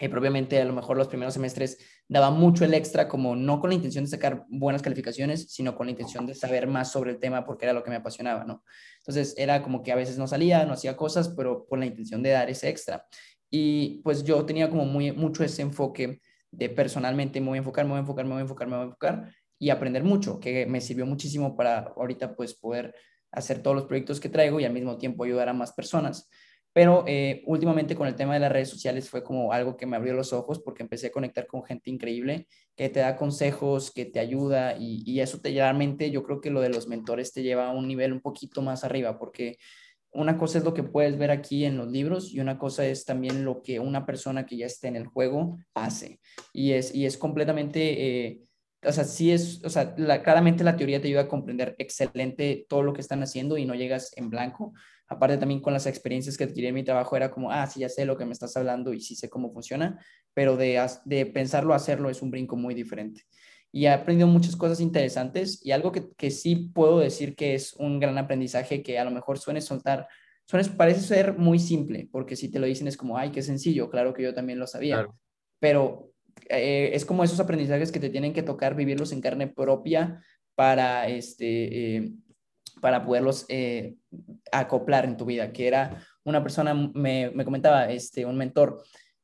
y 0.00 0.08
propiamente 0.08 0.60
a 0.60 0.64
lo 0.64 0.72
mejor 0.72 0.96
los 0.96 1.08
primeros 1.08 1.34
semestres 1.34 1.78
daba 2.08 2.30
mucho 2.30 2.64
el 2.64 2.74
extra, 2.74 3.06
como 3.06 3.36
no 3.36 3.60
con 3.60 3.70
la 3.70 3.76
intención 3.76 4.04
de 4.04 4.10
sacar 4.10 4.44
buenas 4.48 4.82
calificaciones, 4.82 5.52
sino 5.52 5.76
con 5.76 5.86
la 5.86 5.90
intención 5.92 6.26
de 6.26 6.34
saber 6.34 6.66
más 6.66 6.90
sobre 6.90 7.10
el 7.10 7.18
tema 7.18 7.44
porque 7.44 7.66
era 7.66 7.72
lo 7.72 7.84
que 7.84 7.90
me 7.90 7.96
apasionaba, 7.96 8.44
¿no? 8.44 8.64
Entonces 8.98 9.34
era 9.36 9.62
como 9.62 9.82
que 9.82 9.92
a 9.92 9.96
veces 9.96 10.18
no 10.18 10.26
salía, 10.26 10.64
no 10.64 10.72
hacía 10.72 10.96
cosas, 10.96 11.28
pero 11.36 11.66
con 11.66 11.80
la 11.80 11.86
intención 11.86 12.22
de 12.22 12.30
dar 12.30 12.48
ese 12.48 12.68
extra. 12.68 13.06
Y 13.50 14.00
pues 14.02 14.24
yo 14.24 14.44
tenía 14.46 14.70
como 14.70 14.86
muy, 14.86 15.12
mucho 15.12 15.44
ese 15.44 15.62
enfoque 15.62 16.20
de 16.50 16.68
personalmente 16.68 17.40
me 17.40 17.48
voy 17.48 17.56
a 17.56 17.58
enfocar, 17.58 17.84
me 17.84 17.90
voy 17.90 17.98
a 17.98 18.00
enfocar, 18.00 18.24
me 18.24 18.32
voy 18.32 18.38
a 18.38 18.42
enfocar, 18.42 18.68
me 18.68 18.76
voy 18.76 18.82
a 18.82 18.86
enfocar 18.86 19.32
y 19.58 19.70
aprender 19.70 20.02
mucho, 20.02 20.40
que 20.40 20.66
me 20.66 20.80
sirvió 20.80 21.04
muchísimo 21.04 21.54
para 21.54 21.92
ahorita 21.96 22.34
pues 22.34 22.54
poder 22.54 22.94
hacer 23.30 23.62
todos 23.62 23.76
los 23.76 23.84
proyectos 23.84 24.18
que 24.18 24.28
traigo 24.28 24.58
y 24.58 24.64
al 24.64 24.72
mismo 24.72 24.96
tiempo 24.96 25.24
ayudar 25.24 25.48
a 25.48 25.52
más 25.52 25.72
personas. 25.72 26.28
Pero 26.72 27.04
eh, 27.06 27.42
últimamente 27.46 27.96
con 27.96 28.06
el 28.06 28.14
tema 28.14 28.34
de 28.34 28.40
las 28.40 28.52
redes 28.52 28.68
sociales 28.68 29.10
fue 29.10 29.24
como 29.24 29.52
algo 29.52 29.76
que 29.76 29.86
me 29.86 29.96
abrió 29.96 30.14
los 30.14 30.32
ojos 30.32 30.60
porque 30.60 30.82
empecé 30.82 31.08
a 31.08 31.12
conectar 31.12 31.46
con 31.46 31.64
gente 31.64 31.90
increíble 31.90 32.46
que 32.76 32.88
te 32.88 33.00
da 33.00 33.16
consejos, 33.16 33.90
que 33.90 34.04
te 34.04 34.20
ayuda 34.20 34.76
y, 34.78 35.02
y 35.04 35.20
eso 35.20 35.40
te 35.40 35.50
realmente 35.50 36.10
yo 36.10 36.22
creo 36.22 36.40
que 36.40 36.50
lo 36.50 36.60
de 36.60 36.68
los 36.68 36.86
mentores 36.86 37.32
te 37.32 37.42
lleva 37.42 37.68
a 37.68 37.72
un 37.72 37.88
nivel 37.88 38.12
un 38.12 38.20
poquito 38.20 38.62
más 38.62 38.84
arriba 38.84 39.18
porque 39.18 39.56
una 40.12 40.38
cosa 40.38 40.58
es 40.58 40.64
lo 40.64 40.74
que 40.74 40.82
puedes 40.82 41.18
ver 41.18 41.30
aquí 41.30 41.64
en 41.64 41.76
los 41.76 41.90
libros 41.90 42.32
y 42.32 42.40
una 42.40 42.58
cosa 42.58 42.86
es 42.86 43.04
también 43.04 43.44
lo 43.44 43.62
que 43.62 43.80
una 43.80 44.06
persona 44.06 44.46
que 44.46 44.56
ya 44.56 44.66
está 44.66 44.88
en 44.88 44.96
el 44.96 45.06
juego 45.06 45.58
hace. 45.74 46.20
Y 46.52 46.72
es, 46.72 46.94
y 46.94 47.06
es 47.06 47.16
completamente 47.16 48.26
eh, 48.26 48.40
o 48.82 48.92
sea, 48.92 49.04
sí 49.04 49.30
es, 49.30 49.62
o 49.64 49.68
sea, 49.68 49.94
claramente 49.94 50.64
la 50.64 50.76
teoría 50.76 51.00
te 51.00 51.08
ayuda 51.08 51.22
a 51.22 51.28
comprender 51.28 51.74
excelente 51.78 52.64
todo 52.68 52.82
lo 52.82 52.92
que 52.92 53.02
están 53.02 53.22
haciendo 53.22 53.58
y 53.58 53.66
no 53.66 53.74
llegas 53.74 54.12
en 54.16 54.30
blanco. 54.30 54.72
Aparte 55.10 55.38
también 55.38 55.60
con 55.60 55.72
las 55.72 55.86
experiencias 55.86 56.38
que 56.38 56.44
adquirí 56.44 56.68
en 56.68 56.74
mi 56.74 56.84
trabajo 56.84 57.16
era 57.16 57.32
como, 57.32 57.50
ah, 57.50 57.66
sí, 57.66 57.80
ya 57.80 57.88
sé 57.88 58.04
lo 58.04 58.16
que 58.16 58.24
me 58.24 58.32
estás 58.32 58.56
hablando 58.56 58.94
y 58.94 59.00
sí 59.00 59.16
sé 59.16 59.28
cómo 59.28 59.52
funciona, 59.52 59.98
pero 60.32 60.56
de, 60.56 60.80
de 61.04 61.26
pensarlo 61.26 61.72
a 61.72 61.76
hacerlo 61.76 62.10
es 62.10 62.22
un 62.22 62.30
brinco 62.30 62.56
muy 62.56 62.74
diferente. 62.74 63.22
Y 63.72 63.86
he 63.86 63.90
aprendido 63.90 64.28
muchas 64.28 64.54
cosas 64.54 64.80
interesantes 64.80 65.64
y 65.66 65.72
algo 65.72 65.90
que, 65.90 66.10
que 66.16 66.30
sí 66.30 66.70
puedo 66.72 67.00
decir 67.00 67.34
que 67.34 67.54
es 67.54 67.74
un 67.74 67.98
gran 67.98 68.16
aprendizaje 68.18 68.84
que 68.84 69.00
a 69.00 69.04
lo 69.04 69.10
mejor 69.10 69.40
suene 69.40 69.60
soltar, 69.60 70.06
suene, 70.46 70.68
parece 70.76 71.00
ser 71.00 71.36
muy 71.36 71.58
simple, 71.58 72.08
porque 72.12 72.36
si 72.36 72.48
te 72.48 72.60
lo 72.60 72.66
dicen 72.66 72.86
es 72.86 72.96
como, 72.96 73.18
ay, 73.18 73.32
qué 73.32 73.42
sencillo, 73.42 73.90
claro 73.90 74.14
que 74.14 74.22
yo 74.22 74.32
también 74.32 74.60
lo 74.60 74.68
sabía, 74.68 75.08
pero 75.58 76.12
eh, 76.48 76.90
es 76.94 77.04
como 77.04 77.24
esos 77.24 77.40
aprendizajes 77.40 77.90
que 77.90 78.00
te 78.00 78.10
tienen 78.10 78.32
que 78.32 78.44
tocar 78.44 78.76
vivirlos 78.76 79.10
en 79.10 79.20
carne 79.20 79.48
propia 79.48 80.22
para, 80.54 81.08
este, 81.08 81.96
eh, 81.96 82.12
para 82.80 83.04
poderlos 83.04 83.46
eh, 83.48 83.96
acoplar 84.52 85.04
en 85.04 85.16
tu 85.16 85.24
vida, 85.24 85.52
que 85.52 85.68
era 85.68 86.02
una 86.24 86.42
persona, 86.42 86.74
me, 86.74 87.30
me 87.30 87.44
comentaba, 87.44 87.90
este, 87.90 88.24
un 88.24 88.36
mentor, 88.36 88.82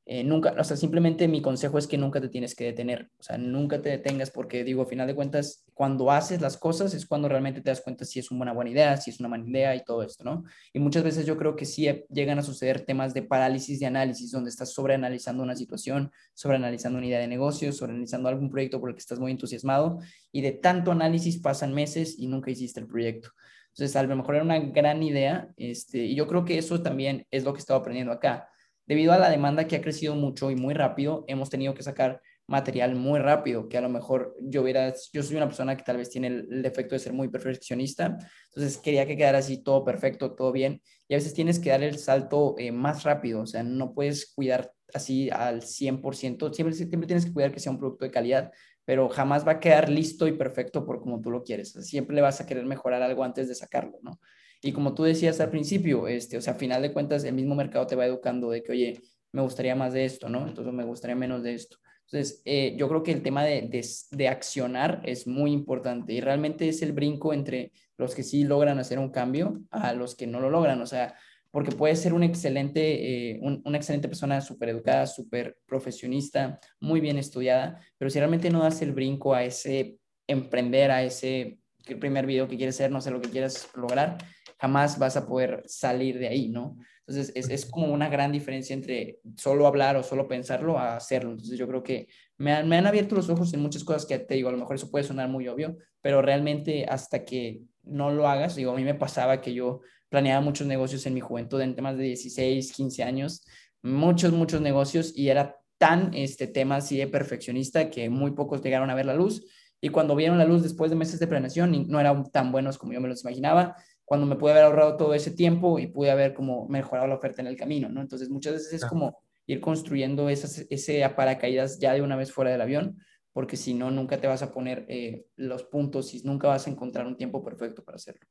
eh, 0.09 0.23
nunca, 0.23 0.55
o 0.57 0.62
sea, 0.62 0.77
simplemente 0.77 1.27
mi 1.27 1.42
consejo 1.42 1.79
es 1.79 1.88
que 1.88 1.99
nunca 1.99 2.21
te 2.21 2.29
tienes 2.29 2.55
que 2.55 2.62
detener, 2.62 3.11
o 3.19 3.23
sea, 3.25 3.38
nunca 3.38 3.83
te 3.83 3.88
detengas 3.88 4.31
porque 4.31 4.62
digo, 4.62 4.83
a 4.83 4.87
final 4.87 5.09
de 5.09 5.16
cuentas, 5.16 5.64
cuando 5.75 6.12
haces 6.12 6.40
las 6.40 6.57
cosas 6.57 6.95
es 6.95 7.07
cuando 7.07 7.29
realmente 7.29 7.61
te 7.61 7.71
das 7.71 7.81
cuenta 7.81 8.05
si 8.05 8.21
es 8.21 8.31
una 8.31 8.53
buena 8.53 8.71
idea, 8.71 8.97
si 8.99 9.11
es 9.11 9.19
una 9.19 9.29
mala 9.29 9.45
idea 9.45 9.75
y 9.75 9.83
todo 9.83 10.05
esto, 10.05 10.23
¿no? 10.23 10.45
Y 10.73 10.79
muchas 10.79 11.03
veces 11.03 11.27
yo 11.27 11.37
creo 11.37 11.57
que 11.57 11.64
sí 11.64 11.88
llegan 12.09 12.38
a 12.38 12.45
suceder 12.45 12.83
temas 12.83 13.14
de 13.14 13.23
parálisis 13.23 13.81
de 13.81 13.87
análisis, 13.87 14.31
donde 14.31 14.49
estás 14.49 14.73
sobreanalizando 14.73 15.42
una 15.42 15.57
situación, 15.57 16.12
sobreanalizando 16.35 16.99
una 16.99 17.09
idea 17.09 17.19
de 17.19 17.27
negocio, 17.27 17.73
sobreanalizando 17.73 18.29
algún 18.29 18.49
proyecto 18.49 18.79
por 18.79 18.90
el 18.90 18.95
que 18.95 19.01
estás 19.01 19.19
muy 19.19 19.33
entusiasmado 19.33 19.99
y 20.31 20.40
de 20.40 20.53
tanto 20.53 20.92
análisis 20.92 21.38
pasan 21.40 21.75
meses 21.75 22.16
y 22.16 22.29
nunca 22.29 22.53
hiciste 22.53 22.79
el 22.79 22.87
proyecto. 22.87 23.31
Entonces, 23.71 23.97
a 23.97 24.05
lo 24.05 24.14
mejor 24.14 24.37
era 24.37 24.45
una 24.45 24.61
gran 24.61 25.03
idea, 25.03 25.49
este, 25.57 26.05
y 26.05 26.14
yo 26.14 26.29
creo 26.29 26.45
que 26.45 26.59
eso 26.59 26.81
también 26.81 27.27
es 27.33 27.42
lo 27.42 27.53
que 27.53 27.59
he 27.59 27.61
estado 27.61 27.81
aprendiendo 27.81 28.12
acá 28.12 28.49
debido 28.87 29.12
a 29.12 29.18
la 29.18 29.31
demanda 29.31 29.66
que 29.66 29.77
ha 29.77 29.83
crecido 29.83 30.14
mucho 30.14 30.51
y 30.51 30.57
muy 30.57 30.75
rápido, 30.75 31.25
hemos 31.29 31.51
tenido 31.51 31.75
que 31.75 31.83
sacar 31.83 32.20
material 32.49 32.94
muy 32.94 33.18
rápido, 33.18 33.68
que 33.68 33.77
a 33.77 33.81
lo 33.81 33.88
mejor 33.88 34.37
yo 34.40 34.62
hubiera, 34.62 34.94
yo 35.12 35.22
soy 35.22 35.37
una 35.37 35.46
persona 35.46 35.77
que 35.77 35.83
tal 35.83 35.96
vez 35.96 36.11
tiene 36.11 36.29
el, 36.29 36.62
defecto 36.62 36.94
de 36.94 37.01
ser 37.01 37.12
muy 37.12 37.29
perfeccionista, 37.29 38.16
entonces 38.46 38.79
quería 38.79 39.07
que 39.07 39.16
quedara 39.16 39.38
así 39.38 39.62
todo 39.62 39.85
perfecto, 39.85 40.35
todo 40.35 40.53
bien, 40.53 40.81
y 41.09 41.14
a 41.14 41.16
veces 41.16 41.35
tienes 41.35 41.59
que 41.59 41.70
dar 41.70 41.83
el 41.83 41.99
salto 41.99 42.55
eh, 42.59 42.70
más 42.70 43.03
rápido, 43.03 43.42
o 43.42 43.46
sea, 43.46 43.62
no 43.64 43.94
puedes 43.94 44.33
cuidar 44.33 44.72
así 44.94 45.29
al 45.31 45.62
100%, 45.62 46.53
siempre, 46.53 46.75
siempre 46.75 47.07
tienes 47.07 47.27
que 47.27 47.33
cuidar 47.33 47.53
que 47.53 47.59
sea 47.59 47.72
un 47.72 47.79
producto 47.79 48.05
de 48.05 48.12
calidad, 48.12 48.53
pero 48.85 49.09
jamás 49.09 49.46
va 49.46 49.53
a 49.53 49.61
quedar 49.61 49.88
listo 49.88 50.29
y 50.29 50.33
perfecto 50.33 50.87
por 50.87 51.01
como 51.01 51.20
tú 51.20 51.33
lo 51.33 51.42
quieres, 51.42 51.72
siempre 51.72 52.14
le 52.14 52.22
vas 52.22 52.40
a 52.40 52.46
querer 52.46 52.64
mejorar 52.64 53.03
algo 53.03 53.25
antes 53.25 53.49
de 53.49 53.57
sacarlo, 53.57 53.99
¿no? 54.03 54.20
Y 54.62 54.73
como 54.73 54.95
tú 54.95 55.05
decías 55.05 55.40
al 55.40 55.51
principio, 55.51 56.09
este, 56.09 56.37
o 56.37 56.40
sea, 56.40 56.55
a 56.55 56.57
final 56.57 56.83
de 56.83 56.92
cuentas, 56.92 57.25
el 57.25 57.35
mismo 57.35 57.55
mercado 57.55 57.87
te 57.87 57.97
va 57.97 58.07
educando 58.07 58.51
de 58.51 58.62
que, 58.62 58.73
oye, 58.73 59.01
me 59.33 59.42
gustaría 59.42 59.75
más 59.75 59.92
de 59.92 60.05
esto, 60.05 60.29
¿no? 60.29 60.47
Entonces 60.47 60.73
me 60.73 60.85
gustaría 60.85 61.16
menos 61.16 61.42
de 61.42 61.55
esto. 61.55 61.79
Entonces, 62.07 62.42
eh, 62.45 62.75
yo 62.79 62.88
creo 62.88 63.03
que 63.03 63.12
el 63.12 63.23
tema 63.23 63.45
de, 63.45 63.62
de, 63.62 63.85
de, 64.12 64.29
accionar 64.29 65.03
es 65.05 65.27
muy 65.27 65.53
importante 65.53 66.12
y 66.12 66.21
realmente 66.21 66.69
es 66.69 66.81
el 66.83 66.92
brinco 66.92 67.33
entre 67.33 67.73
los 67.99 68.14
que 68.14 68.23
sí 68.23 68.45
logran 68.45 68.79
hacer 68.79 68.99
un 68.99 69.11
cambio 69.11 69.61
a 69.71 69.92
los 69.92 70.14
que 70.14 70.27
no 70.27 70.40
lo 70.40 70.49
logran. 70.49 70.81
O 70.81 70.87
sea, 70.87 71.16
porque 71.57 71.73
puedes 71.73 72.01
ser 72.01 72.12
un 72.12 72.23
excelente, 72.23 73.31
eh, 73.31 73.40
una 73.40 73.79
excelente 73.79 74.09
persona, 74.09 74.42
súper 74.42 74.69
educada, 74.69 75.07
súper 75.07 75.57
profesionista, 75.66 76.61
muy 76.81 77.01
bien 77.01 77.16
estudiada, 77.16 77.81
pero 77.97 78.11
si 78.11 78.19
realmente 78.19 78.51
no 78.51 78.62
das 78.62 78.83
el 78.83 78.92
brinco 78.92 79.35
a 79.35 79.42
ese 79.42 79.97
emprender, 80.27 80.90
a 80.90 81.03
ese 81.03 81.59
primer 81.99 82.27
video 82.27 82.47
que 82.47 82.59
quieres 82.59 82.77
ser, 82.77 82.90
no 82.90 83.01
sé 83.01 83.11
lo 83.11 83.23
que 83.23 83.31
quieras 83.31 83.71
lograr, 83.75 84.19
jamás 84.59 84.99
vas 84.99 85.16
a 85.16 85.27
poder 85.27 85.62
salir 85.66 86.19
de 86.19 86.29
ahí, 86.29 86.49
¿no? 86.49 86.77
Entonces, 87.07 87.33
es, 87.37 87.51
es, 87.51 87.66
como 87.66 87.92
una 87.92 88.09
gran 88.09 88.33
diferencia 88.33 88.75
entre 88.75 89.21
solo 89.37 89.66
hablar 89.66 89.97
o 89.97 90.03
solo 90.03 90.27
pensarlo 90.27 90.79
a 90.79 90.97
hacerlo. 90.97 91.31
Entonces, 91.31 91.59
yo 91.59 91.69
creo 91.69 91.83
que 91.83 92.09
me 92.37 92.53
han, 92.53 92.69
me 92.69 92.77
han 92.77 92.87
abierto 92.87 93.14
los 93.14 93.29
ojos 93.29 93.53
en 93.55 93.61
muchas 93.61 93.85
cosas 93.85 94.07
que 94.07 94.19
te 94.19 94.35
digo, 94.35 94.49
a 94.49 94.53
lo 94.53 94.59
mejor 94.59 94.77
eso 94.77 94.90
puede 94.90 95.05
sonar 95.05 95.29
muy 95.29 95.47
obvio, 95.47 95.77
pero 96.01 96.21
realmente 96.21 96.85
hasta 96.88 97.25
que 97.25 97.62
no 97.85 98.11
lo 98.11 98.29
hagas, 98.29 98.57
digo, 98.57 98.73
a 98.73 98.77
mí 98.77 98.83
me 98.83 98.95
pasaba 98.95 99.40
que 99.40 99.55
yo 99.55 99.81
planeaba 100.09 100.40
muchos 100.40 100.66
negocios 100.66 101.07
en 101.07 101.14
mi 101.14 101.21
juventud, 101.21 101.61
en 101.61 101.75
temas 101.75 101.97
de 101.97 102.05
16, 102.05 102.73
15 102.73 103.03
años, 103.03 103.45
muchos, 103.83 104.33
muchos 104.33 104.61
negocios 104.61 105.12
y 105.16 105.29
era 105.29 105.57
tan 105.79 106.14
este 106.14 106.47
tema 106.47 106.77
así 106.77 106.97
de 106.97 107.07
perfeccionista 107.07 107.90
que 107.90 108.09
muy 108.09 108.33
pocos 108.33 108.62
llegaron 108.62 108.90
a 108.90 108.95
ver 108.95 109.07
la 109.07 109.14
luz 109.14 109.45
y 109.81 109.90
cuando 109.90 110.16
vieron 110.16 110.38
la 110.38 110.47
luz 110.47 110.62
después 110.62 110.90
de 110.90 110.97
meses 110.97 111.21
de 111.21 111.27
planeación 111.27 111.87
no 111.88 112.01
eran 112.01 112.31
tan 112.31 112.51
buenos 112.51 112.79
como 112.79 112.92
yo 112.95 113.01
me 113.01 113.09
los 113.09 113.23
imaginaba 113.23 113.77
cuando 114.07 114.25
me 114.25 114.37
pude 114.37 114.53
haber 114.53 114.64
ahorrado 114.64 114.97
todo 114.97 115.14
ese 115.14 115.33
tiempo 115.33 115.81
y 115.81 115.88
pude 115.88 116.12
haber 116.12 116.33
como 116.33 116.66
mejorado 116.69 117.09
la 117.09 117.16
oferta 117.16 117.42
en 117.42 117.49
el 117.49 117.57
camino, 117.57 117.88
¿no? 117.88 118.01
Entonces 118.01 118.31
muchas 118.31 118.55
veces 118.55 118.73
es 118.73 118.85
como 118.85 119.19
ir 119.47 119.61
construyendo 119.61 120.29
esas, 120.29 120.64
ese 120.71 121.07
paracaídas 121.11 121.81
ya 121.81 121.92
de 121.92 122.03
una 122.03 122.14
vez 122.14 122.33
fuera 122.33 122.53
del 122.53 122.61
avión, 122.61 122.99
porque 123.33 123.57
si 123.57 123.75
no, 123.75 123.90
nunca 123.90 124.21
te 124.21 124.29
vas 124.29 124.42
a 124.42 124.53
poner 124.53 124.87
eh, 124.88 125.27
los 125.35 125.64
puntos 125.64 126.14
y 126.14 126.23
nunca 126.23 126.47
vas 126.47 126.69
a 126.69 126.71
encontrar 126.71 127.05
un 127.05 127.16
tiempo 127.16 127.45
perfecto 127.45 127.85
para 127.85 127.97
hacerlo. 127.97 128.27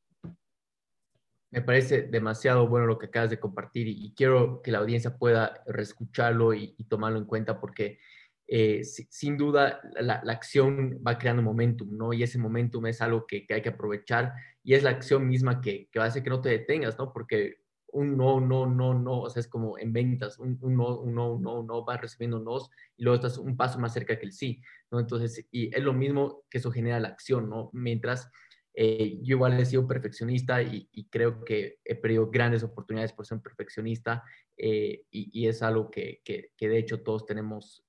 Me 1.52 1.62
parece 1.62 2.04
demasiado 2.04 2.68
bueno 2.70 2.88
lo 2.88 2.98
que 2.98 3.08
acabas 3.08 3.30
de 3.30 3.40
compartir 3.40 3.88
y, 3.90 4.14
quiero 4.16 4.62
que 4.62 4.72
la 4.72 4.78
audiencia 4.78 5.18
pueda 5.18 5.62
reescucharlo 5.68 6.54
y, 6.54 6.74
y 6.78 6.86
tomarlo 6.86 7.20
en 7.20 7.26
cuenta 7.26 7.60
porque 7.60 8.00
eh, 8.48 8.84
sin 8.84 9.38
duda 9.38 9.82
la, 10.00 10.22
acción 10.28 11.02
va 11.06 11.18
creando 11.18 11.42
momentum, 11.42 11.90
¿no? 11.98 12.14
Y 12.14 12.22
ese 12.22 12.38
momentum 12.38 12.86
es 12.86 13.02
algo 13.02 13.26
que, 13.26 13.48
hay 13.50 13.62
que 13.62 13.70
aprovechar 13.70 14.34
y 14.64 14.76
es 14.76 14.84
la 14.84 14.92
acción 14.92 15.28
misma 15.28 15.62
que, 15.62 15.90
va 15.98 16.04
a 16.04 16.08
hacer 16.08 16.24
que 16.24 16.30
no 16.30 16.42
te 16.42 16.50
detengas, 16.50 16.98
¿no? 17.00 17.12
Porque 17.12 17.58
un 17.88 18.18
no, 18.18 18.40
no, 18.40 18.68
no, 18.68 18.94
no, 18.94 19.22
o 19.22 19.30
sea, 19.30 19.40
es 19.40 19.48
como 19.48 19.80
en 19.80 19.94
ventas, 19.94 20.38
un, 20.38 20.60
no, 20.62 21.00
un 21.00 21.16
no, 21.16 21.40
no, 21.40 21.64
no, 21.64 21.86
vas 21.86 22.02
recibiendo 22.02 22.40
nos 22.40 22.70
y 22.98 23.04
luego 23.04 23.16
estás 23.16 23.38
un 23.38 23.56
paso 23.58 23.80
más 23.80 23.94
cerca 23.94 24.20
que 24.20 24.26
el 24.26 24.34
sí, 24.34 24.62
¿no? 24.92 25.00
Entonces, 25.00 25.48
y 25.50 25.76
es 25.76 25.84
lo 25.84 25.94
mismo 25.94 26.44
que 26.50 26.60
eso 26.60 26.72
genera 26.72 27.00
la 27.00 27.08
acción, 27.08 27.50
¿no? 27.50 27.72
Mientras 27.74 28.30
eh, 28.76 29.18
yo 29.24 29.38
igual 29.38 29.60
he 29.60 29.66
sido 29.66 29.84
un 29.84 29.88
perfeccionista 29.88 30.62
y, 30.62 30.88
creo 31.10 31.44
que 31.46 31.80
he 31.84 31.96
perdido 31.96 32.30
grandes 32.30 32.62
oportunidades 32.62 33.14
por 33.14 33.26
ser 33.26 33.38
un 33.38 33.42
perfeccionista 33.42 34.24
eh, 34.58 35.06
y, 35.10 35.48
es 35.48 35.64
algo 35.64 35.90
que, 35.90 36.22
que, 36.24 36.52
de 36.60 36.78
hecho 36.78 37.02
todos 37.02 37.26
tenemos 37.26 37.86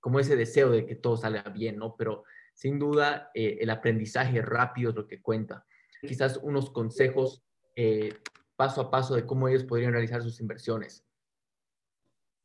como 0.00 0.20
ese 0.20 0.36
deseo 0.36 0.70
de 0.70 0.86
que 0.86 0.94
todo 0.94 1.16
salga 1.16 1.42
bien, 1.50 1.76
¿no? 1.76 1.96
Pero 1.96 2.24
sin 2.54 2.78
duda 2.78 3.30
eh, 3.34 3.58
el 3.60 3.70
aprendizaje 3.70 4.42
rápido 4.42 4.90
es 4.90 4.96
lo 4.96 5.06
que 5.06 5.20
cuenta. 5.20 5.64
Quizás 6.00 6.38
unos 6.42 6.70
consejos 6.70 7.44
eh, 7.76 8.14
paso 8.56 8.80
a 8.80 8.90
paso 8.90 9.14
de 9.14 9.26
cómo 9.26 9.48
ellos 9.48 9.64
podrían 9.64 9.92
realizar 9.92 10.22
sus 10.22 10.40
inversiones. 10.40 11.04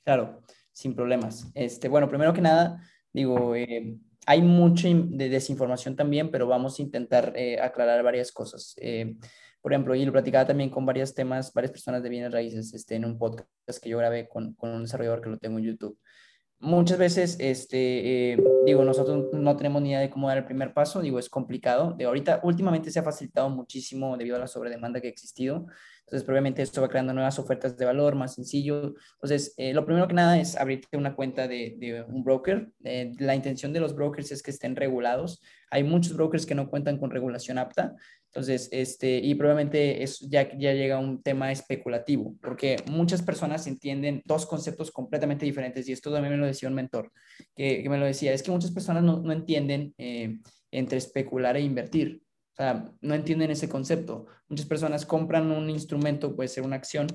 Claro, 0.04 0.42
sin 0.72 0.96
problemas. 0.96 1.52
Este, 1.54 1.88
bueno, 1.88 2.10
primero 2.10 2.34
que 2.34 2.42
nada, 2.42 2.82
digo, 3.12 3.56
eh, 3.56 3.98
hay 4.26 4.42
mucha 4.42 4.88
de 4.90 5.30
desinformación 5.30 5.96
también, 5.96 6.32
pero 6.32 6.48
vamos 6.48 6.80
a 6.80 6.82
intentar 6.82 7.34
aclarar 7.62 8.04
varias 8.04 8.32
cosas. 8.32 8.76
Por 9.62 9.72
ejemplo, 9.72 9.96
y 9.96 10.04
lo 10.04 10.12
platicaba 10.12 10.46
también 10.46 10.70
con 10.70 10.86
varios 10.86 11.14
temas, 11.14 11.54
varias 11.54 11.72
personas 11.72 12.04
de 12.04 12.10
bienes 12.10 12.32
raíces 12.32 12.74
este, 12.74 12.96
en 12.96 13.06
un 13.06 13.18
podcast 13.18 13.48
que 13.82 13.90
yo 13.90 13.98
grabé 13.98 14.28
con, 14.28 14.54
con 14.56 14.72
un 14.72 14.84
desarrollador 14.84 15.22
que 15.22 15.30
lo 15.30 15.38
tengo 15.38 15.60
en 15.60 15.66
YouTube 15.66 15.98
muchas 16.64 16.98
veces, 16.98 17.38
este, 17.40 18.32
eh, 18.34 18.38
digo, 18.66 18.84
nosotros 18.84 19.28
no 19.34 19.56
tenemos 19.58 19.82
ni 19.82 19.90
idea 19.90 20.00
de 20.00 20.10
cómo 20.10 20.30
dar 20.30 20.38
el 20.38 20.46
primer 20.46 20.74
paso, 20.74 21.02
digo, 21.02 21.20
es 21.20 21.30
complicado. 21.30 21.94
De 21.94 22.06
ahorita, 22.06 22.40
últimamente 22.44 22.90
se 22.90 23.00
ha 23.00 23.04
facilitado 23.04 23.50
muchísimo 23.50 24.18
debido 24.18 24.38
a 24.38 24.40
la 24.40 24.48
sobredemanda 24.48 25.02
que 25.02 25.08
ha 25.08 25.12
existido. 25.12 25.68
Entonces, 26.06 26.26
probablemente 26.26 26.62
esto 26.62 26.82
va 26.82 26.90
creando 26.90 27.14
nuevas 27.14 27.40
ofertas 27.40 27.76
de 27.78 27.86
valor, 27.86 28.16
más 28.16 28.36
sencillo. 28.36 28.94
Entonces, 29.14 29.54
eh, 29.58 29.74
lo 29.74 29.86
primero 29.86 30.08
que 30.08 30.14
nada 30.14 30.40
es 30.40 30.56
abrirte 30.56 30.98
una 30.98 31.16
cuenta 31.16 31.48
de, 31.48 31.76
de 31.78 32.04
un 32.04 32.24
broker. 32.24 32.70
Eh, 32.84 33.14
la 33.20 33.36
intención 33.36 33.74
de 33.74 33.80
los 33.80 33.96
brokers 33.96 34.32
es 34.32 34.44
que 34.44 34.52
estén 34.52 34.76
regulados. 34.76 35.42
Hay 35.72 35.84
muchos 35.84 36.14
brokers 36.16 36.46
que 36.46 36.56
no 36.56 36.70
cuentan 36.70 37.00
con 37.00 37.10
regulación 37.10 37.58
apta. 37.58 37.96
Entonces, 38.34 38.68
este, 38.72 39.20
y 39.20 39.36
probablemente 39.36 40.02
eso 40.02 40.26
ya, 40.28 40.50
ya 40.58 40.74
llega 40.74 40.98
un 40.98 41.22
tema 41.22 41.52
especulativo, 41.52 42.36
porque 42.42 42.78
muchas 42.90 43.22
personas 43.22 43.68
entienden 43.68 44.24
dos 44.26 44.48
conceptos 44.48 44.90
completamente 44.90 45.46
diferentes, 45.46 45.88
y 45.88 45.92
esto 45.92 46.12
también 46.12 46.34
me 46.34 46.40
lo 46.40 46.48
decía 46.48 46.68
un 46.68 46.74
mentor, 46.74 47.12
que, 47.56 47.84
que 47.84 47.90
me 47.90 48.00
lo 48.00 48.06
decía, 48.06 48.34
es 48.34 48.42
que 48.42 48.50
muchas 48.50 48.72
personas 48.72 49.04
no, 49.04 49.22
no 49.22 49.32
entienden 49.32 49.94
eh, 50.00 50.40
entre 50.72 50.98
especular 50.98 51.58
e 51.58 51.62
invertir, 51.62 52.24
o 52.54 52.56
sea, 52.56 52.92
no 53.02 53.14
entienden 53.16 53.52
ese 53.52 53.68
concepto. 53.68 54.28
Muchas 54.48 54.66
personas 54.66 55.06
compran 55.06 55.52
un 55.52 55.70
instrumento, 55.70 56.36
puede 56.36 56.50
ser 56.50 56.64
una 56.64 56.76
acción, 56.76 57.08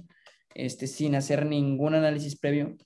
este, 0.55 0.86
sin 0.86 1.14
hacer 1.14 1.47
ningún 1.47 1.95
análisis 1.95 2.39
previo 2.39 2.76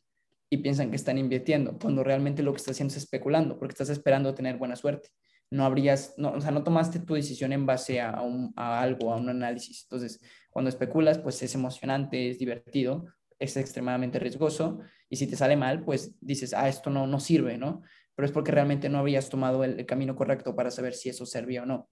y 0.51 0.59
piensan 0.59 0.91
que 0.91 0.97
están 0.97 1.19
invirtiendo, 1.19 1.79
cuando 1.79 2.05
realmente 2.05 2.43
lo 2.43 2.53
que 2.53 2.59
estás 2.59 2.77
haciendo 2.77 2.93
es 2.93 2.99
especulando, 2.99 3.59
porque 3.59 3.73
estás 3.73 3.89
esperando 3.89 4.35
tener 4.35 4.59
buena 4.59 4.77
suerte 4.77 5.09
no 5.53 5.67
habrías, 5.67 6.15
no, 6.17 6.33
o 6.33 6.41
sea, 6.41 6.51
no 6.51 6.65
tomaste 6.65 6.99
tu 6.99 7.13
decisión 7.13 7.53
en 7.53 7.67
base 7.67 8.01
a, 8.01 8.23
a 8.57 8.81
algo, 8.81 9.13
a 9.13 9.17
un 9.17 9.29
análisis. 9.29 9.83
Entonces, 9.83 10.19
cuando 10.51 10.71
especulas, 10.71 11.19
pues 11.19 11.43
es 11.43 11.55
emocionante, 11.55 12.31
es 12.31 12.39
divertido, 12.39 13.05
es 13.39 13.57
extremadamente 13.59 14.19
riesgoso 14.19 14.81
y 15.11 15.17
si 15.17 15.27
te 15.27 15.37
sale 15.37 15.57
mal, 15.57 15.85
pues 15.85 16.17
dices, 16.23 16.55
ah, 16.55 16.71
esto 16.71 16.89
no, 16.89 17.07
no 17.07 17.21
sirve, 17.21 17.59
¿no? 17.59 17.83
Pero 18.15 18.27
es 18.27 18.33
porque 18.33 18.51
realmente 18.51 18.89
no 18.89 18.99
habías 18.99 19.29
tomado 19.29 19.63
el, 19.63 19.85
camino 19.85 20.17
correcto 20.17 20.57
para 20.57 20.71
saber 20.71 20.95
si 20.95 21.11
eso 21.11 21.27
servía 21.27 21.65
o 21.65 21.67
no. 21.67 21.91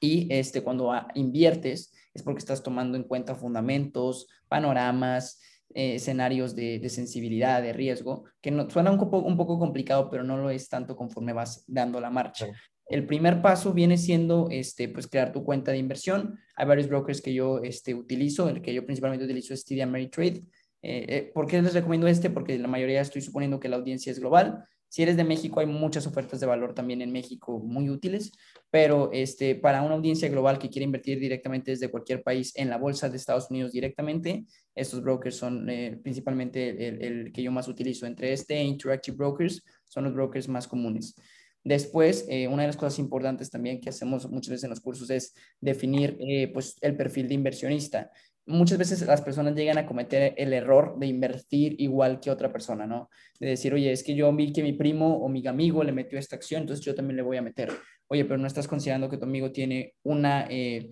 Y 0.00 0.26
este, 0.32 0.62
cuando 0.62 0.92
inviertes, 1.14 1.92
es 2.14 2.22
porque 2.22 2.38
estás 2.38 2.62
tomando 2.62 2.96
en 2.96 3.04
cuenta 3.04 3.34
fundamentos, 3.34 4.26
panoramas, 4.48 5.40
eh, 5.74 5.96
escenarios 5.96 6.56
de, 6.56 6.80
de, 6.80 6.88
sensibilidad, 6.88 7.62
de 7.62 7.72
riesgo, 7.72 8.24
que 8.40 8.50
no, 8.50 8.68
suena 8.68 8.90
un 8.90 8.98
poco, 8.98 9.18
un 9.18 9.36
poco 9.36 9.58
complicado, 9.58 10.10
pero 10.10 10.24
no 10.24 10.36
lo 10.36 10.50
es 10.50 10.68
tanto 10.68 10.96
conforme 10.96 11.32
vas 11.32 11.64
dando 11.68 12.00
la 12.00 12.10
marcha. 12.10 12.48
El 12.86 13.06
primer 13.06 13.40
paso 13.40 13.72
viene 13.72 13.96
siendo 13.96 14.48
este, 14.50 14.88
pues, 14.88 15.06
crear 15.06 15.30
tu 15.32 15.44
cuenta 15.44 15.70
de 15.70 15.78
inversión. 15.78 16.40
Hay 16.56 16.66
varios 16.66 16.88
brokers 16.88 17.22
que 17.22 17.32
yo 17.32 17.60
este, 17.62 17.94
utilizo, 17.94 18.48
el 18.48 18.62
que 18.62 18.74
yo 18.74 18.84
principalmente 18.84 19.24
utilizo 19.24 19.54
es 19.54 19.64
TD 19.64 19.82
Ameritrade. 19.82 20.42
Eh, 20.82 21.06
eh, 21.08 21.30
¿Por 21.32 21.46
qué 21.46 21.62
les 21.62 21.72
recomiendo 21.72 22.08
este? 22.08 22.30
Porque 22.30 22.58
la 22.58 22.66
mayoría 22.66 23.00
estoy 23.00 23.22
suponiendo 23.22 23.60
que 23.60 23.68
la 23.68 23.76
audiencia 23.76 24.10
es 24.10 24.18
global. 24.18 24.64
Si 24.90 25.04
eres 25.04 25.16
de 25.16 25.22
México, 25.22 25.60
hay 25.60 25.66
muchas 25.66 26.04
ofertas 26.08 26.40
de 26.40 26.46
valor 26.46 26.74
también 26.74 27.00
en 27.00 27.12
México 27.12 27.60
muy 27.60 27.88
útiles, 27.88 28.32
pero 28.72 29.10
este, 29.12 29.54
para 29.54 29.82
una 29.82 29.94
audiencia 29.94 30.28
global 30.28 30.58
que 30.58 30.68
quiere 30.68 30.84
invertir 30.84 31.20
directamente 31.20 31.70
desde 31.70 31.92
cualquier 31.92 32.24
país 32.24 32.52
en 32.56 32.68
la 32.68 32.76
bolsa 32.76 33.08
de 33.08 33.16
Estados 33.16 33.48
Unidos 33.52 33.70
directamente, 33.70 34.44
estos 34.74 35.00
brokers 35.00 35.36
son 35.36 35.70
eh, 35.70 35.96
principalmente 36.02 36.88
el, 37.06 37.32
que 37.32 37.40
yo 37.40 37.52
más 37.52 37.68
utilizo. 37.68 38.04
Entre 38.04 38.32
este 38.32 38.56
e 38.56 38.64
Interactive 38.64 39.16
Brokers 39.16 39.62
son 39.84 40.04
los 40.04 40.12
brokers 40.12 40.48
más 40.48 40.66
comunes. 40.66 41.14
Después, 41.62 42.26
eh, 42.28 42.48
una 42.48 42.62
de 42.62 42.68
las 42.68 42.76
cosas 42.76 42.98
importantes 42.98 43.48
también 43.48 43.80
que 43.80 43.90
hacemos 43.90 44.28
muchas 44.28 44.50
veces 44.50 44.64
en 44.64 44.70
los 44.70 44.80
cursos 44.80 45.08
es 45.10 45.34
definir 45.60 46.16
eh, 46.18 46.50
pues, 46.52 46.76
el 46.80 46.96
perfil 46.96 47.28
de 47.28 47.34
inversionista. 47.34 48.10
Muchas 48.46 48.78
veces 48.78 49.06
las 49.06 49.22
personas 49.22 49.54
llegan 49.54 49.78
a 49.78 49.86
cometer 49.86 50.34
el 50.36 50.52
error 50.52 50.98
de 50.98 51.06
invertir 51.06 51.76
igual 51.78 52.20
que 52.20 52.30
otra 52.30 52.52
persona, 52.52 52.86
¿no? 52.86 53.08
De 53.38 53.48
decir, 53.48 53.72
oye, 53.72 53.92
es 53.92 54.02
que 54.02 54.14
yo 54.14 54.34
vi 54.34 54.52
que 54.52 54.62
mi 54.62 54.72
primo 54.72 55.18
o 55.18 55.28
mi 55.28 55.46
amigo 55.46 55.84
le 55.84 55.92
metió 55.92 56.18
esta 56.18 56.36
acción, 56.36 56.62
entonces 56.62 56.84
yo 56.84 56.94
también 56.94 57.16
le 57.16 57.22
voy 57.22 57.36
a 57.36 57.42
meter. 57.42 57.70
Oye, 58.08 58.24
pero 58.24 58.38
no 58.38 58.46
estás 58.46 58.66
considerando 58.66 59.08
que 59.08 59.18
tu 59.18 59.24
amigo 59.24 59.52
tiene 59.52 59.94
una... 60.02 60.46
Eh, 60.48 60.90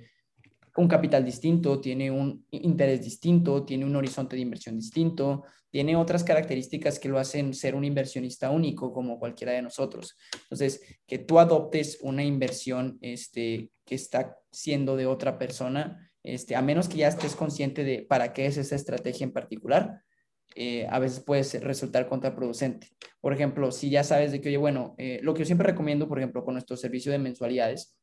un 0.77 0.87
capital 0.87 1.25
distinto, 1.25 1.81
tiene 1.81 2.09
un 2.09 2.47
interés 2.53 3.03
distinto, 3.03 3.65
tiene 3.65 3.85
un 3.85 3.97
horizonte 3.97 4.37
de 4.37 4.43
inversión 4.43 4.77
distinto, 4.77 5.43
tiene 5.71 5.97
otras 5.97 6.25
características 6.25 6.99
que 6.99 7.09
lo 7.09 7.19
hacen 7.19 7.53
ser 7.53 7.75
un 7.75 7.85
inversionista 7.85 8.51
único 8.51 8.93
como 8.93 9.19
cualquiera 9.19 9.53
de 9.53 9.63
nosotros. 9.63 10.17
Entonces, 10.45 10.81
que 11.07 11.19
tú 11.19 11.41
adoptes 11.41 11.99
una 12.01 12.25
inversión 12.25 12.99
este, 13.03 13.71
que 13.85 13.95
está 13.95 14.39
siendo 14.53 14.97
de 14.97 15.07
otra 15.07 15.39
persona, 15.39 16.08
este, 16.23 16.57
a 16.57 16.63
menos 16.63 16.89
que 16.89 16.99
ya 16.99 17.09
estés 17.09 17.35
consciente 17.35 17.85
de 17.85 18.07
para 18.09 18.33
qué 18.33 18.47
es 18.47 18.57
esa 18.57 18.77
estrategia 18.77 19.25
en 19.25 19.33
particular, 19.33 20.03
eh, 20.55 20.87
a 20.91 20.99
veces 20.99 21.21
puede 21.21 21.43
resultar 21.61 22.09
contraproducente. 22.09 22.89
Por 23.21 23.33
ejemplo, 23.33 23.71
si 23.71 23.91
ya 23.91 24.03
sabes 24.03 24.33
de 24.33 24.41
que, 24.41 24.49
oye, 24.49 24.57
bueno, 24.57 24.95
eh, 24.99 25.21
lo 25.23 25.35
que 25.35 25.41
yo 25.41 25.47
siempre 25.47 25.67
recomiendo, 25.67 26.09
por 26.09 26.19
ejemplo, 26.19 26.45
con 26.45 26.55
nuestro 26.55 26.77
servicio 26.77 27.13
de 27.13 27.19
mensualidades, 27.19 27.99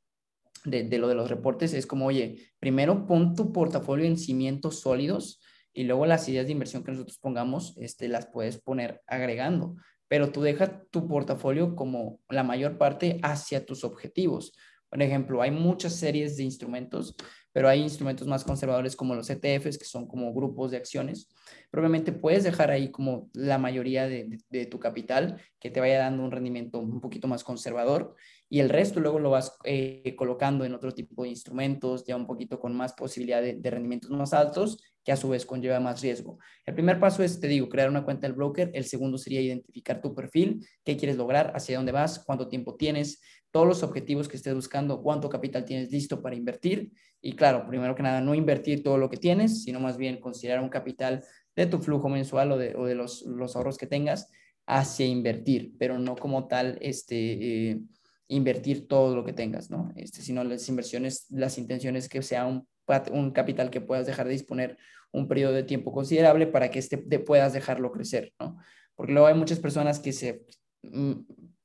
de, 0.63 0.97
lo 0.97 1.07
de 1.07 1.15
los 1.15 1.29
reportes 1.29 1.73
es 1.73 1.85
como, 1.85 2.07
oye, 2.07 2.37
primero 2.59 3.05
pon 3.05 3.35
tu 3.35 3.51
portafolio 3.51 4.05
en 4.05 4.17
cimientos 4.17 4.79
sólidos 4.79 5.41
y 5.73 5.83
luego 5.83 6.05
las 6.05 6.27
ideas 6.29 6.45
de 6.45 6.53
inversión 6.53 6.83
que 6.83 6.91
nosotros 6.91 7.19
pongamos, 7.19 7.75
este, 7.77 8.07
las 8.07 8.27
puedes 8.27 8.59
poner 8.61 9.01
agregando, 9.07 9.75
pero 10.07 10.31
tú 10.31 10.41
deja 10.41 10.83
tu 10.89 11.07
portafolio 11.07 11.75
como 11.75 12.19
la 12.29 12.43
mayor 12.43 12.77
parte 12.77 13.19
hacia 13.21 13.65
tus 13.65 13.83
objetivos. 13.83 14.53
Por 14.89 15.01
ejemplo, 15.01 15.41
hay 15.41 15.51
muchas 15.51 15.95
series 15.95 16.37
de 16.37 16.43
instrumentos, 16.43 17.15
pero 17.55 17.69
hay 17.69 17.81
instrumentos 17.81 18.27
más 18.27 18.43
conservadores 18.43 18.97
como 18.97 19.15
los 19.15 19.29
ETFs, 19.29 19.77
que 19.77 19.85
son 19.85 20.07
como 20.07 20.33
grupos 20.33 20.71
de 20.71 20.77
acciones. 20.77 21.29
Probablemente 21.71 22.11
puedes 22.11 22.43
dejar 22.43 22.69
ahí 22.69 22.91
como 22.91 23.29
la 23.33 23.57
mayoría 23.57 24.09
de, 24.09 24.39
de 24.49 24.65
tu 24.65 24.77
capital 24.77 25.41
que 25.57 25.69
te 25.69 25.79
vaya 25.79 25.99
dando 25.99 26.25
un 26.25 26.31
rendimiento 26.31 26.79
un 26.79 26.99
poquito 26.99 27.29
más 27.29 27.45
conservador 27.45 28.13
y 28.47 28.59
el 28.59 28.69
resto 28.69 28.99
luego 28.99 29.19
lo 29.19 29.31
vas 29.31 29.57
eh, 29.63 30.15
colocando 30.15 30.65
en 30.65 30.73
otro 30.73 30.93
tipo 30.93 31.23
de 31.23 31.29
instrumentos, 31.29 32.05
ya 32.05 32.15
un 32.15 32.27
poquito 32.27 32.59
con 32.59 32.75
más 32.75 32.93
posibilidad 32.93 33.41
de, 33.41 33.69
rendimientos 33.69 34.11
más 34.11 34.33
altos, 34.33 34.83
que 35.03 35.11
a 35.11 35.17
su 35.17 35.29
vez 35.29 35.45
conlleva 35.45 35.79
más 35.79 36.01
riesgo. 36.01 36.39
El 36.65 36.73
primer 36.73 36.99
paso 36.99 37.23
es, 37.23 37.39
te 37.39 37.47
digo, 37.47 37.69
crear 37.69 37.89
una 37.89 38.03
cuenta 38.03 38.27
del 38.27 38.35
broker. 38.35 38.71
El 38.73 38.85
segundo 38.85 39.17
sería 39.17 39.41
identificar 39.41 40.01
tu 40.01 40.15
perfil, 40.15 40.65
qué 40.83 40.97
quieres 40.97 41.17
lograr, 41.17 41.51
hacia 41.55 41.77
dónde 41.77 41.91
vas, 41.91 42.23
cuánto 42.25 42.47
tiempo 42.47 42.75
tienes, 42.75 43.21
todos 43.55 43.67
los 43.69 43.83
objetivos 43.83 44.27
que 44.27 44.35
estés 44.35 44.53
buscando, 44.53 45.01
cuánto 45.01 45.29
capital 45.29 45.63
tienes 45.63 45.89
listo 45.89 46.21
para 46.21 46.35
invertir. 46.35 46.91
Y 47.21 47.37
claro, 47.37 47.65
primero 47.65 47.95
que 47.95 48.03
nada, 48.03 48.19
no 48.19 48.35
invertir 48.35 48.83
todo 48.83 48.97
lo 48.97 49.09
que 49.09 49.15
tienes, 49.15 49.63
sino 49.63 49.79
más 49.79 49.95
bien 49.95 50.19
considerar 50.19 50.61
un 50.61 50.67
capital 50.67 51.23
de 51.55 51.65
tu 51.65 51.79
flujo 51.79 52.09
mensual 52.09 52.51
o 52.51 52.57
de, 52.57 52.75
o 52.75 52.85
de 52.85 52.95
los, 52.95 53.21
los, 53.21 53.55
ahorros 53.55 53.77
que 53.77 53.87
tengas 53.87 54.29
hacia 54.65 55.05
invertir, 55.05 55.73
pero 55.79 55.97
no 55.97 56.17
como 56.17 56.49
tal, 56.49 56.77
este... 56.81 57.69
Eh, 57.71 57.79
invertir 58.27 58.87
todo 58.87 59.15
lo 59.15 59.23
que 59.23 59.33
tengas, 59.33 59.69
¿no? 59.69 59.93
Este, 59.95 60.21
sino 60.21 60.43
las 60.43 60.67
inversiones, 60.67 61.27
las 61.29 61.59
intenciones 61.59 62.09
que 62.09 62.23
sea 62.23 62.47
un, 62.47 62.67
un 63.11 63.31
capital 63.31 63.69
que 63.69 63.81
puedas 63.81 64.05
dejar 64.05 64.25
de 64.25 64.33
disponer 64.33 64.77
un 65.11 65.27
periodo 65.29 65.53
de 65.53 65.63
tiempo 65.63 65.93
considerable 65.93 66.47
para 66.47 66.71
que 66.71 66.79
este, 66.79 66.97
te 66.97 67.19
puedas 67.19 67.53
dejarlo 67.53 67.91
crecer, 67.91 68.33
¿no? 68.39 68.57
Porque 68.95 69.13
luego 69.13 69.27
hay 69.27 69.35
muchas 69.35 69.59
personas 69.59 69.99
que 69.99 70.11
se 70.11 70.43
mm, 70.81 71.13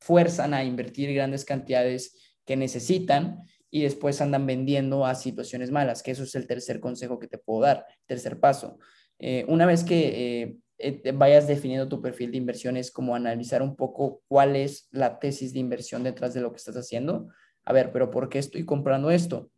fuerzan 0.00 0.54
a 0.54 0.64
invertir 0.64 1.12
grandes 1.14 1.44
cantidades 1.44 2.16
que 2.44 2.56
necesitan 2.56 3.42
y 3.70 3.82
después 3.82 4.20
andan 4.20 4.46
vendiendo 4.46 5.06
a 5.06 5.14
situaciones 5.14 5.70
malas, 5.70 6.02
que 6.02 6.10
eso 6.10 6.24
es 6.24 6.34
el 6.34 6.46
tercer 6.46 6.80
consejo 6.80 7.18
que 7.18 7.28
te 7.28 7.38
puedo 7.38 7.60
dar, 7.60 7.86
tercer 8.06 8.40
paso. 8.40 8.78
Eh, 9.18 9.44
una 9.48 9.66
vez 9.66 9.84
que 9.84 10.42
eh, 10.42 10.56
eh, 10.78 11.12
vayas 11.12 11.46
definiendo 11.46 11.88
tu 11.88 12.00
perfil 12.00 12.32
de 12.32 12.38
inversiones, 12.38 12.90
como 12.90 13.14
analizar 13.14 13.62
un 13.62 13.76
poco 13.76 14.22
cuál 14.26 14.56
es 14.56 14.88
la 14.90 15.18
tesis 15.18 15.52
de 15.52 15.60
inversión 15.60 16.02
detrás 16.02 16.34
de 16.34 16.40
lo 16.40 16.50
que 16.50 16.56
estás 16.56 16.76
haciendo. 16.76 17.28
A 17.64 17.72
ver, 17.72 17.92
pero 17.92 18.10
¿por 18.10 18.28
qué 18.28 18.38
estoy 18.38 18.64
comprando 18.64 19.10
esto? 19.10 19.50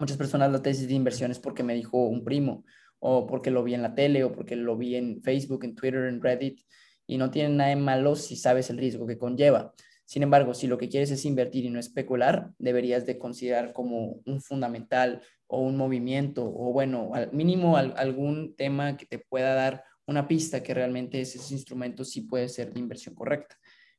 Muchas 0.00 0.16
personas 0.16 0.50
la 0.50 0.62
tesis 0.62 0.88
de 0.88 0.94
inversión 0.94 1.30
es 1.30 1.38
porque 1.38 1.62
me 1.62 1.74
dijo 1.74 2.08
un 2.08 2.24
primo, 2.24 2.64
o 2.98 3.26
porque 3.26 3.50
lo 3.50 3.62
vi 3.62 3.74
en 3.74 3.82
la 3.82 3.94
tele, 3.94 4.24
o 4.24 4.32
porque 4.32 4.56
lo 4.56 4.76
vi 4.76 4.96
en 4.96 5.22
Facebook, 5.22 5.64
en 5.64 5.74
Twitter, 5.74 6.04
en 6.04 6.22
Reddit, 6.22 6.60
y 7.06 7.18
no 7.18 7.30
tiene 7.30 7.50
nada 7.50 7.70
de 7.70 7.76
malo 7.76 8.16
si 8.16 8.36
sabes 8.36 8.70
el 8.70 8.78
riesgo 8.78 9.06
que 9.06 9.18
conlleva. 9.18 9.74
Sin 10.04 10.22
embargo, 10.22 10.52
si 10.52 10.66
lo 10.66 10.76
que 10.76 10.88
quieres 10.88 11.10
es 11.10 11.24
invertir 11.24 11.64
y 11.64 11.70
no 11.70 11.80
especular, 11.80 12.52
deberías 12.58 13.06
de 13.06 13.18
considerar 13.18 13.72
como 13.72 14.20
un 14.26 14.40
fundamental 14.42 15.22
o 15.46 15.60
un 15.60 15.76
movimiento 15.76 16.44
o 16.44 16.72
bueno, 16.72 17.10
al 17.14 17.32
mínimo 17.32 17.76
algún 17.76 18.54
tema 18.54 18.96
que 18.96 19.06
te 19.06 19.18
pueda 19.18 19.54
dar 19.54 19.84
una 20.06 20.28
pista 20.28 20.62
que 20.62 20.74
realmente 20.74 21.20
ese 21.20 21.54
instrumento 21.54 22.04
sí 22.04 22.22
puede 22.22 22.48
ser 22.48 22.72
de 22.72 22.80
inversión 22.80 23.14
correcta. 23.14 23.56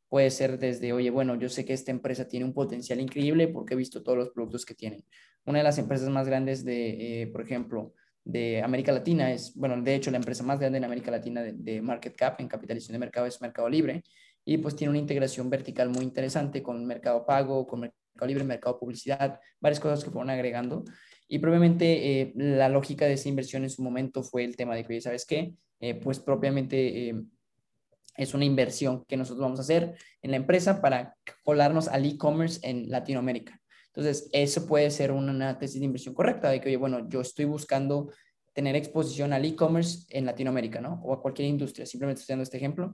Puede 0.08 0.30
ser 0.30 0.60
desde, 0.60 0.94
oye, 0.94 1.10
bueno, 1.10 1.36
yo 1.36 1.50
sé 1.50 1.66
que 1.66 1.74
esta 1.74 1.92
empresa 1.92 2.28
tiene 2.28 2.46
un 2.46 2.54
potencial 2.54 3.02
increíble 3.02 3.48
porque 3.48 3.74
he 3.74 3.78
visto 3.78 4.04
todos 4.04 4.18
los 4.18 4.30
productos 4.30 4.66
que 4.66 4.76
tienen. 4.76 5.04
Una 5.46 5.60
de 5.60 5.64
las 5.64 5.80
empresas 5.80 6.10
más 6.10 6.28
grandes 6.28 6.64
de, 6.64 7.24
eh, 7.24 7.28
por 7.28 7.42
ejemplo, 7.42 7.94
de 8.26 8.62
América 8.64 8.92
Latina 8.92 9.32
es, 9.32 9.56
bueno, 9.56 9.80
de 9.82 9.96
hecho 9.96 10.12
la 10.12 10.18
empresa 10.18 10.44
más 10.44 10.60
grande 10.60 10.80
en 10.80 10.84
América 10.84 11.12
Latina 11.12 11.44
de, 11.44 11.82
market 11.82 12.16
cap, 12.16 12.42
en 12.42 12.48
capitalización 12.48 12.94
de 12.94 13.00
mercado 13.00 13.28
es 13.28 13.40
Mercado 13.40 13.70
Libre. 13.70 14.04
y 14.44 14.58
pues 14.58 14.76
tiene 14.76 14.90
una 14.92 15.00
integración 15.00 15.50
vertical 15.50 15.90
muy 15.90 16.04
interesante 16.04 16.62
con 16.62 16.86
Mercado 16.86 17.26
Pago, 17.26 17.66
con 17.66 17.82
Mercado 17.82 18.28
Libre, 18.28 18.44
Mercado 18.44 18.80
Publicidad, 18.80 19.40
varias 19.60 19.80
cosas 19.80 20.04
que 20.04 20.12
fueron 20.12 20.30
agregando. 20.30 20.84
Y 21.28 21.40
probablemente 21.40 22.22
eh, 22.22 22.34
la 22.36 22.70
lógica 22.70 23.06
de 23.06 23.14
esa 23.14 23.30
inversión 23.30 23.64
en 23.64 23.70
su 23.70 23.82
momento 23.82 24.24
fue 24.24 24.44
el 24.44 24.56
tema 24.56 24.76
de 24.76 24.86
que, 24.86 25.02
¿sabes 25.02 25.26
qué? 25.26 25.56
Eh, 25.80 25.96
pues 25.96 26.20
propiamente 26.20 27.10
eh, 27.10 27.16
es 28.18 28.34
una 28.34 28.46
inversión 28.46 29.04
que 29.06 29.18
nosotros 29.18 29.42
vamos 29.42 29.60
a 29.60 29.64
hacer 29.64 29.96
en 30.22 30.32
la 30.32 30.38
empresa 30.38 30.82
para 30.82 31.16
colarnos 31.44 31.88
al 31.88 32.06
e-commerce 32.06 32.60
en 32.64 32.90
Latinoamérica. 32.90 33.60
Entonces, 33.96 34.30
eso 34.34 34.66
puede 34.68 34.92
ser 34.92 35.12
una 35.12 35.58
tesis 35.58 35.80
de 35.80 35.86
inversión 35.86 36.14
correcta, 36.14 36.50
de 36.50 36.60
que, 36.60 36.68
oye, 36.68 36.78
bueno, 36.78 37.08
yo 37.08 37.22
estoy 37.22 37.46
buscando 37.46 38.12
tener 38.56 38.76
exposición 38.76 39.34
al 39.34 39.46
e-commerce 39.46 40.06
en 40.10 40.26
Latinoamérica, 40.26 40.82
¿no? 40.82 41.02
O 41.04 41.14
a 41.14 41.22
cualquier 41.22 41.48
industria, 41.48 41.86
simplemente 41.86 42.22
estoy 42.22 42.40
este 42.42 42.58
ejemplo. 42.58 42.94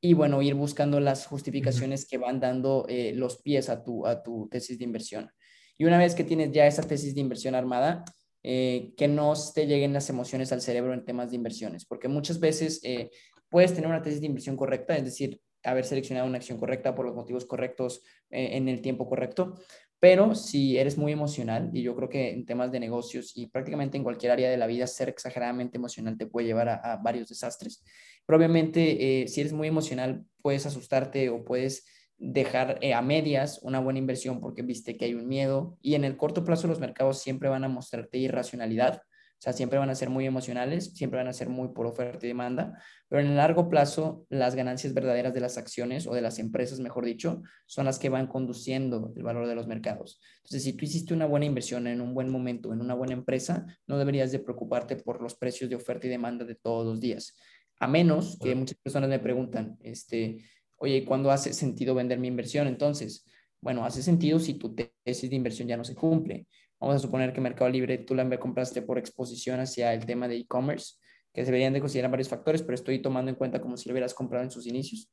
Y 0.00 0.14
bueno, 0.14 0.40
ir 0.42 0.54
buscando 0.54 1.00
las 1.00 1.26
justificaciones 1.26 2.06
que 2.06 2.18
van 2.18 2.40
dando 2.40 2.86
eh, 2.88 3.12
los 3.14 3.42
pies 3.42 3.68
a 3.68 3.82
tu, 3.82 4.06
a 4.06 4.22
tu 4.22 4.48
tesis 4.48 4.78
de 4.78 4.84
inversión. 4.84 5.30
Y 5.76 5.86
una 5.86 5.98
vez 5.98 6.14
que 6.14 6.24
tienes 6.24 6.52
ya 6.52 6.66
esa 6.66 6.82
tesis 6.82 7.14
de 7.14 7.20
inversión 7.20 7.54
armada, 7.54 8.04
eh, 8.42 8.92
que 8.96 9.08
no 9.08 9.32
te 9.54 9.66
lleguen 9.66 9.92
las 9.92 10.08
emociones 10.10 10.52
al 10.52 10.60
cerebro 10.60 10.94
en 10.94 11.04
temas 11.04 11.30
de 11.30 11.36
inversiones, 11.36 11.84
porque 11.84 12.08
muchas 12.08 12.38
veces 12.38 12.80
eh, 12.84 13.10
puedes 13.48 13.74
tener 13.74 13.88
una 13.88 14.02
tesis 14.02 14.20
de 14.20 14.26
inversión 14.26 14.56
correcta, 14.56 14.96
es 14.96 15.04
decir, 15.04 15.40
haber 15.64 15.84
seleccionado 15.84 16.28
una 16.28 16.38
acción 16.38 16.58
correcta 16.58 16.94
por 16.94 17.04
los 17.04 17.14
motivos 17.14 17.44
correctos 17.44 18.02
en 18.30 18.68
el 18.68 18.80
tiempo 18.80 19.08
correcto, 19.08 19.54
pero 20.00 20.34
si 20.34 20.78
eres 20.78 20.96
muy 20.96 21.12
emocional, 21.12 21.70
y 21.72 21.82
yo 21.82 21.96
creo 21.96 22.08
que 22.08 22.30
en 22.30 22.46
temas 22.46 22.70
de 22.70 22.80
negocios 22.80 23.32
y 23.36 23.46
prácticamente 23.46 23.96
en 23.96 24.04
cualquier 24.04 24.32
área 24.32 24.50
de 24.50 24.56
la 24.56 24.66
vida, 24.66 24.86
ser 24.86 25.08
exageradamente 25.08 25.76
emocional 25.76 26.16
te 26.16 26.26
puede 26.26 26.46
llevar 26.46 26.68
a, 26.68 26.96
varios 27.02 27.28
desastres. 27.28 27.84
Probablemente, 28.24 29.22
eh, 29.22 29.28
si 29.28 29.40
eres 29.40 29.52
muy 29.52 29.66
emocional, 29.68 30.24
puedes 30.42 30.66
asustarte 30.66 31.30
o 31.30 31.44
puedes 31.44 31.86
dejar 32.16 32.78
eh, 32.80 32.94
a 32.94 33.02
medias 33.02 33.60
una 33.62 33.80
buena 33.80 33.98
inversión 33.98 34.40
porque 34.40 34.62
viste 34.62 34.96
que 34.96 35.06
hay 35.06 35.14
un 35.14 35.26
miedo. 35.26 35.78
Y 35.82 35.94
en 35.94 36.04
el 36.04 36.16
corto 36.16 36.44
plazo 36.44 36.68
los 36.68 36.80
mercados 36.80 37.20
siempre 37.20 37.48
van 37.48 37.64
a 37.64 37.68
mostrarte 37.68 38.18
irracionalidad 38.18 39.02
o 39.38 39.40
sea, 39.40 39.52
siempre 39.52 39.78
van 39.78 39.88
a 39.88 39.94
ser 39.94 40.10
muy 40.10 40.26
emocionales, 40.26 40.92
siempre 40.94 41.18
van 41.18 41.28
a 41.28 41.32
ser 41.32 41.48
muy 41.48 41.68
por 41.68 41.86
oferta 41.86 42.26
y 42.26 42.28
demanda, 42.28 42.82
pero 43.08 43.22
en 43.22 43.28
el 43.28 43.36
largo 43.36 43.68
plazo, 43.68 44.26
las 44.30 44.56
ganancias 44.56 44.94
verdaderas 44.94 45.32
de 45.32 45.38
las 45.38 45.56
acciones 45.58 46.08
o 46.08 46.14
de 46.14 46.22
las 46.22 46.40
empresas, 46.40 46.80
mejor 46.80 47.04
dicho, 47.04 47.40
son 47.64 47.84
las 47.84 48.00
que 48.00 48.08
van 48.08 48.26
conduciendo 48.26 49.12
el 49.14 49.22
valor 49.22 49.46
de 49.46 49.54
los 49.54 49.68
mercados. 49.68 50.20
Entonces, 50.38 50.64
si 50.64 50.72
tú 50.72 50.84
hiciste 50.84 51.14
una 51.14 51.26
buena 51.26 51.46
inversión 51.46 51.86
en 51.86 52.00
un 52.00 52.14
buen 52.14 52.30
momento, 52.30 52.72
en 52.72 52.80
una 52.80 52.94
buena 52.94 53.12
empresa, 53.12 53.64
no 53.86 53.96
deberías 53.96 54.32
de 54.32 54.40
preocuparte 54.40 54.96
por 54.96 55.22
los 55.22 55.36
precios 55.36 55.70
de 55.70 55.76
oferta 55.76 56.08
y 56.08 56.10
demanda 56.10 56.44
de 56.44 56.56
todos 56.56 56.84
los 56.84 56.98
días. 56.98 57.36
A 57.78 57.86
menos 57.86 58.40
que 58.42 58.56
muchas 58.56 58.78
personas 58.78 59.08
me 59.08 59.20
preguntan, 59.20 59.78
este, 59.84 60.44
oye, 60.78 61.04
¿cuándo 61.04 61.30
hace 61.30 61.52
sentido 61.52 61.94
vender 61.94 62.18
mi 62.18 62.26
inversión? 62.26 62.66
Entonces, 62.66 63.24
bueno, 63.60 63.84
hace 63.84 64.02
sentido 64.02 64.40
si 64.40 64.54
tu 64.54 64.74
tesis 64.74 65.30
de 65.30 65.36
inversión 65.36 65.68
ya 65.68 65.76
no 65.76 65.84
se 65.84 65.94
cumple 65.94 66.48
Vamos 66.80 66.96
a 66.96 66.98
suponer 67.00 67.32
que 67.32 67.40
Mercado 67.40 67.70
Libre 67.70 67.98
tú 67.98 68.14
la 68.14 68.38
compraste 68.38 68.82
por 68.82 68.98
exposición 68.98 69.60
hacia 69.60 69.92
el 69.92 70.06
tema 70.06 70.28
de 70.28 70.36
e-commerce, 70.36 70.94
que 71.32 71.42
se 71.42 71.46
deberían 71.46 71.72
de 71.72 71.80
considerar 71.80 72.10
varios 72.10 72.28
factores, 72.28 72.62
pero 72.62 72.74
estoy 72.74 73.00
tomando 73.00 73.30
en 73.30 73.36
cuenta 73.36 73.60
como 73.60 73.76
si 73.76 73.88
lo 73.88 73.92
hubieras 73.92 74.14
comprado 74.14 74.44
en 74.44 74.50
sus 74.50 74.66
inicios. 74.66 75.10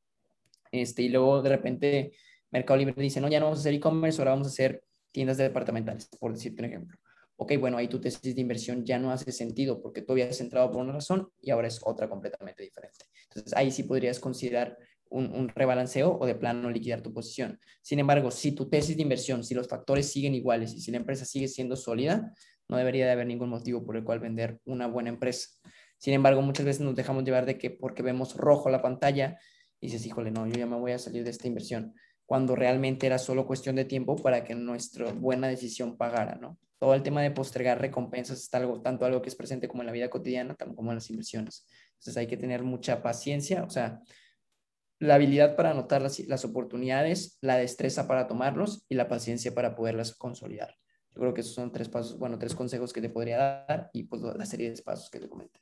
Este, 0.72 1.04
y 1.04 1.10
luego 1.10 1.42
de 1.42 1.50
repente 1.50 2.12
Mercado 2.52 2.78
Libre 2.78 2.94
dice, 2.98 3.20
no, 3.20 3.28
ya 3.30 3.40
no 3.40 3.48
vamos 3.48 3.60
a 3.60 3.62
hacer 3.62 3.74
e-commerce, 3.74 4.22
ahora 4.22 4.32
vamos 4.32 4.48
a 4.48 4.52
hacer 4.52 4.84
tiendas 5.12 5.38
departamentales, 5.38 6.08
por 6.20 6.34
decirte 6.34 6.62
un 6.62 6.70
ejemplo. 6.70 6.98
Ok, 7.38 7.54
bueno, 7.60 7.78
ahí 7.78 7.88
tu 7.88 8.00
tesis 8.00 8.36
de 8.36 8.42
inversión 8.42 8.86
ya 8.86 8.98
no 8.98 9.12
hace 9.12 9.32
sentido 9.32 9.82
porque 9.82 10.02
tú 10.02 10.14
habías 10.14 10.40
entrado 10.40 10.72
por 10.72 10.82
una 10.82 10.94
razón 10.94 11.30
y 11.42 11.52
ahora 11.52 11.68
es 11.68 11.82
otra 11.84 12.08
completamente 12.08 12.64
diferente. 12.64 13.06
Entonces 13.30 13.54
ahí 13.54 13.72
sí 13.72 13.84
podrías 13.84 14.20
considerar 14.20 14.78
un, 15.16 15.50
rebalanceo 15.50 16.18
o 16.20 16.26
de 16.26 16.36
plano 16.36 16.70
liquidar 16.70 17.02
tu 17.02 17.14
posición. 17.14 17.60
Sin 17.82 18.00
embargo, 18.00 18.32
si 18.32 18.52
tu 18.52 18.70
tesis 18.70 18.96
de 18.96 19.04
inversión, 19.04 19.44
si 19.44 19.54
los 19.54 19.68
factores 19.68 20.12
siguen 20.12 20.36
iguales 20.36 20.74
y 20.74 20.82
si 20.82 20.92
la 20.92 20.98
empresa 20.98 21.26
sigue 21.26 21.48
siendo 21.48 21.76
sólida, 21.76 22.34
no 22.68 22.78
debería 22.78 23.06
de 23.06 23.12
haber 23.12 23.28
ningún 23.28 23.50
motivo 23.50 23.86
por 23.86 23.96
el 23.96 24.04
cual 24.04 24.20
vender 24.20 24.60
una 24.66 24.88
buena 24.88 25.10
empresa. 25.10 25.50
Sin 25.98 26.14
embargo, 26.14 26.42
muchas 26.42 26.66
veces 26.66 26.82
nos 26.82 26.96
dejamos 26.96 27.24
llevar 27.24 27.46
de 27.46 27.58
que 27.58 27.72
porque 27.72 28.04
vemos 28.04 28.36
rojo 28.36 28.70
la 28.70 28.82
pantalla, 28.82 29.38
y 29.80 29.88
dices, 29.88 30.06
híjole, 30.06 30.32
no, 30.32 30.48
yo 30.48 30.56
ya 30.56 30.66
me 30.66 30.78
voy 30.78 30.92
a 30.92 31.00
salir 31.00 31.24
de 31.24 31.30
esta 31.30 31.48
inversión, 31.48 31.94
cuando 32.26 32.56
realmente 32.56 33.06
era 33.06 33.20
solo 33.20 33.46
cuestión 33.46 33.76
de 33.76 33.86
tiempo 33.86 34.16
para 34.16 34.44
que 34.44 34.56
nuestra 34.56 35.12
buena 35.12 35.48
decisión 35.48 35.98
pagara, 35.98 36.36
¿no? 36.36 36.58
Todo 36.80 36.94
el 36.94 37.04
tema 37.04 37.22
de 37.22 37.32
postergar 37.32 37.80
recompensas 37.80 38.40
está 38.40 38.58
algo, 38.58 38.82
tanto 38.82 39.06
algo 39.06 39.22
que 39.22 39.30
es 39.30 39.36
presente 39.36 39.68
como 39.68 39.84
en 39.84 39.88
la 39.88 39.94
vida 39.94 40.10
cotidiana, 40.10 40.56
como 40.56 40.92
en 40.92 40.96
las 40.96 41.10
inversiones. 41.10 41.66
Entonces 41.94 42.18
hay 42.18 42.28
que 42.28 42.38
tener 42.38 42.64
mucha 42.64 43.02
paciencia, 43.02 43.64
o 43.64 43.70
sea, 43.70 44.02
la 45.00 45.16
habilidad 45.16 45.56
para 45.56 45.72
anotar 45.72 46.02
las, 46.02 46.46
oportunidades, 46.46 47.38
la 47.42 47.58
destreza 47.58 48.08
para 48.08 48.28
tomarlos 48.28 48.86
y 48.90 48.96
la 48.96 49.08
paciencia 49.08 49.54
para 49.54 49.76
poderlas 49.76 50.16
consolidar. 50.16 50.76
Yo 51.14 51.22
creo 51.22 51.34
que 51.34 51.42
esos 51.42 51.54
son 51.54 51.72
tres 51.72 51.90
pasos, 51.90 52.18
bueno, 52.18 52.38
tres 52.38 52.56
consejos 52.56 52.94
que 52.94 53.02
te 53.02 53.10
podría 53.10 53.66
dar 53.68 53.90
y 53.94 54.04
pues 54.04 54.22
la 54.22 54.46
serie 54.46 54.72
de 54.72 54.82
pasos 54.82 55.10
que 55.10 55.20
te 55.20 55.30
comenté. 55.30 55.60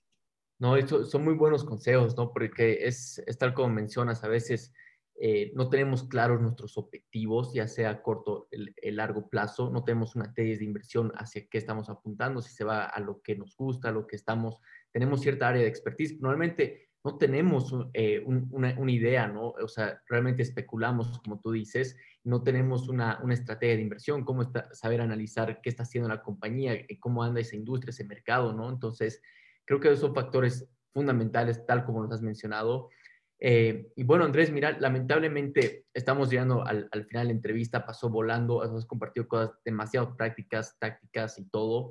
No, 0.59 0.77
esto, 0.77 1.05
son 1.05 1.23
muy 1.23 1.33
buenos 1.33 1.63
consejos, 1.63 2.15
¿no? 2.15 2.31
Porque 2.31 2.85
es, 2.85 3.21
es 3.25 3.37
tal 3.37 3.53
como 3.53 3.69
mencionas, 3.69 4.23
a 4.23 4.27
veces 4.27 4.71
eh, 5.15 5.51
no 5.55 5.69
tenemos 5.69 6.07
claros 6.07 6.41
nuestros 6.41 6.77
objetivos, 6.77 7.53
ya 7.53 7.67
sea 7.67 8.01
corto, 8.01 8.47
el, 8.51 8.73
el, 8.77 8.95
largo 8.95 9.29
plazo, 9.29 9.69
no 9.69 9.83
tenemos 9.83 10.15
una 10.15 10.33
tesis 10.33 10.59
de 10.59 10.65
inversión 10.65 11.11
hacia 11.15 11.47
qué 11.47 11.57
estamos 11.57 11.89
apuntando, 11.89 12.41
si 12.41 12.53
se 12.53 12.63
va 12.63 12.85
a 12.85 12.99
lo 12.99 13.21
que 13.21 13.35
nos 13.35 13.55
gusta, 13.55 13.89
a 13.89 13.91
lo 13.91 14.07
que 14.07 14.15
estamos, 14.15 14.59
tenemos 14.91 15.21
cierta 15.21 15.49
área 15.49 15.61
de 15.61 15.67
expertise. 15.67 16.19
Normalmente 16.19 16.92
no 17.03 17.17
tenemos 17.17 17.75
eh, 17.93 18.23
una, 18.25 18.75
una, 18.77 18.91
idea, 18.91 19.27
¿no? 19.27 19.49
O 19.49 19.67
sea, 19.67 20.01
realmente 20.07 20.41
especulamos, 20.41 21.19
como 21.19 21.41
tú 21.41 21.51
dices, 21.51 21.97
no 22.23 22.43
tenemos 22.43 22.87
una, 22.87 23.19
una 23.21 23.33
estrategia 23.33 23.75
de 23.75 23.81
inversión, 23.81 24.23
cómo 24.23 24.43
está, 24.43 24.73
saber 24.73 25.01
analizar 25.01 25.59
qué 25.61 25.69
está 25.69 25.83
haciendo 25.83 26.07
la 26.07 26.21
compañía, 26.21 26.73
eh, 26.73 26.97
cómo 27.01 27.21
anda 27.21 27.41
esa 27.41 27.57
industria, 27.57 27.89
ese 27.89 28.05
mercado, 28.05 28.53
¿no? 28.53 28.69
Entonces, 28.69 29.21
creo 29.65 29.81
que 29.81 29.89
esos 29.89 29.99
son 29.99 30.15
factores 30.15 30.69
fundamentales, 30.93 31.65
tal 31.65 31.83
como 31.83 32.01
nos 32.01 32.13
has 32.13 32.21
mencionado. 32.21 32.89
Eh, 33.37 33.91
y 33.97 34.03
bueno, 34.05 34.23
Andrés, 34.23 34.49
mira, 34.49 34.77
lamentablemente 34.79 35.87
estamos 35.93 36.29
llegando 36.29 36.65
al, 36.65 36.87
al, 36.89 37.05
final 37.05 37.27
de 37.27 37.33
la 37.33 37.37
entrevista, 37.37 37.85
pasó 37.85 38.09
volando, 38.09 38.61
has 38.61 38.85
compartido 38.85 39.27
cosas 39.27 39.51
demasiado 39.65 40.15
prácticas, 40.15 40.77
tácticas 40.79 41.37
y 41.37 41.49
todo. 41.49 41.89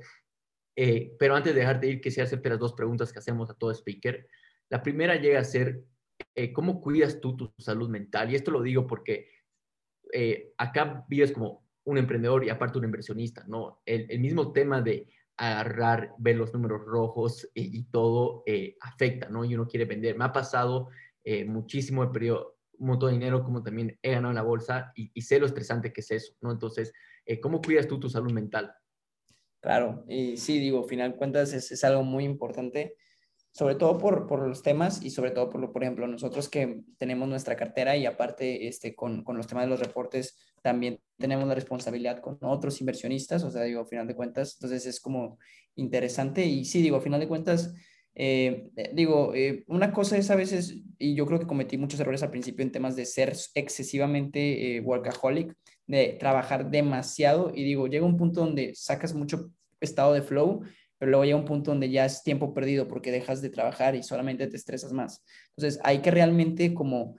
pero 0.75 1.37
antes 1.37 1.53
de 1.53 1.61
dejarte 1.61 1.89
ir, 1.89 2.01
quisiera 2.01 2.27
hacerte 2.27 2.49
las 2.49 2.59
dos 2.59 2.73
preguntas 2.73 3.13
que 3.13 3.19
hacemos 3.19 3.51
a 3.51 3.55
todo 3.55 3.71
speaker. 3.73 4.27
La 4.73 4.83
primera 4.83 5.17
llega 5.17 5.39
a 5.39 5.45
ser, 5.45 5.85
eh, 6.35 6.51
¿cómo 6.51 6.81
cuidas 6.81 7.21
tú 7.21 7.37
tu 7.37 7.53
salud 7.59 7.91
mental? 7.91 8.33
Y 8.33 8.37
esto 8.37 8.51
lo 8.51 8.63
digo 8.63 8.87
porque 8.87 9.29
eh, 10.15 10.55
acá 10.57 11.05
vives 11.11 11.33
como 11.33 11.69
un 11.85 11.99
emprendedor 11.99 12.43
y 12.43 12.49
aparte 12.49 12.79
un 12.79 12.87
inversionista, 12.87 13.45
¿no? 13.47 13.83
El, 13.85 14.19
mismo 14.19 14.51
tema 14.51 14.81
de 14.81 15.11
agarrar, 15.37 16.15
ver 16.17 16.37
los 16.37 16.55
números 16.55 16.87
rojos 16.87 17.51
y, 17.53 17.85
todo 17.91 18.45
eh, 18.47 18.79
afecta, 18.81 19.29
¿no? 19.29 19.45
Y 19.45 19.55
uno 19.55 19.69
quiere 19.69 19.85
vender. 19.85 20.17
Me 20.17 20.25
ha 20.25 20.33
pasado 20.33 20.89
muchísimo, 21.47 22.03
he 22.03 22.09
perdido 22.09 22.57
un 22.79 22.87
montón 22.87 23.11
de 23.11 23.19
dinero, 23.19 23.45
como 23.45 23.63
también 23.63 23.99
he 24.01 24.13
ganado 24.13 24.31
en 24.31 24.37
la 24.37 24.43
bolsa 24.43 24.91
y, 24.95 25.21
sé 25.21 25.39
lo 25.39 25.45
estresante 25.45 25.93
que 25.93 26.01
es 26.01 26.11
eso, 26.13 26.33
¿no? 26.41 26.51
Entonces, 26.51 26.95
¿cómo 27.43 27.61
cuidas 27.61 27.87
tú 27.87 28.01
tu 28.01 28.09
salud 28.09 28.33
mental? 28.33 28.73
Claro, 29.61 30.03
y 30.09 30.39
sí, 30.39 30.59
digo, 30.59 30.83
final 30.85 31.17
cuentas 31.17 31.53
es, 31.53 31.71
es 31.73 31.85
algo 31.85 32.05
muy 32.05 32.25
importante 32.25 32.97
sobre 33.53 33.75
todo 33.75 33.99
por, 33.99 34.27
por, 34.27 34.47
los 34.49 34.63
temas 34.63 35.03
y 35.03 35.11
sobre 35.11 35.31
todo 35.31 35.51
por, 35.51 35.73
por 35.73 35.83
ejemplo, 35.83 36.07
nosotros 36.07 36.49
que 36.49 36.83
tenemos 36.99 37.29
nuestra 37.29 37.55
cartera 37.55 37.97
y 37.97 38.07
aparte 38.07 38.67
este, 38.67 38.95
con, 38.95 39.23
con, 39.23 39.37
los 39.37 39.47
temas 39.47 39.65
de 39.65 39.71
los 39.71 39.81
reportes, 39.81 40.37
también 40.63 41.01
tenemos 41.19 41.47
la 41.47 41.55
responsabilidad 41.55 42.21
con 42.21 42.39
otros 42.41 42.81
inversionistas, 42.81 43.45
o 43.45 43.51
sea, 43.51 43.63
digo, 43.63 43.83
a 43.83 43.87
final 43.87 44.07
de 44.07 44.17
cuentas, 44.17 44.57
entonces 44.57 44.87
es 44.87 45.01
como 45.01 45.39
interesante. 45.75 46.45
Y 46.47 46.65
sí, 46.65 46.83
digo, 46.83 46.97
a 46.97 47.01
final 47.01 47.21
de 47.21 47.29
cuentas, 47.29 47.75
eh, 48.15 48.71
eh, 48.77 48.91
digo, 48.95 49.35
eh, 49.35 49.65
una 49.69 49.93
cosa 49.93 50.17
es 50.17 50.31
a 50.31 50.37
veces, 50.37 50.77
y 50.99 51.15
yo 51.15 51.27
creo 51.27 51.39
que 51.39 51.47
cometí 51.47 51.79
muchos 51.79 52.01
errores 52.01 52.23
al 52.23 52.31
principio 52.31 52.65
en 52.65 52.73
temas 52.73 52.97
de 52.97 53.07
ser 53.07 53.35
excesivamente 53.55 54.81
workaholic, 54.85 55.55
de 55.87 56.17
trabajar 56.19 56.71
demasiado 56.71 57.53
y 57.55 57.65
digo, 57.65 57.87
llega 57.87 58.07
un 58.07 58.17
punto 58.17 58.41
donde 58.41 58.75
sacas 58.75 59.15
mucho 59.15 59.51
estado 59.81 60.13
de 60.15 60.23
flow 60.23 60.63
pero 61.03 61.11
luego 61.11 61.25
llega 61.25 61.37
un 61.37 61.45
punto 61.45 61.73
donde 61.73 61.91
ya 61.91 62.05
es 62.05 62.23
tiempo 62.23 62.55
perdido 62.55 62.87
porque 62.87 63.11
dejas 63.11 63.43
de 63.43 63.51
trabajar 63.51 63.97
y 63.97 64.05
solamente 64.05 64.47
te 64.47 64.57
estresas 64.57 64.93
más. 64.93 65.25
Entonces, 65.57 65.81
hay 65.83 65.99
que 65.99 66.13
realmente 66.13 66.73
como 66.75 67.17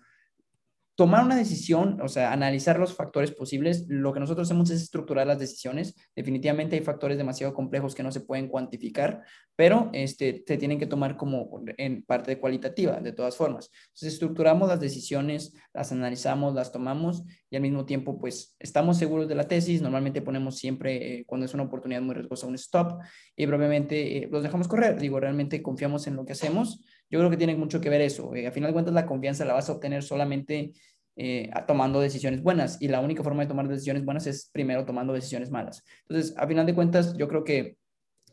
tomar 0.96 1.24
una 1.24 1.36
decisión, 1.36 2.00
o 2.02 2.08
sea, 2.08 2.32
analizar 2.32 2.80
los 2.80 2.94
factores 2.94 3.32
posibles. 3.32 3.86
Lo 3.88 4.14
que 4.14 4.20
nosotros 4.20 4.48
hacemos 4.48 4.70
es 4.70 4.84
estructurar 4.84 5.26
las 5.26 5.40
decisiones. 5.40 5.96
Definitivamente 6.16 6.76
hay 6.76 6.84
factores 6.84 7.18
demasiado 7.18 7.54
complejos 7.54 7.96
que 7.96 8.04
no 8.04 8.12
se 8.12 8.22
pueden 8.22 8.48
cuantificar, 8.48 9.24
pero 9.56 9.90
este, 9.94 10.44
se 10.46 10.58
tienen 10.58 10.78
que 10.78 10.86
tomar 10.86 11.18
como 11.18 11.64
en 11.78 12.04
parte 12.04 12.40
cualitativa, 12.40 13.00
de 13.00 13.12
todas 13.12 13.36
formas. 13.36 13.72
Entonces, 13.88 14.14
estructuramos 14.14 14.70
las 14.70 14.80
decisiones, 14.80 15.54
las 15.74 15.92
analizamos, 15.92 16.54
las 16.54 16.72
tomamos 16.72 17.24
y 17.50 17.56
al 17.56 17.64
mismo 17.64 17.86
tiempo, 17.86 18.20
pues, 18.20 18.56
estamos 18.60 18.98
seguros 18.98 19.28
de 19.28 19.36
la 19.36 19.48
tesis. 19.48 19.82
Normalmente 19.82 20.22
ponemos 20.22 20.58
siempre, 20.58 21.20
eh, 21.20 21.26
cuando 21.26 21.46
es 21.46 21.54
una 21.56 21.64
oportunidad 21.64 22.02
muy 22.02 22.14
riesgosa, 22.14 22.46
un 22.46 22.56
stop 22.56 23.00
y 23.36 23.48
probablemente 23.48 24.18
eh, 24.18 24.30
los 24.32 24.44
dejamos 24.44 24.68
correr. 24.68 25.00
Digo, 25.00 25.20
realmente 25.20 25.64
confiamos 25.64 26.06
en 26.06 26.16
lo 26.16 26.26
que 26.26 26.34
hacemos. 26.34 26.84
Yo 27.14 27.20
creo 27.20 27.30
que 27.30 27.38
tiene 27.38 27.56
mucho 27.56 27.80
que 27.80 27.92
ver 27.92 28.02
eso. 28.02 28.34
Eh, 28.34 28.48
a 28.48 28.52
final 28.52 28.72
de 28.72 28.74
cuentas, 28.74 28.92
la 28.96 29.06
confianza 29.06 29.46
la 29.46 29.54
vas 29.54 29.70
a 29.70 29.74
obtener 29.74 30.02
solamente 30.02 30.74
eh, 31.16 31.52
tomando 31.68 32.02
decisiones 32.02 32.42
buenas 32.42 32.82
y 32.82 32.88
la 32.88 33.02
única 33.02 33.22
forma 33.22 33.44
de 33.44 33.50
tomar 33.50 33.68
decisiones 33.68 34.04
buenas 34.04 34.26
es 34.26 34.50
primero 34.52 34.84
tomando 34.84 35.14
decisiones 35.14 35.52
malas. 35.52 35.84
Entonces, 36.10 36.36
a 36.40 36.48
final 36.48 36.66
de 36.66 36.74
cuentas, 36.74 37.16
yo 37.16 37.28
creo 37.28 37.44
que 37.44 37.78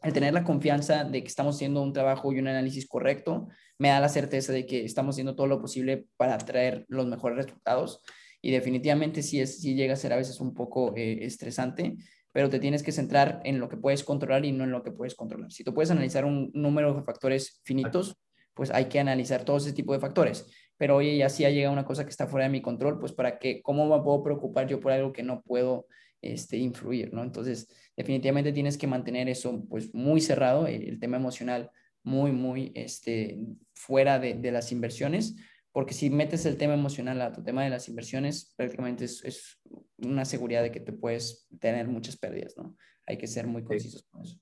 el 0.02 0.14
tener 0.14 0.32
la 0.32 0.44
confianza 0.44 1.04
de 1.04 1.20
que 1.20 1.28
estamos 1.28 1.56
haciendo 1.56 1.82
un 1.82 1.92
trabajo 1.92 2.32
y 2.32 2.38
un 2.38 2.48
análisis 2.48 2.88
correcto 2.88 3.48
me 3.76 3.88
da 3.88 4.00
la 4.00 4.08
certeza 4.08 4.50
de 4.50 4.64
que 4.64 4.82
estamos 4.86 5.14
haciendo 5.14 5.36
todo 5.36 5.46
lo 5.46 5.60
posible 5.60 6.06
para 6.16 6.38
traer 6.38 6.86
los 6.88 7.04
mejores 7.04 7.36
resultados 7.36 8.00
y 8.40 8.50
definitivamente 8.50 9.22
sí, 9.22 9.42
es, 9.42 9.60
sí 9.60 9.74
llega 9.74 9.92
a 9.92 9.96
ser 9.96 10.14
a 10.14 10.16
veces 10.16 10.40
un 10.40 10.54
poco 10.54 10.94
eh, 10.96 11.18
estresante, 11.26 11.98
pero 12.32 12.48
te 12.48 12.58
tienes 12.58 12.82
que 12.82 12.92
centrar 12.92 13.42
en 13.44 13.60
lo 13.60 13.68
que 13.68 13.76
puedes 13.76 14.04
controlar 14.04 14.46
y 14.46 14.52
no 14.52 14.64
en 14.64 14.70
lo 14.70 14.82
que 14.82 14.90
puedes 14.90 15.14
controlar. 15.14 15.52
Si 15.52 15.64
tú 15.64 15.74
puedes 15.74 15.90
analizar 15.90 16.24
un 16.24 16.50
número 16.54 16.94
de 16.94 17.02
factores 17.02 17.60
finitos, 17.62 18.16
pues 18.60 18.70
hay 18.72 18.90
que 18.90 19.00
analizar 19.00 19.42
todo 19.42 19.56
ese 19.56 19.72
tipo 19.72 19.94
de 19.94 20.00
factores. 20.00 20.46
Pero 20.76 20.96
oye, 20.96 21.16
ya 21.16 21.30
si 21.30 21.46
ha 21.46 21.50
llegado 21.50 21.72
una 21.72 21.86
cosa 21.86 22.04
que 22.04 22.10
está 22.10 22.26
fuera 22.26 22.44
de 22.44 22.52
mi 22.52 22.60
control, 22.60 23.00
pues 23.00 23.10
para 23.10 23.38
qué, 23.38 23.62
¿cómo 23.62 23.86
me 23.86 24.04
puedo 24.04 24.22
preocupar 24.22 24.66
yo 24.66 24.78
por 24.80 24.92
algo 24.92 25.14
que 25.14 25.22
no 25.22 25.40
puedo 25.40 25.86
este, 26.20 26.58
influir, 26.58 27.10
¿no? 27.14 27.22
Entonces, 27.22 27.70
definitivamente 27.96 28.52
tienes 28.52 28.76
que 28.76 28.86
mantener 28.86 29.30
eso 29.30 29.64
pues 29.66 29.94
muy 29.94 30.20
cerrado, 30.20 30.66
el, 30.66 31.00
tema 31.00 31.16
emocional 31.16 31.70
muy, 32.02 32.32
muy 32.32 32.70
este, 32.74 33.38
fuera 33.72 34.18
de, 34.18 34.34
de, 34.34 34.52
las 34.52 34.72
inversiones, 34.72 35.36
porque 35.72 35.94
si 35.94 36.10
metes 36.10 36.44
el 36.44 36.58
tema 36.58 36.74
emocional 36.74 37.18
a 37.22 37.32
tu 37.32 37.42
tema 37.42 37.64
de 37.64 37.70
las 37.70 37.88
inversiones, 37.88 38.52
prácticamente 38.58 39.06
es, 39.06 39.24
es 39.24 39.58
una 39.96 40.26
seguridad 40.26 40.62
de 40.62 40.70
que 40.70 40.80
te 40.80 40.92
puedes 40.92 41.48
tener 41.60 41.88
muchas 41.88 42.18
pérdidas, 42.18 42.58
¿no? 42.58 42.76
Hay 43.06 43.16
que 43.16 43.26
ser 43.26 43.46
muy 43.46 43.64
concisos 43.64 44.02
con 44.10 44.20
eso. 44.20 44.38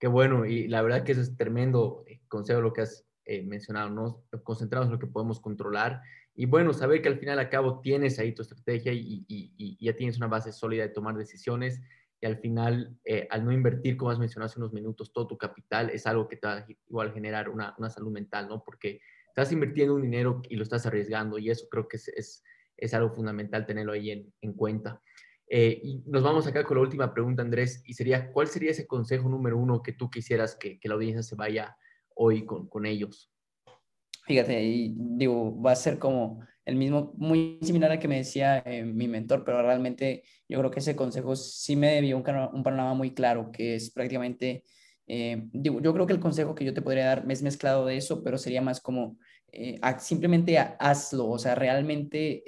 Qué 0.00 0.06
bueno, 0.06 0.46
y 0.46 0.68
la 0.68 0.80
verdad 0.80 1.04
que 1.04 1.12
eso 1.12 1.20
es 1.20 1.36
tremendo 1.36 2.02
eh, 2.06 2.22
consejo 2.28 2.62
lo 2.62 2.72
que 2.72 2.80
has 2.80 3.06
eh, 3.24 3.42
mencionado, 3.42 3.90
¿no? 3.90 4.24
Concentrarnos 4.42 4.88
en 4.88 4.92
lo 4.92 4.98
que 4.98 5.06
podemos 5.06 5.40
controlar 5.40 6.02
y 6.34 6.46
bueno, 6.46 6.72
saber 6.72 7.02
que 7.02 7.08
al 7.08 7.18
final 7.18 7.38
a 7.38 7.50
cabo 7.50 7.80
tienes 7.80 8.18
ahí 8.18 8.32
tu 8.32 8.42
estrategia 8.42 8.92
y, 8.92 9.24
y, 9.28 9.76
ya 9.84 9.94
tienes 9.94 10.16
una 10.16 10.28
base 10.28 10.50
sólida 10.50 10.82
de 10.82 10.88
tomar 10.88 11.14
decisiones 11.16 11.80
y 12.20 12.26
al 12.26 12.38
final, 12.38 12.96
eh, 13.04 13.26
al 13.30 13.44
no 13.44 13.52
invertir, 13.52 13.96
como 13.96 14.10
has 14.10 14.18
mencionado 14.18 14.46
hace 14.46 14.58
unos 14.58 14.72
minutos, 14.72 15.12
todo 15.12 15.26
tu 15.26 15.36
capital 15.36 15.90
es 15.90 16.06
algo 16.06 16.28
que 16.28 16.36
te 16.36 16.46
va 16.46 16.58
a 16.58 16.66
igual 16.88 17.12
generar 17.12 17.48
una, 17.48 17.74
una 17.78 17.90
salud 17.90 18.12
mental, 18.12 18.48
¿no? 18.48 18.62
Porque 18.64 19.00
estás 19.26 19.52
invirtiendo 19.52 19.94
un 19.94 20.02
dinero 20.02 20.40
y 20.48 20.56
lo 20.56 20.62
estás 20.62 20.86
arriesgando 20.86 21.38
y 21.38 21.50
eso 21.50 21.66
creo 21.70 21.88
que 21.88 21.96
es, 21.96 22.08
es, 22.08 22.44
es 22.76 22.94
algo 22.94 23.10
fundamental 23.10 23.66
tenerlo 23.66 23.92
ahí 23.92 24.10
en, 24.10 24.32
en 24.40 24.52
cuenta. 24.54 25.02
Eh, 25.48 25.80
y 25.82 26.02
nos 26.06 26.22
vamos 26.22 26.46
acá 26.46 26.64
con 26.64 26.78
la 26.78 26.82
última 26.82 27.12
pregunta, 27.12 27.42
Andrés, 27.42 27.82
y 27.84 27.92
sería, 27.92 28.32
¿cuál 28.32 28.46
sería 28.46 28.70
ese 28.70 28.86
consejo 28.86 29.28
número 29.28 29.58
uno 29.58 29.82
que 29.82 29.92
tú 29.92 30.08
quisieras 30.08 30.56
que, 30.56 30.80
que 30.80 30.88
la 30.88 30.94
audiencia 30.94 31.22
se 31.22 31.34
vaya 31.34 31.76
hoy 32.16 32.44
con, 32.44 32.68
con 32.68 32.86
ellos? 32.86 33.32
Fíjate, 34.24 34.62
y 34.62 34.94
digo, 34.96 35.60
va 35.60 35.72
a 35.72 35.76
ser 35.76 35.98
como 35.98 36.44
el 36.64 36.76
mismo, 36.76 37.12
muy 37.16 37.58
similar 37.62 37.90
al 37.90 37.98
que 37.98 38.08
me 38.08 38.18
decía 38.18 38.62
eh, 38.64 38.84
mi 38.84 39.08
mentor, 39.08 39.44
pero 39.44 39.62
realmente 39.62 40.22
yo 40.48 40.58
creo 40.58 40.70
que 40.70 40.78
ese 40.78 40.94
consejo 40.94 41.34
sí 41.34 41.74
me 41.74 41.94
debió 41.94 42.16
un, 42.16 42.24
un 42.52 42.62
panorama 42.62 42.94
muy 42.94 43.14
claro, 43.14 43.50
que 43.50 43.74
es 43.74 43.90
prácticamente, 43.90 44.62
eh, 45.06 45.42
digo, 45.52 45.80
yo 45.80 45.92
creo 45.92 46.06
que 46.06 46.12
el 46.12 46.20
consejo 46.20 46.54
que 46.54 46.64
yo 46.64 46.72
te 46.72 46.82
podría 46.82 47.06
dar 47.06 47.26
es 47.28 47.42
mezclado 47.42 47.86
de 47.86 47.96
eso, 47.96 48.22
pero 48.22 48.38
sería 48.38 48.62
más 48.62 48.80
como 48.80 49.18
eh, 49.50 49.80
simplemente 49.98 50.56
hazlo, 50.56 51.28
o 51.28 51.38
sea, 51.38 51.56
realmente, 51.56 52.44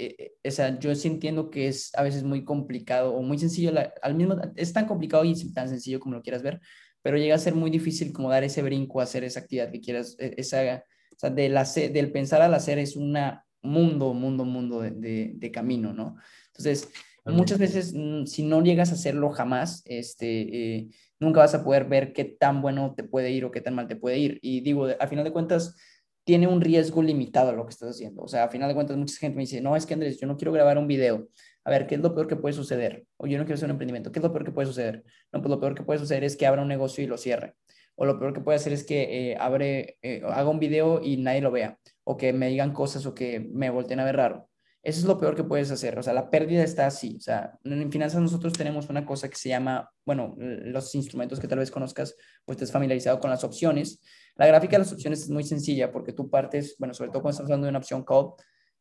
o 0.46 0.50
sea, 0.50 0.78
yo 0.78 0.94
sí 0.94 1.08
entiendo 1.08 1.50
que 1.50 1.66
es 1.68 1.92
a 1.96 2.02
veces 2.02 2.22
muy 2.22 2.44
complicado 2.44 3.14
o 3.14 3.22
muy 3.22 3.38
sencillo, 3.38 3.72
al 4.00 4.14
mismo, 4.14 4.36
es 4.54 4.72
tan 4.72 4.86
complicado 4.86 5.24
y 5.24 5.52
tan 5.52 5.68
sencillo 5.68 5.98
como 5.98 6.14
lo 6.14 6.22
quieras 6.22 6.42
ver, 6.42 6.60
pero 7.05 7.18
llega 7.18 7.34
a 7.34 7.38
ser 7.38 7.55
muy 7.55 7.70
difícil 7.70 8.14
como 8.14 8.30
dar 8.30 8.44
ese 8.44 8.62
brinco, 8.62 8.98
hacer 8.98 9.24
esa 9.24 9.40
actividad 9.40 9.70
que 9.70 9.82
quieras, 9.82 10.16
e, 10.18 10.34
esa 10.38 10.82
o 11.14 11.18
sea, 11.18 11.28
del, 11.28 11.55
del 11.92 12.11
pensar 12.11 12.40
al 12.40 12.55
hacer 12.55 12.78
es 12.78 12.96
un 12.96 13.14
mundo, 13.61 14.14
mundo, 14.14 14.46
mundo 14.46 14.80
de, 14.80 15.34
de, 15.34 15.52
camino, 15.52 15.92
¿no? 15.92 16.16
Entonces, 16.46 16.88
muchas 17.26 17.59
veces, 17.59 17.92
mm, 17.94 18.24
si 18.24 18.42
no 18.42 18.62
llegas 18.62 18.90
a 18.90 18.94
hacerlo 18.94 19.30
jamás, 19.32 19.82
este, 19.84 20.76
eh, 20.76 20.88
nunca 21.20 21.40
vas 21.40 21.55
a 21.55 21.62
poder 21.62 21.84
ver 21.84 22.14
qué 22.14 22.24
tan 22.24 22.62
bueno 22.62 22.94
te 22.96 23.05
puede 23.05 23.30
ir 23.30 23.44
o 23.44 23.50
qué 23.50 23.61
tan 23.61 23.74
mal 23.74 23.86
te 23.86 23.96
puede 23.96 24.16
ir. 24.18 24.38
Y 24.40 24.62
digo, 24.62 24.86
a 24.98 25.07
final 25.07 25.24
de 25.24 25.32
cuentas, 25.32 25.76
tiene 26.24 26.46
un 26.46 26.62
riesgo 26.62 27.02
limitado 27.02 27.52
lo 27.52 27.66
que 27.66 27.72
estás 27.72 27.90
haciendo. 27.90 28.22
O 28.22 28.28
sea, 28.28 28.44
a 28.44 28.48
final 28.48 28.68
de 28.68 28.74
cuentas, 28.74 28.96
mucha 28.96 29.18
gente 29.18 29.36
me 29.36 29.42
dice, 29.42 29.61
no, 29.61 29.76
es 29.76 29.84
que 29.84 29.92
Andrés, 29.92 30.18
yo 30.18 30.26
no 30.26 30.38
quiero 30.38 30.52
grabar 30.52 30.78
un 30.78 30.88
video. 30.88 31.28
A 31.64 31.70
ver, 31.70 31.86
¿qué 31.86 31.94
es 31.94 32.00
lo 32.00 32.14
peor 32.14 32.26
que 32.26 32.36
puede 32.36 32.52
suceder? 32.52 33.06
O 33.16 33.26
yo 33.26 33.38
no 33.38 33.44
quiero 33.44 33.54
hacer 33.54 33.66
un 33.66 33.72
emprendimiento. 33.72 34.12
¿Qué 34.12 34.18
es 34.18 34.22
lo 34.22 34.32
peor 34.32 34.44
que 34.44 34.52
puede 34.52 34.66
suceder? 34.66 35.04
No, 35.32 35.40
pues 35.40 35.50
lo 35.50 35.60
peor 35.60 35.74
que 35.74 35.82
puede 35.82 35.98
suceder 35.98 36.24
es 36.24 36.36
que 36.36 36.46
abra 36.46 36.62
un 36.62 36.68
negocio 36.68 37.02
y 37.02 37.06
lo 37.06 37.16
cierre 37.16 37.54
o 37.96 38.06
lo 38.06 38.18
peor 38.18 38.32
que 38.32 38.40
puede 38.40 38.56
hacer 38.56 38.72
es 38.72 38.84
que 38.84 39.32
eh, 39.32 39.36
abre, 39.38 39.98
eh, 40.02 40.22
haga 40.24 40.48
un 40.48 40.58
video 40.58 41.00
y 41.02 41.16
nadie 41.16 41.40
lo 41.40 41.50
vea, 41.50 41.78
o 42.04 42.16
que 42.16 42.32
me 42.32 42.48
digan 42.48 42.72
cosas 42.72 43.06
o 43.06 43.14
que 43.14 43.40
me 43.40 43.70
volteen 43.70 44.00
a 44.00 44.04
ver 44.04 44.16
raro. 44.16 44.48
Eso 44.82 45.00
es 45.00 45.06
lo 45.06 45.18
peor 45.18 45.34
que 45.34 45.44
puedes 45.44 45.70
hacer, 45.70 45.98
o 45.98 46.02
sea, 46.02 46.12
la 46.12 46.28
pérdida 46.28 46.62
está 46.62 46.86
así, 46.86 47.16
o 47.16 47.20
sea, 47.20 47.58
en 47.64 47.90
finanzas 47.90 48.20
nosotros 48.20 48.52
tenemos 48.52 48.90
una 48.90 49.06
cosa 49.06 49.30
que 49.30 49.36
se 49.36 49.48
llama, 49.48 49.90
bueno, 50.04 50.34
los 50.36 50.94
instrumentos 50.94 51.40
que 51.40 51.48
tal 51.48 51.58
vez 51.58 51.70
conozcas 51.70 52.14
o 52.44 52.52
estés 52.52 52.70
familiarizado 52.70 53.18
con 53.18 53.30
las 53.30 53.44
opciones. 53.44 54.02
La 54.36 54.46
gráfica 54.46 54.72
de 54.72 54.80
las 54.80 54.92
opciones 54.92 55.22
es 55.22 55.30
muy 55.30 55.44
sencilla 55.44 55.90
porque 55.90 56.12
tú 56.12 56.28
partes, 56.28 56.76
bueno, 56.78 56.92
sobre 56.92 57.10
todo 57.10 57.22
cuando 57.22 57.30
estamos 57.30 57.48
hablando 57.50 57.64
de 57.66 57.70
una 57.70 57.78
opción 57.78 58.04
call, 58.04 58.32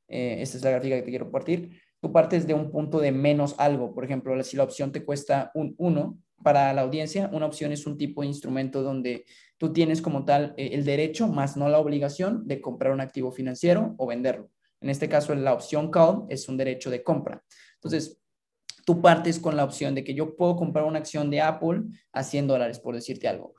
eh, 0.10 0.42
esta 0.42 0.58
es 0.58 0.64
la 0.64 0.72
gráfica 0.72 0.98
que 0.98 1.04
te 1.04 1.10
quiero 1.10 1.32
partir, 1.32 1.80
tú 2.04 2.12
partes 2.12 2.46
de 2.46 2.54
un 2.54 2.70
punto 2.70 3.00
de 3.00 3.14
menos 3.14 3.56
algo, 3.58 3.94
por 3.94 4.04
ejemplo, 4.04 4.44
si 4.44 4.58
la 4.58 4.64
opción 4.64 4.92
te 4.92 5.06
cuesta 5.06 5.52
un 5.54 5.74
1, 5.78 6.20
para 6.44 6.74
la 6.74 6.82
audiencia, 6.82 7.30
una 7.32 7.46
opción 7.46 7.72
es 7.72 7.88
un 7.88 7.98
tipo 7.98 8.24
de 8.24 8.28
instrumento 8.28 8.84
donde 8.84 9.24
tú 9.58 9.72
tienes 9.72 10.02
como 10.02 10.26
tal 10.26 10.54
eh, 10.58 10.72
el 10.74 10.84
derecho, 10.84 11.30
más 11.30 11.56
no 11.56 11.70
la 11.70 11.80
obligación, 11.80 12.46
de 12.46 12.60
comprar 12.60 12.92
un 12.92 13.00
activo 13.00 13.32
financiero 13.32 13.96
o 13.98 14.06
venderlo. 14.06 14.50
En 14.82 14.90
este 14.90 15.08
caso, 15.08 15.34
la 15.34 15.54
opción 15.54 15.90
call 15.92 16.26
es 16.28 16.50
un 16.50 16.58
derecho 16.58 16.90
de 16.90 17.04
compra. 17.04 17.42
Entonces, 17.76 18.20
tú 18.86 19.02
partes 19.02 19.40
con 19.40 19.56
la 19.56 19.64
opción 19.64 19.96
de 19.96 20.04
que 20.04 20.14
yo 20.14 20.36
puedo 20.36 20.58
comprar 20.58 20.84
una 20.84 21.00
acción 21.00 21.30
de 21.30 21.40
Apple 21.40 21.84
a 22.12 22.22
100 22.22 22.48
dólares, 22.48 22.80
por 22.80 22.96
decirte 22.96 23.30
algo. 23.30 23.56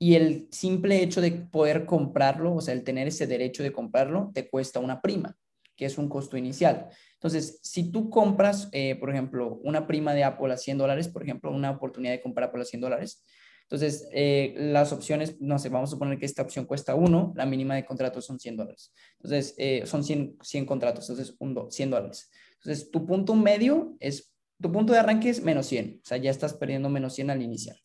Y 0.00 0.16
el 0.16 0.48
simple 0.50 1.00
hecho 1.00 1.20
de 1.20 1.30
poder 1.30 1.86
comprarlo, 1.86 2.56
o 2.56 2.60
sea, 2.60 2.74
el 2.74 2.82
tener 2.82 3.06
ese 3.06 3.28
derecho 3.28 3.62
de 3.62 3.70
comprarlo, 3.70 4.32
te 4.34 4.50
cuesta 4.50 4.80
una 4.80 5.00
prima, 5.00 5.36
que 5.76 5.86
es 5.86 5.98
un 5.98 6.08
costo 6.08 6.36
inicial. 6.36 6.88
Entonces, 7.14 7.58
si 7.62 7.90
tú 7.90 8.10
compras, 8.10 8.68
eh, 8.72 8.96
por 8.96 9.10
ejemplo, 9.10 9.60
una 9.64 9.86
prima 9.86 10.14
de 10.14 10.24
Apple 10.24 10.52
a 10.52 10.56
100 10.56 10.78
dólares, 10.78 11.08
por 11.08 11.22
ejemplo, 11.22 11.50
una 11.50 11.70
oportunidad 11.70 12.12
de 12.12 12.20
comprar 12.20 12.48
Apple 12.48 12.62
a 12.62 12.66
100 12.66 12.80
dólares, 12.80 13.24
entonces 13.62 14.08
eh, 14.12 14.54
las 14.56 14.92
opciones, 14.92 15.40
no 15.40 15.58
sé, 15.58 15.70
vamos 15.70 15.90
a 15.90 15.92
suponer 15.92 16.18
que 16.18 16.26
esta 16.26 16.42
opción 16.42 16.66
cuesta 16.66 16.94
1, 16.94 17.32
la 17.34 17.46
mínima 17.46 17.74
de 17.74 17.84
contrato 17.86 18.20
son 18.20 18.38
100 18.38 18.56
dólares. 18.56 18.92
Entonces, 19.16 19.54
eh, 19.56 19.82
son 19.86 20.04
100, 20.04 20.36
100 20.42 20.66
contratos, 20.66 21.08
entonces 21.08 21.36
100 21.70 21.90
dólares. 21.90 22.30
Entonces, 22.56 22.90
tu 22.90 23.06
punto 23.06 23.34
medio 23.34 23.96
es, 24.00 24.34
tu 24.60 24.70
punto 24.70 24.92
de 24.92 24.98
arranque 24.98 25.30
es 25.30 25.42
menos 25.42 25.66
100, 25.66 26.00
o 26.02 26.06
sea, 26.06 26.18
ya 26.18 26.30
estás 26.30 26.54
perdiendo 26.54 26.88
menos 26.88 27.14
100 27.14 27.30
al 27.30 27.42
iniciar. 27.42 27.76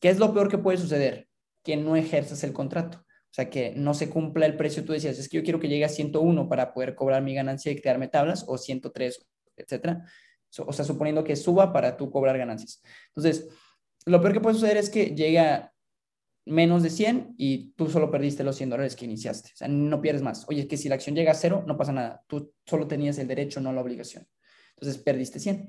¿Qué 0.00 0.08
es 0.08 0.18
lo 0.18 0.32
peor 0.32 0.48
que 0.48 0.58
puede 0.58 0.78
suceder? 0.78 1.28
Que 1.64 1.76
no 1.76 1.96
ejerzas 1.96 2.44
el 2.44 2.52
contrato. 2.52 3.04
Sea, 3.38 3.50
que 3.50 3.72
no 3.76 3.94
se 3.94 4.10
cumpla 4.10 4.46
el 4.46 4.56
precio. 4.56 4.84
Tú 4.84 4.92
decías, 4.92 5.16
es 5.16 5.28
que 5.28 5.36
yo 5.36 5.44
quiero 5.44 5.60
que 5.60 5.68
llegue 5.68 5.84
a 5.84 5.88
101 5.88 6.48
para 6.48 6.74
poder 6.74 6.96
cobrar 6.96 7.22
mi 7.22 7.34
ganancia 7.34 7.70
y 7.70 7.80
crearme 7.80 8.08
tablas, 8.08 8.44
o 8.48 8.58
103, 8.58 9.26
etcétera. 9.56 10.04
O 10.58 10.72
sea, 10.72 10.84
suponiendo 10.84 11.22
que 11.22 11.36
suba 11.36 11.72
para 11.72 11.96
tú 11.96 12.10
cobrar 12.10 12.36
ganancias. 12.36 12.82
Entonces, 13.14 13.48
lo 14.06 14.20
peor 14.20 14.32
que 14.32 14.40
puede 14.40 14.54
suceder 14.54 14.76
es 14.76 14.90
que 14.90 15.14
llegue 15.14 15.38
a 15.38 15.72
menos 16.46 16.82
de 16.82 16.90
100 16.90 17.34
y 17.38 17.74
tú 17.76 17.88
solo 17.88 18.10
perdiste 18.10 18.42
los 18.42 18.56
100 18.56 18.70
dólares 18.70 18.96
que 18.96 19.04
iniciaste. 19.04 19.50
O 19.54 19.56
sea, 19.56 19.68
no 19.68 20.00
pierdes 20.00 20.22
más. 20.22 20.44
Oye, 20.48 20.62
es 20.62 20.66
que 20.66 20.76
si 20.76 20.88
la 20.88 20.96
acción 20.96 21.14
llega 21.14 21.30
a 21.30 21.36
cero, 21.36 21.62
no 21.64 21.76
pasa 21.76 21.92
nada. 21.92 22.24
Tú 22.26 22.52
solo 22.66 22.88
tenías 22.88 23.18
el 23.18 23.28
derecho, 23.28 23.60
no 23.60 23.72
la 23.72 23.82
obligación. 23.82 24.26
Entonces, 24.70 25.00
perdiste 25.00 25.38
100. 25.38 25.68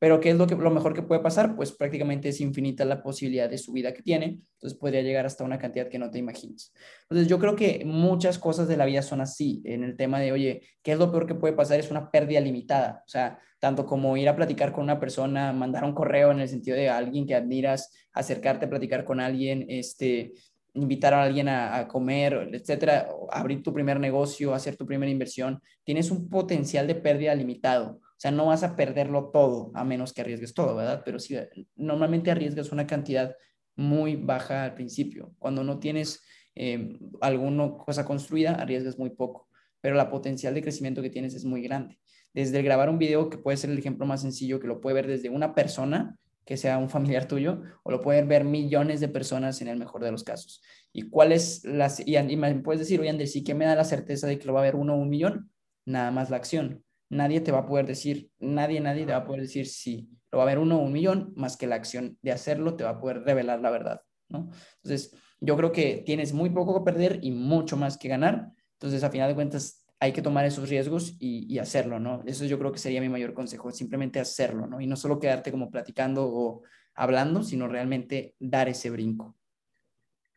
Pero 0.00 0.18
¿qué 0.18 0.30
es 0.30 0.36
lo, 0.36 0.46
que, 0.46 0.56
lo 0.56 0.70
mejor 0.70 0.94
que 0.94 1.02
puede 1.02 1.20
pasar? 1.20 1.54
Pues 1.54 1.72
prácticamente 1.72 2.30
es 2.30 2.40
infinita 2.40 2.86
la 2.86 3.02
posibilidad 3.02 3.50
de 3.50 3.58
subida 3.58 3.92
que 3.92 4.02
tiene. 4.02 4.40
Entonces 4.54 4.78
podría 4.78 5.02
llegar 5.02 5.26
hasta 5.26 5.44
una 5.44 5.58
cantidad 5.58 5.88
que 5.88 5.98
no 5.98 6.10
te 6.10 6.18
imaginas. 6.18 6.72
Entonces 7.02 7.28
yo 7.28 7.38
creo 7.38 7.54
que 7.54 7.84
muchas 7.84 8.38
cosas 8.38 8.66
de 8.66 8.78
la 8.78 8.86
vida 8.86 9.02
son 9.02 9.20
así. 9.20 9.60
En 9.66 9.84
el 9.84 9.98
tema 9.98 10.18
de, 10.18 10.32
oye, 10.32 10.62
¿qué 10.82 10.92
es 10.92 10.98
lo 10.98 11.10
peor 11.10 11.26
que 11.26 11.34
puede 11.34 11.52
pasar? 11.52 11.78
Es 11.78 11.90
una 11.90 12.10
pérdida 12.10 12.40
limitada. 12.40 13.02
O 13.04 13.08
sea, 13.10 13.38
tanto 13.58 13.84
como 13.84 14.16
ir 14.16 14.26
a 14.30 14.36
platicar 14.36 14.72
con 14.72 14.84
una 14.84 14.98
persona, 14.98 15.52
mandar 15.52 15.84
un 15.84 15.92
correo 15.92 16.30
en 16.30 16.40
el 16.40 16.48
sentido 16.48 16.78
de 16.78 16.88
alguien 16.88 17.26
que 17.26 17.34
admiras, 17.34 17.92
acercarte 18.14 18.64
a 18.64 18.70
platicar 18.70 19.04
con 19.04 19.20
alguien, 19.20 19.66
este, 19.68 20.32
invitar 20.72 21.12
a 21.12 21.24
alguien 21.24 21.46
a, 21.48 21.76
a, 21.76 21.86
comer, 21.86 22.48
etcétera, 22.54 23.10
abrir 23.30 23.62
tu 23.62 23.74
primer 23.74 24.00
negocio, 24.00 24.54
hacer 24.54 24.76
tu 24.76 24.86
primera 24.86 25.12
inversión, 25.12 25.60
tienes 25.84 26.10
un 26.10 26.30
potencial 26.30 26.86
de 26.86 26.94
pérdida 26.94 27.34
limitado. 27.34 28.00
O 28.20 28.22
sea, 28.22 28.32
no 28.32 28.44
vas 28.44 28.62
a 28.62 28.76
perderlo 28.76 29.30
todo, 29.30 29.72
a 29.72 29.82
menos 29.82 30.12
que 30.12 30.20
arriesgues 30.20 30.52
todo, 30.52 30.76
¿verdad? 30.76 31.00
Pero 31.06 31.18
sí, 31.18 31.38
normalmente 31.74 32.30
arriesgas 32.30 32.70
una 32.70 32.86
cantidad 32.86 33.34
muy 33.76 34.16
baja 34.16 34.64
al 34.64 34.74
principio. 34.74 35.34
Cuando 35.38 35.64
no 35.64 35.78
tienes 35.78 36.22
eh, 36.54 36.98
alguna 37.22 37.70
cosa 37.78 38.04
construida, 38.04 38.56
arriesgas 38.56 38.98
muy 38.98 39.08
poco, 39.08 39.48
pero 39.80 39.96
la 39.96 40.10
potencial 40.10 40.52
de 40.52 40.60
crecimiento 40.60 41.00
que 41.00 41.08
tienes 41.08 41.32
es 41.32 41.46
muy 41.46 41.62
grande. 41.62 41.98
Desde 42.34 42.60
grabar 42.60 42.90
un 42.90 42.98
video, 42.98 43.30
que 43.30 43.38
puede 43.38 43.56
ser 43.56 43.70
el 43.70 43.78
ejemplo 43.78 44.04
más 44.04 44.20
sencillo, 44.20 44.60
que 44.60 44.68
lo 44.68 44.82
puede 44.82 44.96
ver 44.96 45.06
desde 45.06 45.30
una 45.30 45.54
persona, 45.54 46.18
que 46.44 46.58
sea 46.58 46.76
un 46.76 46.90
familiar 46.90 47.26
tuyo, 47.26 47.62
o 47.84 47.90
lo 47.90 48.02
pueden 48.02 48.28
ver 48.28 48.44
millones 48.44 49.00
de 49.00 49.08
personas 49.08 49.62
en 49.62 49.68
el 49.68 49.78
mejor 49.78 50.04
de 50.04 50.12
los 50.12 50.24
casos. 50.24 50.60
¿Y 50.92 51.08
cuál 51.08 51.32
es 51.32 51.64
las, 51.64 52.06
y, 52.06 52.18
me 52.36 52.54
puedes 52.56 52.80
decir, 52.80 53.00
oye 53.00 53.08
Andrés, 53.08 53.32
¿sí 53.32 53.42
que 53.42 53.54
me 53.54 53.64
da 53.64 53.74
la 53.74 53.84
certeza 53.84 54.26
de 54.26 54.38
que 54.38 54.44
lo 54.44 54.52
va 54.52 54.60
a 54.60 54.64
ver 54.64 54.76
uno 54.76 54.92
o 54.92 54.98
un 54.98 55.08
millón? 55.08 55.50
Nada 55.86 56.10
más 56.10 56.28
la 56.28 56.36
acción 56.36 56.84
nadie 57.10 57.40
te 57.40 57.52
va 57.52 57.58
a 57.58 57.66
poder 57.66 57.86
decir, 57.86 58.30
nadie, 58.38 58.80
nadie 58.80 59.04
te 59.04 59.12
va 59.12 59.18
a 59.18 59.24
poder 59.24 59.42
decir 59.42 59.66
si 59.66 60.08
lo 60.32 60.38
va 60.38 60.44
a 60.44 60.46
haber 60.46 60.58
uno 60.58 60.78
o 60.78 60.82
un 60.82 60.92
millón, 60.92 61.32
más 61.36 61.56
que 61.56 61.66
la 61.66 61.74
acción 61.74 62.16
de 62.22 62.32
hacerlo 62.32 62.76
te 62.76 62.84
va 62.84 62.90
a 62.90 63.00
poder 63.00 63.22
revelar 63.24 63.60
la 63.60 63.70
verdad, 63.70 64.02
¿no? 64.28 64.50
Entonces, 64.76 65.14
yo 65.40 65.56
creo 65.56 65.72
que 65.72 66.02
tienes 66.06 66.32
muy 66.32 66.50
poco 66.50 66.78
que 66.78 66.90
perder 66.90 67.18
y 67.22 67.32
mucho 67.32 67.76
más 67.76 67.98
que 67.98 68.08
ganar. 68.08 68.50
Entonces, 68.74 69.02
a 69.02 69.10
final 69.10 69.28
de 69.28 69.34
cuentas, 69.34 69.84
hay 69.98 70.12
que 70.12 70.22
tomar 70.22 70.46
esos 70.46 70.68
riesgos 70.68 71.16
y, 71.18 71.58
hacerlo, 71.58 71.98
¿no? 71.98 72.22
Eso 72.26 72.44
yo 72.46 72.58
creo 72.58 72.72
que 72.72 72.78
sería 72.78 73.00
mi 73.00 73.08
mayor 73.08 73.34
consejo, 73.34 73.70
simplemente 73.70 74.20
hacerlo, 74.20 74.66
¿no? 74.66 74.80
Y 74.80 74.86
no 74.86 74.96
solo 74.96 75.18
quedarte 75.18 75.50
como 75.50 75.70
platicando 75.70 76.26
o 76.26 76.62
hablando, 76.94 77.42
sino 77.42 77.68
realmente 77.68 78.34
dar 78.38 78.68
ese 78.68 78.88
brinco. 78.88 79.36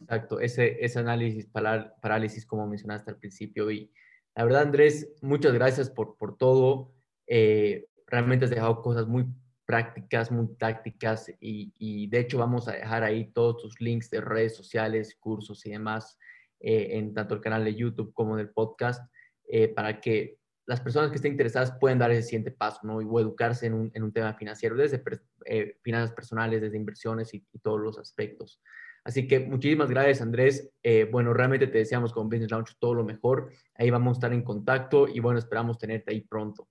Exacto, 0.02 0.42
ese, 0.42 0.84
ese 0.84 1.00
análisis, 1.00 1.48
parálisis, 1.48 2.46
como 2.46 2.68
mencionaste 2.68 3.12
al 3.12 3.18
principio. 3.18 3.72
Y 3.72 3.90
la 4.36 4.44
verdad, 4.44 4.62
Andrés, 4.64 5.14
muchas 5.22 5.54
gracias 5.54 5.90
por, 5.90 6.18
por 6.18 6.38
todo. 6.38 6.94
Eh, 7.28 7.88
realmente 8.08 8.46
has 8.46 8.52
dejado 8.52 8.82
cosas 8.82 9.08
muy 9.08 9.26
prácticas, 9.66 10.32
muy 10.32 10.56
tácticas 10.58 11.32
y, 11.40 12.08
de 12.08 12.20
hecho 12.20 12.38
vamos 12.38 12.68
a 12.68 12.74
dejar 12.74 13.04
ahí 13.04 13.32
todos 13.32 13.62
tus 13.62 13.80
links 13.80 14.10
de 14.10 14.22
redes 14.22 14.56
sociales, 14.56 15.16
cursos 15.20 15.66
y 15.66 15.72
demás 15.72 16.18
eh, 16.60 16.98
en 16.98 17.14
tanto 17.14 17.36
el 17.36 17.42
canal 17.42 17.64
de 17.64 17.76
YouTube 17.76 18.14
como 18.14 18.36
en 18.36 18.42
el 18.42 18.50
podcast 18.50 19.02
eh, 19.48 19.70
para 19.70 20.00
que 20.02 20.38
las 20.66 20.80
personas 20.82 21.10
que 21.10 21.18
estén 21.18 21.34
interesadas 21.34 21.74
puedan 21.80 22.00
dar 22.00 22.12
ese 22.12 22.24
siguiente 22.24 22.52
paso, 22.52 22.80
¿no? 22.84 23.02
Y 23.02 23.06
educarse 23.06 23.68
en 23.68 23.74
un, 23.74 23.92
en 23.94 24.04
un 24.04 24.14
tema 24.14 24.34
financiero, 24.34 24.76
desde 24.76 25.04
eh, 25.46 25.78
finanzas 25.82 26.16
personales, 26.16 26.62
desde 26.62 26.78
inversiones 26.78 27.34
y, 27.34 27.46
todos 27.62 27.82
los 27.82 27.98
aspectos. 27.98 28.62
Así 29.04 29.28
que 29.28 29.40
muchísimas 29.42 29.90
gracias, 29.90 30.22
Andrés. 30.22 30.72
bueno, 31.12 31.34
realmente 31.34 31.68
te 31.68 31.80
deseamos 31.80 32.14
con 32.14 32.30
Business 32.30 32.52
Launch 32.52 32.78
todo 32.80 32.94
lo 32.94 33.04
mejor. 33.04 33.52
Ahí 33.76 33.90
vamos 33.90 34.16
a 34.16 34.18
estar 34.20 34.34
en 34.34 34.44
contacto 34.44 35.08
y 35.08 35.20
bueno, 35.20 35.40
esperamos 35.40 35.78
tenerte 35.78 36.12
ahí 36.12 36.22
pronto. 36.22 36.68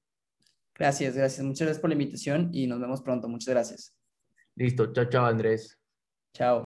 Gracias, 0.75 1.15
gracias. 1.15 1.45
Muchas 1.45 1.67
gracias 1.67 1.81
por 1.81 1.91
la 1.91 1.95
invitación 1.95 2.51
y 2.53 2.67
nos 2.67 2.81
vemos 2.81 3.03
pronto. 3.03 3.29
Muchas 3.29 3.55
gracias. 3.55 3.95
Listo. 4.57 4.93
Chao, 4.93 5.05
chao, 5.07 5.27
Andrés. 5.27 5.79
Chao. 6.35 6.65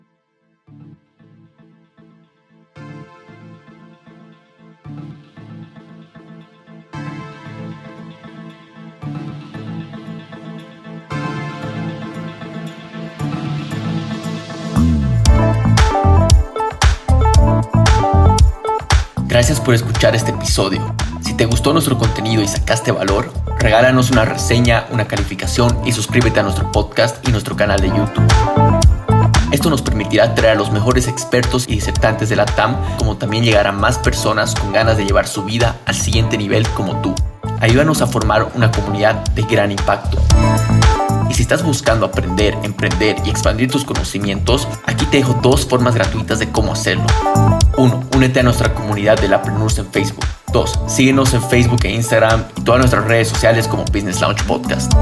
Gracias 19.31 19.61
por 19.61 19.77
escuchar 19.77 20.17
este 20.17 20.33
episodio. 20.33 20.93
Si 21.21 21.35
te 21.35 21.47
gustó 21.47 21.73
nuestro 21.73 21.97
contenido 21.97 22.43
y 22.43 22.49
sacaste 22.49 22.91
valor, 22.91 23.33
regálanos 23.61 24.11
una 24.11 24.25
reseña, 24.25 24.87
una 24.91 25.07
calificación 25.07 25.79
y 25.87 25.93
suscríbete 25.93 26.41
a 26.41 26.43
nuestro 26.43 26.73
podcast 26.73 27.27
y 27.29 27.31
nuestro 27.31 27.55
canal 27.55 27.81
de 27.81 27.91
YouTube. 27.91 28.27
Esto 29.53 29.71
nos 29.71 29.83
permitirá 29.83 30.35
traer 30.35 30.57
a 30.57 30.59
los 30.59 30.73
mejores 30.73 31.07
expertos 31.07 31.69
y 31.69 31.77
disertantes 31.77 32.29
de 32.29 32.35
la 32.35 32.45
TAM, 32.45 32.77
como 32.99 33.19
también 33.19 33.45
llegar 33.45 33.69
a 33.69 33.73
más 33.73 33.99
personas 33.99 34.57
con 34.57 34.73
ganas 34.73 34.97
de 34.97 35.05
llevar 35.05 35.29
su 35.29 35.45
vida 35.45 35.77
al 35.87 35.95
siguiente 35.95 36.37
nivel 36.37 36.69
como 36.71 37.01
tú. 37.01 37.15
Ayúdanos 37.61 38.03
a 38.03 38.09
formar 38.09 38.51
una 38.57 38.73
comunidad 38.73 39.15
de 39.31 39.43
gran 39.43 39.71
impacto. 39.71 40.19
Y 41.31 41.35
si 41.35 41.43
estás 41.43 41.63
buscando 41.63 42.05
aprender, 42.05 42.59
emprender 42.65 43.17
y 43.25 43.31
expandir 43.31 43.71
tus 43.71 43.85
conocimientos, 43.85 44.67
aquí 44.85 45.07
te 45.07 45.19
dejo 45.19 45.35
dos 45.35 45.65
formas 45.65 45.95
gratuitas 45.95 46.41
de 46.41 46.51
cómo 46.51 46.73
hacerlo. 46.73 47.07
1. 47.77 48.03
Únete 48.17 48.41
a 48.41 48.43
nuestra 48.43 48.75
comunidad 48.75 49.19
de 49.19 49.29
Lapreneurs 49.29 49.79
en 49.79 49.87
Facebook. 49.93 50.25
2. 50.53 50.81
Síguenos 50.89 51.33
en 51.33 51.43
Facebook 51.43 51.81
e 51.85 51.93
Instagram 51.93 52.45
y 52.57 52.63
todas 52.63 52.81
nuestras 52.81 53.05
redes 53.05 53.29
sociales 53.29 53.69
como 53.69 53.85
Business 53.85 54.21
Launch 54.21 54.43
Podcast. 54.43 54.93